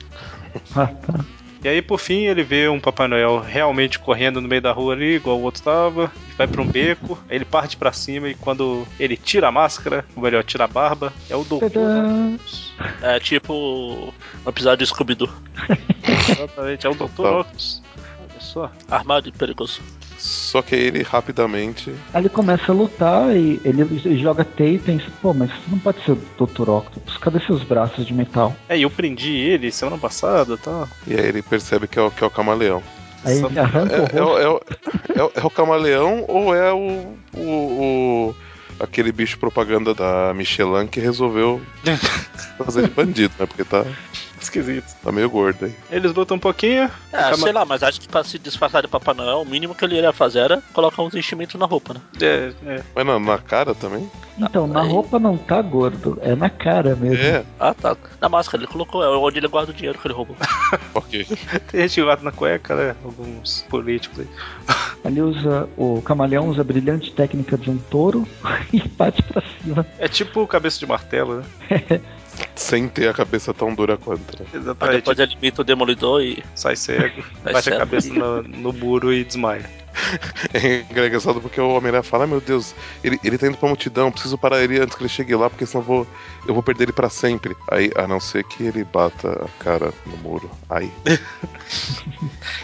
[0.74, 1.24] Ah, tá.
[1.64, 4.92] E aí, por fim, ele vê um Papai Noel realmente correndo no meio da rua
[4.92, 8.34] ali, igual o outro tava, vai pra um beco, aí ele parte pra cima e
[8.34, 12.36] quando ele tira a máscara, ou melhor, tira a barba, é o Doutor Tadã!
[13.02, 15.28] É tipo um episódio de Scooby-Doo.
[16.30, 17.40] Exatamente, é o Doutor.
[17.40, 17.82] Octopus.
[18.20, 18.70] Olha só.
[18.88, 19.80] Armado e perigoso.
[20.18, 21.94] Só que aí ele rapidamente.
[22.14, 26.02] Aí ele começa a lutar e ele joga teia e pensa, pô, mas não pode
[26.04, 26.16] ser o
[26.46, 26.70] Dr.
[26.70, 28.54] Octopus, cadê seus braços de metal?
[28.68, 30.88] É, e eu prendi ele semana passada, tá?
[31.06, 32.82] E aí ele percebe que é o, que é o camaleão.
[33.24, 34.60] Aí Só- ele arranca É, é, o é, o-
[35.16, 38.34] é o- é o camaleão ou é o, o, o-
[38.80, 41.60] aquele bicho propaganda da Michelin que resolveu
[42.58, 43.46] fazer de bandido, né?
[43.46, 43.84] Porque tá,
[44.46, 44.94] Esquisito.
[45.02, 45.74] tá meio gordo aí.
[45.90, 46.90] Eles lutam um pouquinho.
[47.12, 49.74] É, Cama- sei lá, mas acho que pra se disfarçar de Papai Noel, o mínimo
[49.74, 52.00] que ele iria fazer era colocar uns enchimentos na roupa, né?
[52.20, 52.82] É, é.
[52.94, 54.08] Mas na, na cara também?
[54.38, 57.16] Então, na Aí- roupa não tá gordo, é na cara mesmo.
[57.22, 57.96] É, Ah, tá.
[58.20, 60.36] Na máscara ele colocou, é onde ele guarda o dinheiro que ele roubou.
[60.94, 61.24] ok.
[61.70, 62.94] Tem gente que guarda na cueca, né?
[63.04, 64.26] Alguns políticos aí.
[65.04, 68.26] Ali usa, o camaleão usa a brilhante técnica de um touro
[68.72, 69.86] e bate pra cima.
[69.98, 71.36] É tipo o cabeça de martelo,
[71.70, 72.00] né?
[72.54, 74.46] Sem ter a cabeça tão dura quanto, né?
[74.52, 74.96] Aí Exatamente.
[74.96, 76.42] depois ele imita o Demolidor e.
[76.54, 77.78] Sai cego, Sai bate a cego.
[77.78, 79.68] cabeça no, no muro e desmaia.
[80.52, 84.12] É engraçado porque o Homem-Aranha fala, ai meu Deus, ele, ele tá indo pra multidão,
[84.12, 86.06] preciso parar ele antes que ele chegue lá, porque senão eu vou,
[86.46, 87.56] eu vou perder ele pra sempre.
[87.70, 90.50] Aí, a não ser que ele bata a cara no muro.
[90.68, 90.92] Aí.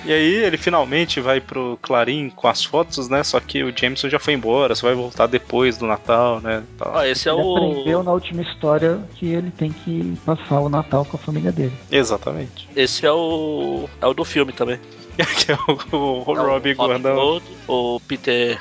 [0.04, 3.22] E aí ele finalmente vai pro Clarim com as fotos, né?
[3.22, 6.62] Só que o Jameson já foi embora, só vai voltar depois do Natal, né?
[6.78, 6.96] Tal.
[6.96, 8.02] Ah, esse é ele aprendeu o.
[8.02, 11.72] na última história que ele tem que passar o Natal com a família dele.
[11.90, 12.68] Exatamente.
[12.74, 13.88] Esse é o.
[14.00, 14.78] É o do filme também.
[15.36, 17.42] que é o, o, o É o Robbie Robin Gordon.
[17.68, 18.58] O Peter.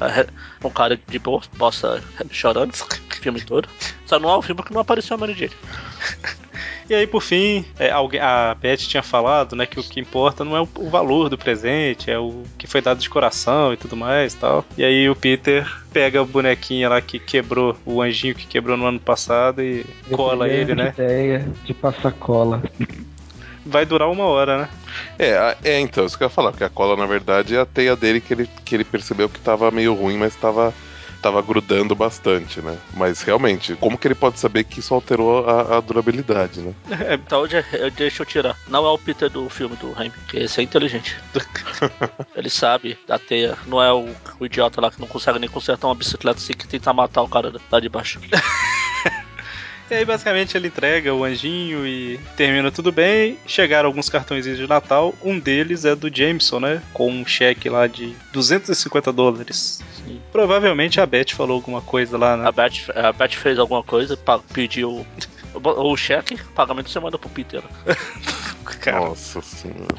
[0.00, 0.26] é,
[0.66, 3.68] Um cara de bo- bosta chorando o filme todo.
[4.06, 5.52] Só não é o filme que não apareceu a Mary Jane.
[6.90, 10.44] E aí, por fim, é, alguém, a Beth tinha falado, né, que o que importa
[10.44, 13.76] não é o, o valor do presente, é o que foi dado de coração e
[13.76, 14.64] tudo mais tal.
[14.76, 18.86] E aí o Peter pega o bonequinho lá que quebrou, o anjinho que quebrou no
[18.86, 20.92] ano passado e cola ele, né?
[20.98, 22.60] ideia de passar cola.
[23.64, 24.68] Vai durar uma hora, né?
[25.16, 27.60] É, a- é, então, isso que eu ia falar, porque a cola, na verdade, é
[27.60, 30.74] a teia dele que ele, que ele percebeu que tava meio ruim, mas tava,
[31.20, 32.76] tava grudando bastante, né?
[32.94, 36.74] Mas realmente, como que ele pode saber que isso alterou a, a durabilidade, né?
[37.20, 38.56] Então eu, eu, deixa eu tirar.
[38.68, 41.16] Não é o Peter do filme do Raimi, que esse é inteligente.
[42.34, 43.56] Ele sabe da teia.
[43.66, 46.66] Não é o, o idiota lá que não consegue nem consertar uma bicicleta assim que
[46.66, 48.20] tenta matar o cara lá de baixo.
[49.90, 53.36] E aí, basicamente, ele entrega o anjinho e termina tudo bem.
[53.44, 55.12] Chegaram alguns cartões de Natal.
[55.20, 56.82] Um deles é do Jameson, né?
[56.92, 59.82] Com um cheque lá de 250 dólares.
[59.96, 60.20] Sim.
[60.30, 62.46] Provavelmente a Beth falou alguma coisa lá, né?
[62.46, 64.16] A Beth, a Beth fez alguma coisa,
[64.52, 65.04] pediu
[65.54, 67.62] o, o cheque, pagamento você manda pro Peter.
[68.64, 69.96] Cara, Nossa senhora.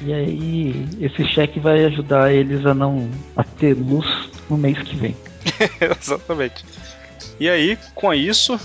[0.00, 4.06] E aí, esse cheque vai ajudar eles a não a ter luz
[4.48, 5.16] no mês que vem.
[6.00, 6.64] Exatamente.
[7.40, 8.58] E aí, com isso,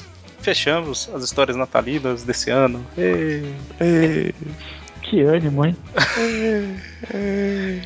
[0.47, 2.85] fechamos as histórias natalinas desse ano.
[2.97, 4.33] Ê,
[5.01, 5.75] Que ânimo, hein?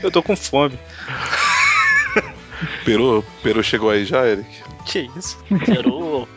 [0.04, 0.78] Eu tô com fome.
[2.86, 4.48] Peru, Peru chegou aí já, Eric?
[4.86, 5.44] Que isso?
[5.66, 6.28] Peru,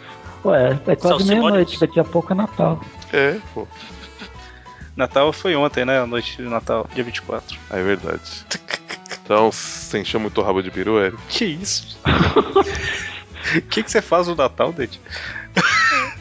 [0.46, 2.82] Ué, é quase São meia-noite, daqui a pouco é Natal.
[3.12, 3.68] É, pô.
[4.96, 6.00] Natal foi ontem, né?
[6.00, 7.58] A noite de Natal, dia 24.
[7.68, 8.46] É verdade.
[9.22, 11.18] Então, você encheu muito o rabo de peru, Eric?
[11.28, 11.98] Que isso?
[13.56, 14.98] O que, que você faz no Natal, Dede?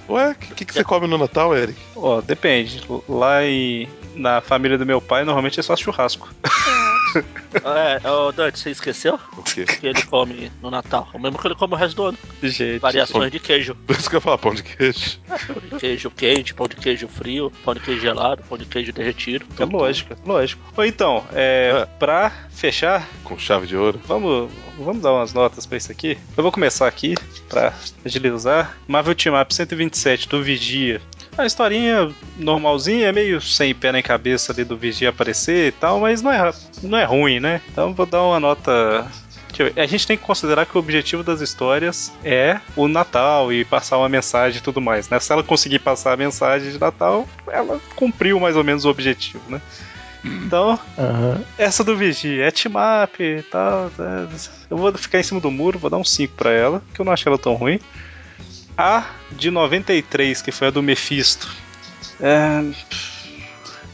[0.10, 1.80] Ué, o que, que você come no Natal, Eric?
[1.96, 2.82] Ó, depende.
[3.08, 6.30] Lá em, na família do meu pai, normalmente é só churrasco.
[7.64, 9.20] É, ô Dante, você esqueceu?
[9.38, 9.66] O quê?
[9.66, 11.08] Que ele come no Natal.
[11.14, 12.18] O mesmo que ele come o resto do ano.
[12.42, 12.80] Gente.
[12.80, 13.76] Variações de queijo.
[13.76, 15.20] Por isso que eu ia falar pão de queijo.
[15.28, 18.92] Pão de queijo quente, pão de queijo frio, pão de queijo gelado, pão de queijo
[18.92, 19.46] derretido.
[19.60, 20.62] É lógico, lógico.
[20.76, 24.02] Ou então, é, pra fechar, Com chave de ouro.
[24.08, 26.18] vamos, vamos dar umas notas pra isso aqui.
[26.36, 27.14] Eu vou começar aqui,
[27.48, 27.74] pra
[28.04, 28.76] agilizar.
[28.88, 31.00] Marvel Team Up 127 do Vigia.
[31.38, 36.00] A historinha normalzinha, é meio sem pé nem cabeça ali do Vigia aparecer e tal,
[36.00, 37.62] mas não é, não é ruim, né?
[37.72, 39.08] Então vou dar uma nota.
[39.76, 44.00] A gente tem que considerar que o objetivo das histórias é o Natal e passar
[44.00, 45.20] uma mensagem e tudo mais, né?
[45.20, 49.44] Se ela conseguir passar a mensagem de Natal, ela cumpriu mais ou menos o objetivo,
[49.48, 49.62] né?
[50.24, 50.80] Então,
[51.58, 52.74] essa do Vigia é team
[53.04, 53.90] up e tal.
[53.92, 54.28] tá?
[54.70, 57.06] Eu vou ficar em cima do muro, vou dar um 5 pra ela, que eu
[57.06, 57.80] não achei ela tão ruim.
[58.78, 61.50] A de 93, que foi a do Mephisto.
[62.20, 62.64] É...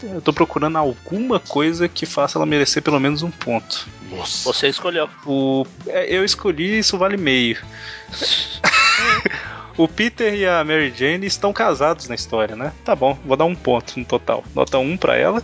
[0.01, 3.85] Eu tô procurando alguma coisa que faça ela merecer pelo menos um ponto.
[4.09, 4.51] Nossa.
[4.51, 5.09] Você escolheu.
[5.25, 5.65] O...
[5.87, 7.57] é, Eu escolhi, isso vale meio.
[9.75, 12.71] o Peter e a Mary Jane estão casados na história, né?
[12.85, 14.43] Tá bom, vou dar um ponto no total.
[14.55, 15.43] Nota 1 pra ela.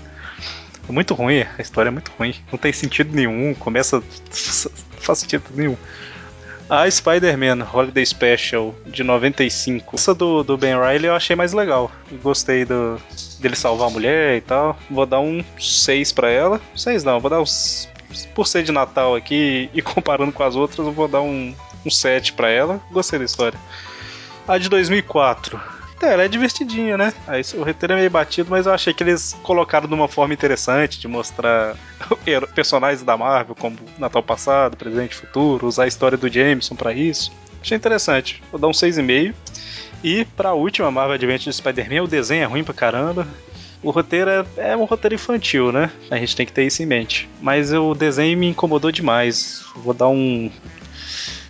[0.88, 2.36] É muito ruim, a história é muito ruim.
[2.52, 3.98] Não tem sentido nenhum, começa.
[3.98, 4.04] Não
[5.02, 5.76] faz sentido nenhum.
[6.68, 9.96] A Spider-Man Holiday Special de 95.
[9.96, 11.92] Essa do, do Ben Riley eu achei mais legal.
[12.24, 13.00] Gostei do,
[13.40, 14.76] dele salvar a mulher e tal.
[14.90, 16.60] Vou dar um 6 pra ela.
[16.76, 17.88] 6 não, vou dar uns.
[18.34, 21.54] Por ser de Natal aqui e comparando com as outras, eu vou dar um,
[21.86, 22.82] um 7 pra ela.
[22.92, 23.60] Gostei da história.
[24.48, 25.62] A de 2004.
[26.02, 27.14] É, ela é divertidinha, né?
[27.26, 30.34] Aí o roteiro é meio batido, mas eu achei que eles colocaram de uma forma
[30.34, 31.76] interessante de mostrar
[32.54, 37.32] personagens da Marvel, como Natal passado, presente futuro, usar a história do Jameson pra isso.
[37.62, 38.44] Achei interessante.
[38.52, 39.34] Vou dar um 6,5.
[40.04, 43.28] E pra última Marvel Adventure de Spider-Man, o desenho é ruim pra caramba.
[43.82, 45.92] O roteiro é, é um roteiro infantil, né?
[46.12, 47.30] A gente tem que ter isso em mente.
[47.42, 49.64] Mas o desenho me incomodou demais.
[49.76, 50.52] Vou dar um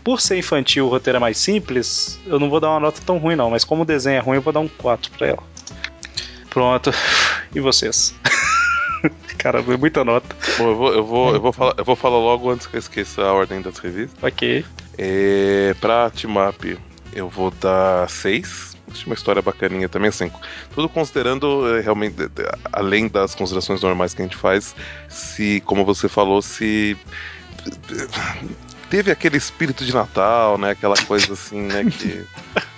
[0.05, 3.17] por ser infantil, o roteiro é mais simples, eu não vou dar uma nota tão
[3.17, 3.49] ruim, não.
[3.49, 5.43] Mas como o desenho é ruim, eu vou dar um 4 pra ela.
[6.49, 6.91] Pronto.
[7.53, 8.13] E vocês?
[9.37, 10.35] Caramba, é muita nota.
[10.57, 12.79] Bom, eu vou, eu, vou, eu, vou falar, eu vou falar logo antes que eu
[12.79, 14.21] esqueça a ordem das revistas.
[14.21, 14.65] Ok.
[14.97, 16.77] É, pra Team Up,
[17.13, 18.75] eu vou dar 6.
[18.91, 20.29] Acho uma história bacaninha também, assim.
[20.73, 24.75] Tudo considerando, é, realmente, é, é, além das considerações normais que a gente faz,
[25.07, 26.97] se, como você falou, se.
[28.89, 30.71] Teve aquele espírito de Natal, né?
[30.71, 31.83] Aquela coisa assim, né?
[31.85, 32.25] Que.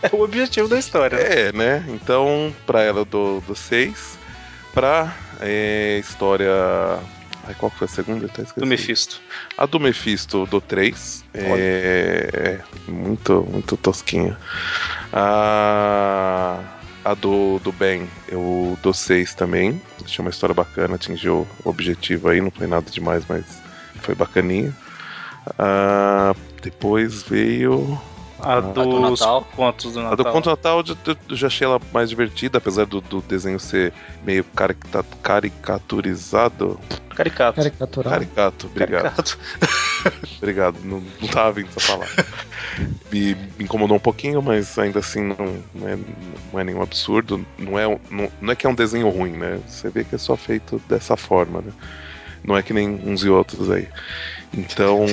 [0.01, 1.17] É o objetivo da história.
[1.17, 1.23] né?
[1.23, 1.85] É, né?
[1.89, 4.17] Então, pra ela eu dou 6.
[4.73, 6.51] Pra é, história.
[7.47, 8.25] Ai, qual que foi a segunda?
[8.25, 8.59] Eu até esqueci.
[8.59, 9.21] Do Mephisto.
[9.57, 11.23] A do Mephisto do 3.
[11.33, 14.37] É, é muito, muito tosquinha.
[15.11, 16.59] A,
[17.05, 19.81] a do, do Ben, eu dou 6 também.
[20.03, 23.45] Achei uma história bacana, atingiu o objetivo aí, não foi nada demais, mas
[24.01, 24.73] foi bacaninha.
[25.57, 27.99] Ah, depois veio.
[28.39, 29.47] A do dos Natal.
[29.55, 30.17] contos do A Natal.
[30.17, 30.83] do Conto Natal
[31.29, 33.91] eu, já achei ela mais divertida, apesar do, do desenho ser
[34.23, 36.79] meio carica- caricaturizado.
[37.15, 37.55] Caricato.
[37.55, 38.13] Caricatural.
[38.13, 39.01] Caricato, obrigado.
[39.03, 39.39] Caricato.
[40.37, 42.25] Obrigado, não, não tava vindo essa palavra.
[43.11, 45.97] me, me incomodou um pouquinho, mas ainda assim não, não, é,
[46.53, 47.43] não é nenhum absurdo.
[47.57, 49.59] Não é, não, não é que é um desenho ruim, né?
[49.67, 51.73] Você vê que é só feito dessa forma, né?
[52.43, 53.87] Não é que nem uns e outros aí.
[54.53, 55.05] Então,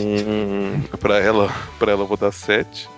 [1.01, 2.89] pra ela, pra ela eu vou dar 7.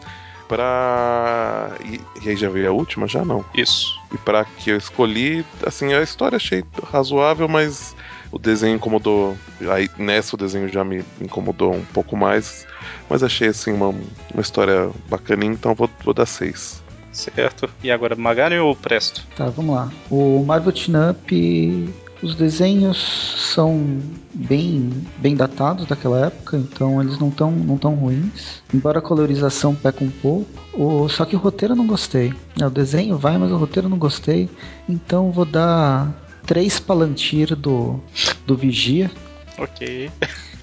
[0.49, 1.73] Pra.
[1.85, 3.09] E, e aí já veio a última?
[3.09, 3.45] Já não.
[3.55, 4.01] Isso.
[4.13, 7.97] E pra que eu escolhi, assim, a história achei razoável, mas
[8.31, 9.37] o desenho incomodou.
[9.69, 12.67] Aí nessa o desenho já me incomodou um pouco mais.
[13.11, 16.85] Mas achei assim uma, uma história bacaninha, então vou, vou dar 6.
[17.11, 17.69] Certo.
[17.83, 19.27] E agora, Magari ou Presto?
[19.37, 19.91] Tá, vamos lá.
[20.11, 24.01] O Marvel Teen Up, os desenhos são
[24.33, 28.63] bem, bem datados daquela época, então eles não tão, não tão ruins.
[28.73, 32.33] Embora a colorização peca um pouco, o, só que o roteiro eu não gostei.
[32.61, 34.49] É, o desenho vai, mas o roteiro eu não gostei.
[34.89, 36.13] Então vou dar
[36.47, 38.01] três Palantir do,
[38.47, 39.11] do Vigia,
[39.59, 40.11] Ok.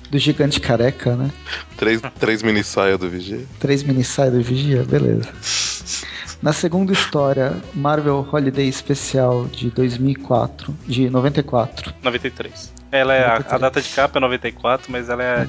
[0.10, 1.32] do Gigante Careca, né?
[1.78, 3.46] Três, três mini saia do VG.
[3.60, 5.28] Três minissaia do Vigia, beleza.
[6.44, 11.94] Na segunda história, Marvel Holiday Especial de 2004, de 94.
[12.04, 12.74] 93.
[12.92, 13.54] Ela é a, 93.
[13.54, 15.44] a data de capa é 94, mas ela é.
[15.44, 15.48] a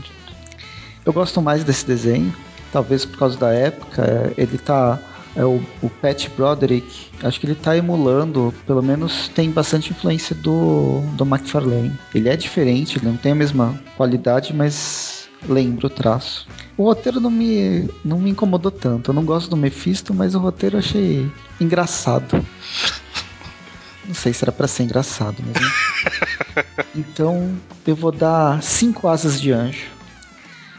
[1.05, 2.33] Eu gosto mais desse desenho,
[2.73, 4.33] talvez por causa da época.
[4.39, 5.01] Ele tá.
[5.35, 10.33] É o, o Pat Broderick, acho que ele tá emulando, pelo menos tem bastante influência
[10.37, 11.99] do, do McFarlane.
[12.15, 16.47] Ele é diferente, ele não tem a mesma qualidade, mas lembra o traço.
[16.77, 19.11] O roteiro não me, não me incomodou tanto.
[19.11, 21.31] Eu não gosto do Mephisto, mas o roteiro eu achei
[21.61, 22.45] engraçado.
[24.07, 26.67] Não sei se era pra ser engraçado, mas.
[26.95, 27.57] então,
[27.87, 29.87] eu vou dar 5 asas de anjo.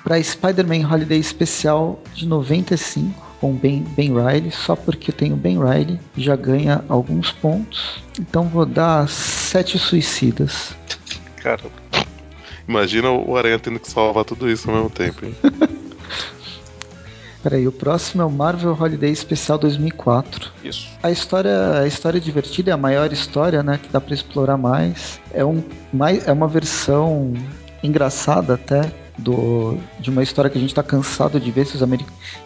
[0.04, 5.58] Pra Spider-Man Holiday Especial de 95, com Ben, ben Riley, só porque tem o Ben
[5.58, 8.04] Riley, já ganha alguns pontos.
[8.20, 10.76] Então, vou dar 7 suicidas.
[11.38, 11.72] Caramba.
[12.68, 15.36] Imagina o Aranha tendo que salvar tudo isso ao mesmo tempo, hein?
[17.46, 20.52] Peraí, o próximo é o Marvel Holiday Especial 2004.
[20.64, 20.90] Isso.
[21.04, 24.58] A história, a história é divertida, é a maior história, né, que dá pra explorar
[24.58, 25.22] mais.
[25.32, 25.64] É, um,
[25.94, 27.36] mais, é uma versão
[27.86, 31.66] engraçada até do, de uma história que a gente tá cansado de ver.
[31.66, 31.90] Se, os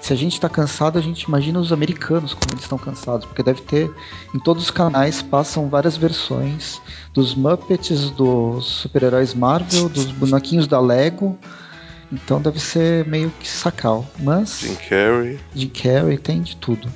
[0.01, 3.41] se a gente tá cansado, a gente imagina os americanos como eles estão cansados, porque
[3.43, 3.91] deve ter
[4.33, 6.81] em todos os canais passam várias versões
[7.13, 11.37] dos Muppets, dos super-heróis Marvel, dos bonequinhos da Lego.
[12.11, 14.05] Então deve ser meio que sacal.
[14.19, 15.39] Mas Jim Carrey.
[15.53, 16.87] Jim Carrey, tem de tudo.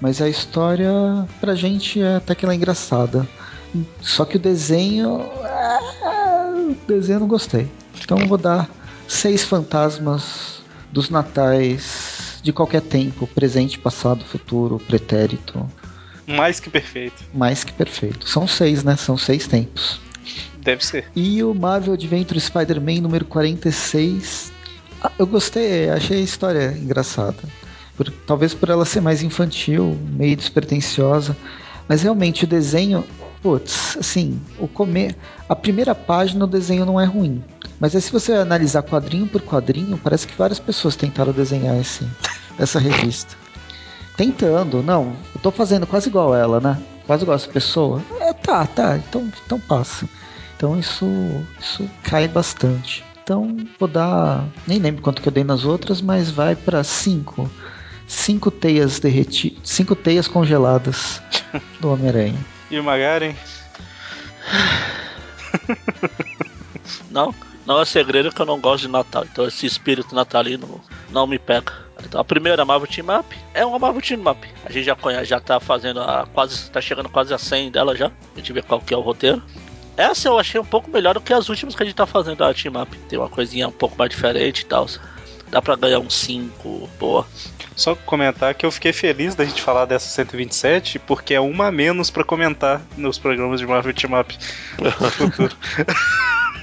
[0.00, 0.92] Mas a história,
[1.40, 3.26] pra gente, é até que ela é engraçada.
[4.00, 5.22] Só que o desenho.
[5.44, 7.68] ah, O desenho eu não gostei.
[8.02, 8.68] Então eu vou dar
[9.06, 10.60] seis fantasmas
[10.92, 15.66] dos natais de qualquer tempo: presente, passado, futuro, pretérito.
[16.26, 17.24] Mais que perfeito.
[17.32, 18.28] Mais que perfeito.
[18.28, 18.96] São seis, né?
[18.96, 19.98] São seis tempos.
[20.60, 21.06] Deve ser.
[21.16, 24.52] E o Marvel Adventure Spider-Man número 46.
[25.02, 27.36] Ah, Eu gostei, achei a história engraçada.
[27.96, 31.34] Por- talvez por ela ser mais infantil, meio despretensiosa.
[31.88, 33.02] Mas realmente o desenho,
[33.42, 35.14] putz, assim, o come...
[35.48, 37.42] a primeira página o desenho não é ruim.
[37.80, 42.06] Mas aí se você analisar quadrinho por quadrinho, parece que várias pessoas tentaram desenhar esse,
[42.58, 43.36] essa revista.
[44.16, 46.76] Tentando, não, eu tô fazendo quase igual ela, né?
[47.06, 48.02] Quase igual essa pessoa.
[48.20, 50.08] É, tá, tá, então, então passa.
[50.56, 51.06] Então isso,
[51.60, 53.04] isso cai bastante.
[53.22, 54.44] Então vou dar.
[54.66, 57.48] Nem lembro quanto que eu dei nas outras, mas vai para 5.
[58.08, 59.60] 5 teias derretidas.
[59.62, 61.22] 5 teias congeladas
[61.78, 62.57] do Homem-Aranha.
[62.70, 63.34] E o Magaren?
[67.10, 67.34] Não,
[67.66, 69.24] não é segredo que eu não gosto de Natal.
[69.30, 70.80] Então esse espírito natalino
[71.10, 71.72] não me pega.
[72.02, 74.48] Então a primeira Marvel Team Up é uma Marvel Team Up.
[74.64, 77.94] A gente já conhece, já tá fazendo a quase, tá chegando quase a 100 dela
[77.94, 78.06] já.
[78.06, 79.42] A gente vê qual que é o roteiro.
[79.98, 82.42] Essa eu achei um pouco melhor do que as últimas que a gente tá fazendo
[82.42, 82.96] a Team Up.
[83.08, 84.86] Tem uma coisinha um pouco mais diferente e tal.
[85.50, 87.26] Dá pra ganhar um 5, boa.
[87.74, 91.72] Só comentar que eu fiquei feliz da gente falar dessa 127, porque é uma a
[91.72, 94.36] menos pra comentar nos programas de Marvel Team Up
[94.78, 95.56] no futuro.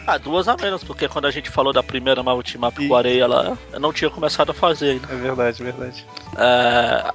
[0.06, 2.88] Ah, duas a menos, porque quando a gente falou da primeira Marvel Team Up E-
[2.88, 5.08] com a areia lá, eu não tinha começado a fazer ainda.
[5.12, 6.06] É verdade, é verdade.
[6.38, 7.12] É,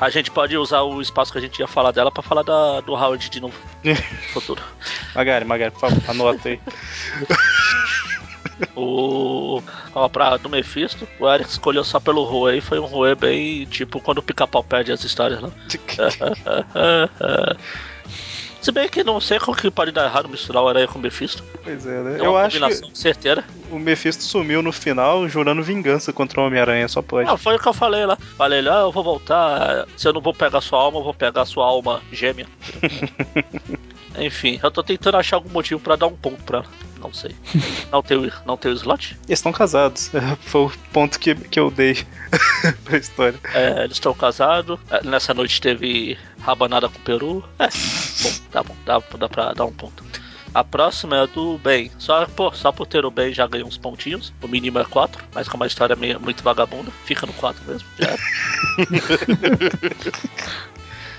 [0.00, 2.80] a gente pode usar o espaço que a gente ia falar dela pra falar da,
[2.80, 3.54] do Howard de novo.
[3.84, 3.94] no
[4.32, 4.62] futuro.
[5.14, 6.58] Magari, Magari, por favor, anota aí.
[8.76, 9.62] O.
[9.94, 13.66] Ó, pra, do Mephisto, o Eric escolheu só pelo Rue e foi um Rue bem
[13.66, 15.50] tipo quando o pica-pau perde as histórias lá.
[18.62, 21.02] Se bem que não sei como que pode dar errado misturar o Aranha com o
[21.02, 21.42] Mephisto.
[21.64, 22.18] Pois é, né?
[22.18, 23.44] É Eu acho que certeira.
[23.72, 27.26] o Mephisto sumiu no final jurando vingança contra o Homem-Aranha, só pode.
[27.26, 28.16] Não, foi o que eu falei lá.
[28.36, 29.84] Falei lá, eu vou voltar.
[29.96, 32.46] Se eu não vou pegar sua alma, eu vou pegar sua alma gêmea.
[34.16, 36.66] Enfim, eu tô tentando achar algum motivo pra dar um ponto pra ela.
[37.02, 37.34] Não sei.
[37.90, 39.18] Não tem, o- não tem o slot?
[39.26, 40.10] Eles estão casados.
[40.42, 42.04] Foi o ponto que, que eu dei
[42.84, 43.38] pra história.
[43.54, 44.78] É, eles estão casados.
[44.90, 47.44] É, Nessa noite teve rabanada com peru.
[47.58, 50.04] É, bom, tá bom, dá, dá pra dar um ponto.
[50.54, 51.90] A próxima é a do Ben.
[51.98, 54.32] Só, pô, só por ter o Ben já ganhei uns pontinhos.
[54.42, 56.92] O mínimo é 4, mas com uma história meio, muito vagabunda.
[57.06, 57.88] Fica no 4 mesmo.
[57.98, 58.06] Já.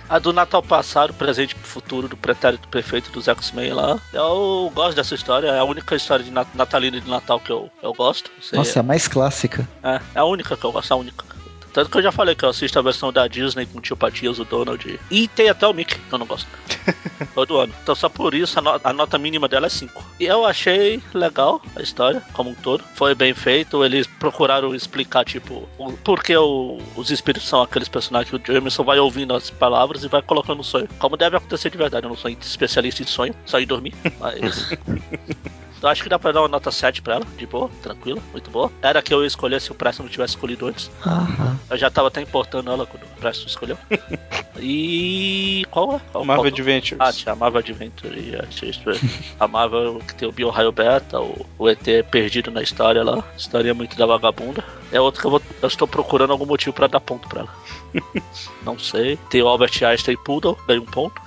[0.10, 4.00] A do Natal passado, presente pro futuro do pretérito perfeito dos X-Men lá.
[4.12, 7.70] Eu gosto dessa história, é a única história de nat natalina de Natal que eu,
[7.82, 8.30] eu gosto.
[8.54, 9.68] Nossa, é a mais clássica.
[9.82, 11.26] é, é a única que eu gosto, a única.
[11.74, 13.98] Tanto que eu já falei que eu assisto a versão da Disney com o tio
[13.98, 15.00] Patias, o Donald.
[15.10, 16.48] E tem até o Mickey, que eu não gosto.
[17.34, 17.74] Todo ano.
[17.82, 20.04] Então só por isso a, no- a nota mínima dela é 5.
[20.20, 22.84] E eu achei legal a história, como um todo.
[22.94, 23.84] Foi bem feito.
[23.84, 28.54] Eles procuraram explicar, tipo, o, por que o- os espíritos são aqueles personagens que o
[28.54, 30.88] Jameson vai ouvindo as palavras e vai colocando no sonho.
[31.00, 32.06] Como deve acontecer de verdade.
[32.06, 33.94] Eu não sou especialista em sonho, só em dormir.
[34.20, 34.70] Mas.
[35.84, 38.50] Então acho que dá pra dar uma nota 7 pra ela, de boa, tranquila, muito
[38.50, 38.72] boa.
[38.82, 40.90] Era que eu ia escolher se o Preston não tivesse escolhido antes.
[41.06, 41.60] Aham.
[41.70, 43.78] Eu já tava até importando ela quando o Preston escolheu.
[44.58, 45.66] e.
[45.70, 46.02] Qual é?
[46.14, 47.02] Qual, Marvel qual- Adventures.
[47.02, 48.16] Ah, tinha a Marvel Adventure.
[48.38, 53.04] a- A Marvel que tem o Bio Raio Beta, o, o ET perdido na história
[53.04, 53.22] lá.
[53.36, 54.64] História muito da vagabunda.
[54.90, 57.54] É outra que eu, vou, eu estou procurando algum motivo pra dar ponto pra ela.
[58.64, 59.18] Não sei.
[59.30, 61.22] Tem o Albert Einstein Poodle, ganhei um ponto.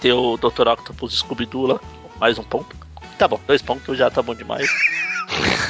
[0.00, 0.66] Tem o Dr.
[0.68, 1.80] Octopus Scooby-Doo lá,
[2.18, 2.80] mais um ponto.
[3.22, 4.68] Tá bom, dois pontos já tá bom demais.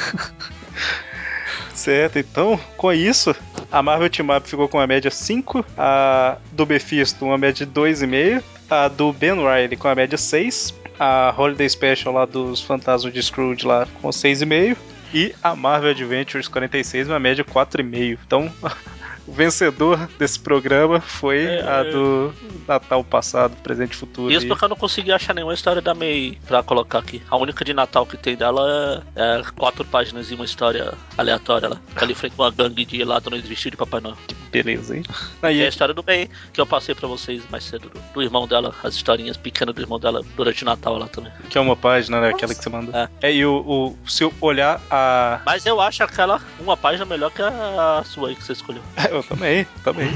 [1.75, 3.37] Certo, então, com isso,
[3.71, 7.71] a Marvel Team Up ficou com uma média 5, a do Mephisto uma média de
[7.71, 13.13] 2,5, a do Ben Riley com a média 6, a Holiday Special lá dos Fantasmas
[13.13, 14.75] de Scrooge lá com 6,5
[15.13, 18.19] e a Marvel Adventures 46 uma média 4,5.
[18.27, 18.51] Então,
[19.33, 21.91] o vencedor desse programa foi É, a é.
[21.91, 22.35] do
[22.69, 24.31] Natal passado, presente e futuro.
[24.33, 27.23] Isso porque eu não consegui achar nenhuma história da May pra colocar aqui.
[27.31, 31.69] A única de Natal que tem dela é, é quatro páginas e uma história aleatória
[31.69, 31.81] lá.
[31.97, 34.17] Que ela enfrenta uma gangue de ladrões vestidos de Papai Noel.
[34.51, 35.03] Beleza, hein?
[35.43, 38.47] Aí, a história do May, que eu passei pra vocês mais cedo, do, do irmão
[38.47, 41.33] dela, as historinhas pequenas do irmão dela durante o Natal lá também.
[41.49, 42.29] que é uma página, né?
[42.31, 42.95] Aquela que você mandou.
[43.23, 45.41] É, e o, o- se eu olhar a.
[45.47, 48.83] Mas eu acho aquela uma página melhor que a sua aí que você escolheu.
[49.29, 50.11] Também, também.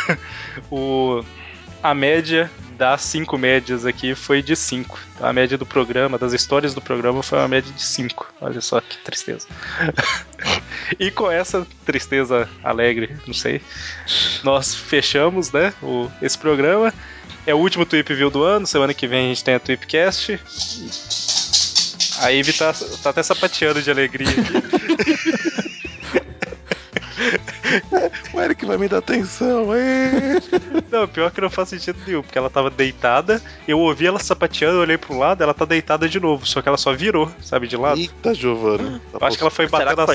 [0.70, 1.24] o,
[1.82, 2.50] a média
[2.80, 4.98] das cinco médias aqui foi de 5.
[5.20, 8.34] A média do programa, das histórias do programa, foi uma média de 5.
[8.40, 9.46] Olha só que tristeza.
[10.98, 13.60] e com essa tristeza alegre, não sei,
[14.42, 16.92] nós fechamos né, o, esse programa.
[17.46, 18.66] É o último Tweep View do ano.
[18.66, 20.40] Semana que vem a gente tem a Tweepcast.
[22.20, 22.72] A Ivy tá,
[23.02, 25.70] tá até sapateando de alegria aqui.
[28.34, 30.38] O Eric vai me dar atenção, é.
[30.90, 34.78] Não, pior que não faz sentido nenhum, porque ela tava deitada, eu ouvi ela sapateando,
[34.78, 37.76] olhei pro lado, ela tá deitada de novo, só que ela só virou, sabe, de
[37.76, 38.00] lado.
[38.00, 39.00] Eita, Giovanni.
[39.12, 40.10] Tá Eu acho que ela foi bater nas,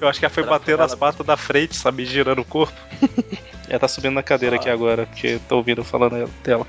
[0.00, 2.76] eu acho que ela foi Será bater nas patas da frente, sabe, girando o corpo.
[3.68, 6.66] ela tá subindo na cadeira aqui agora, porque tô ouvindo falando dela.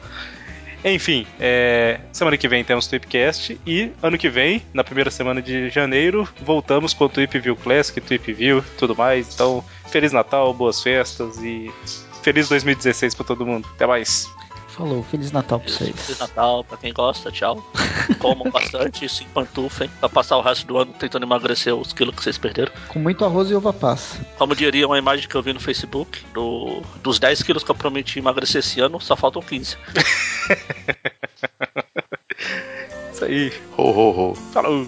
[0.83, 5.69] Enfim, é, semana que vem temos Tweepcast e ano que vem, na primeira semana de
[5.69, 9.33] janeiro, voltamos com o Tweep View Classic, Tweep View tudo mais.
[9.33, 11.71] Então, Feliz Natal, boas festas e
[12.23, 13.67] feliz 2016 pra todo mundo.
[13.75, 14.27] Até mais.
[14.75, 16.17] Falou, Feliz Natal pra Feliz vocês.
[16.17, 17.63] Natal, pra quem gosta, tchau.
[18.17, 22.23] Comam bastante, se empantufem, pra passar o resto do ano tentando emagrecer os quilos que
[22.23, 22.71] vocês perderam.
[22.87, 24.19] Com muito arroz e uva passa.
[24.35, 27.75] Como diria uma imagem que eu vi no Facebook, do, dos 10 quilos que eu
[27.75, 29.77] prometi emagrecer esse ano, só faltam 15.
[33.13, 33.53] Isso aí.
[33.77, 34.35] Ho, ho, ho.
[34.51, 34.87] Falou.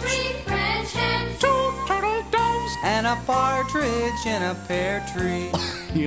[0.00, 1.38] Three French hens.
[1.40, 2.72] Two turtle doves.
[2.84, 5.50] And a partridge in a pear tree.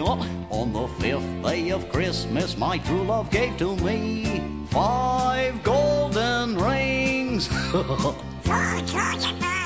[0.52, 7.48] On the fifth day of Christmas, my true love gave to me five golden rings.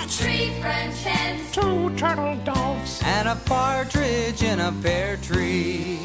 [0.07, 1.51] Three French hens.
[1.51, 3.01] Two turtle doves.
[3.03, 5.99] and a partridge in a pear tree.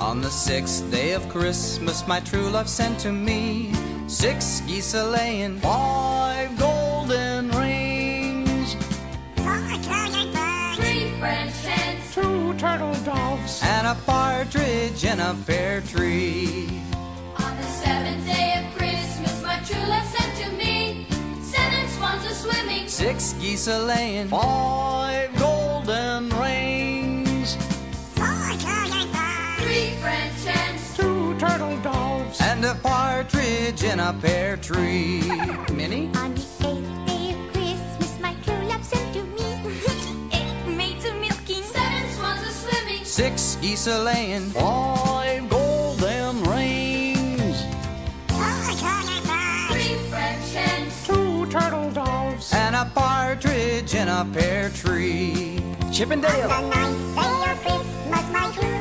[0.00, 3.70] On the sixth day of Christmas, my true love sent to me
[4.06, 8.74] six geese a laying, five golden rings.
[9.36, 12.14] Three French hens.
[12.14, 13.60] Two turtle doves.
[13.62, 16.82] and a partridge in a pear tree.
[17.36, 21.06] On the seventh day of Christmas, my true love sent to me
[21.42, 22.88] seven swans a swimming.
[22.88, 26.89] Six geese a laying, Five golden rings.
[31.40, 32.40] Turtle doves.
[32.40, 35.22] and a partridge in a pear tree.
[35.72, 36.10] Minnie?
[36.14, 39.48] On the eighth day of Christmas, my true love sent to me
[40.32, 43.04] eight maids a milking, Seven swans a swimming.
[43.04, 47.64] Six geese a laying, Five golden rings.
[49.70, 51.06] Three French hens.
[51.06, 52.52] Two turtle doves.
[52.52, 55.58] and a partridge in a pear tree.
[55.92, 56.48] Chippendale!
[56.68, 58.79] ninth day of Christmas, my true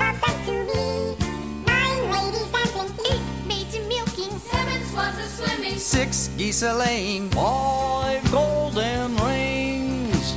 [5.79, 10.35] Six geese a laying, Five golden rings.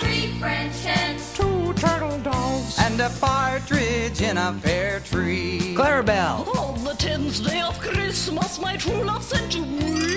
[0.00, 1.34] Three French hens.
[1.36, 2.78] Two turtle doves.
[2.78, 5.74] and a partridge in a pear tree.
[5.76, 6.46] Clarabelle.
[6.56, 10.16] On the tenth day of Christmas, my true love sent to me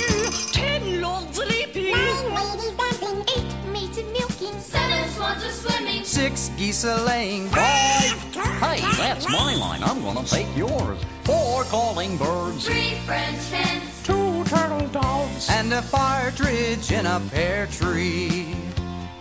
[0.53, 1.91] ten lords leaping.
[1.91, 3.56] nine ladies dancing, eight
[3.97, 6.03] maids a milking, Seven swans a swimming.
[6.03, 8.33] Six geese a laying, Five.
[8.33, 9.83] Hey, that's my line.
[9.83, 10.99] I'm gonna take yours.
[11.23, 12.65] Four calling birds.
[12.65, 14.03] Three French hens.
[14.03, 15.49] Two turtle doves.
[15.49, 18.55] and a partridge in a pear tree.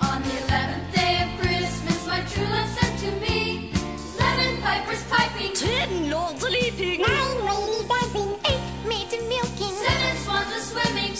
[0.00, 3.72] On the eleventh day of Christmas, my true love sent to me
[4.18, 5.52] eleven pipers piping.
[5.54, 7.00] Ten lords leaping.
[7.02, 7.45] nine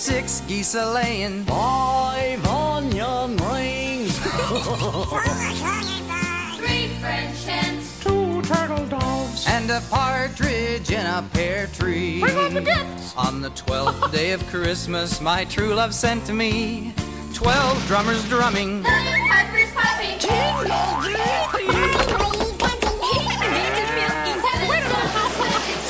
[0.06, 4.16] six geese a laying, Five onion rings.
[6.56, 8.00] Three French hens.
[8.04, 9.46] Two turtle doves.
[9.48, 12.20] and a partridge in a pear tree.
[12.20, 13.16] Bring on the gifts.
[13.16, 16.94] On the twelfth day of Christmas, my true love sent to me
[17.34, 20.20] twelve drummers drumming, Million pipers piping.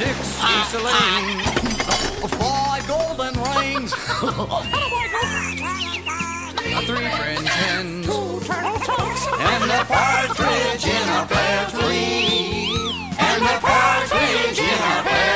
[0.00, 1.40] six geese a laying,
[1.88, 2.26] ah, ah.
[2.28, 3.35] Five golden
[3.94, 4.72] friends.
[6.86, 12.68] three friends and two turtle doves and a partridge in a pear tree
[13.18, 15.35] and a partridge in a pear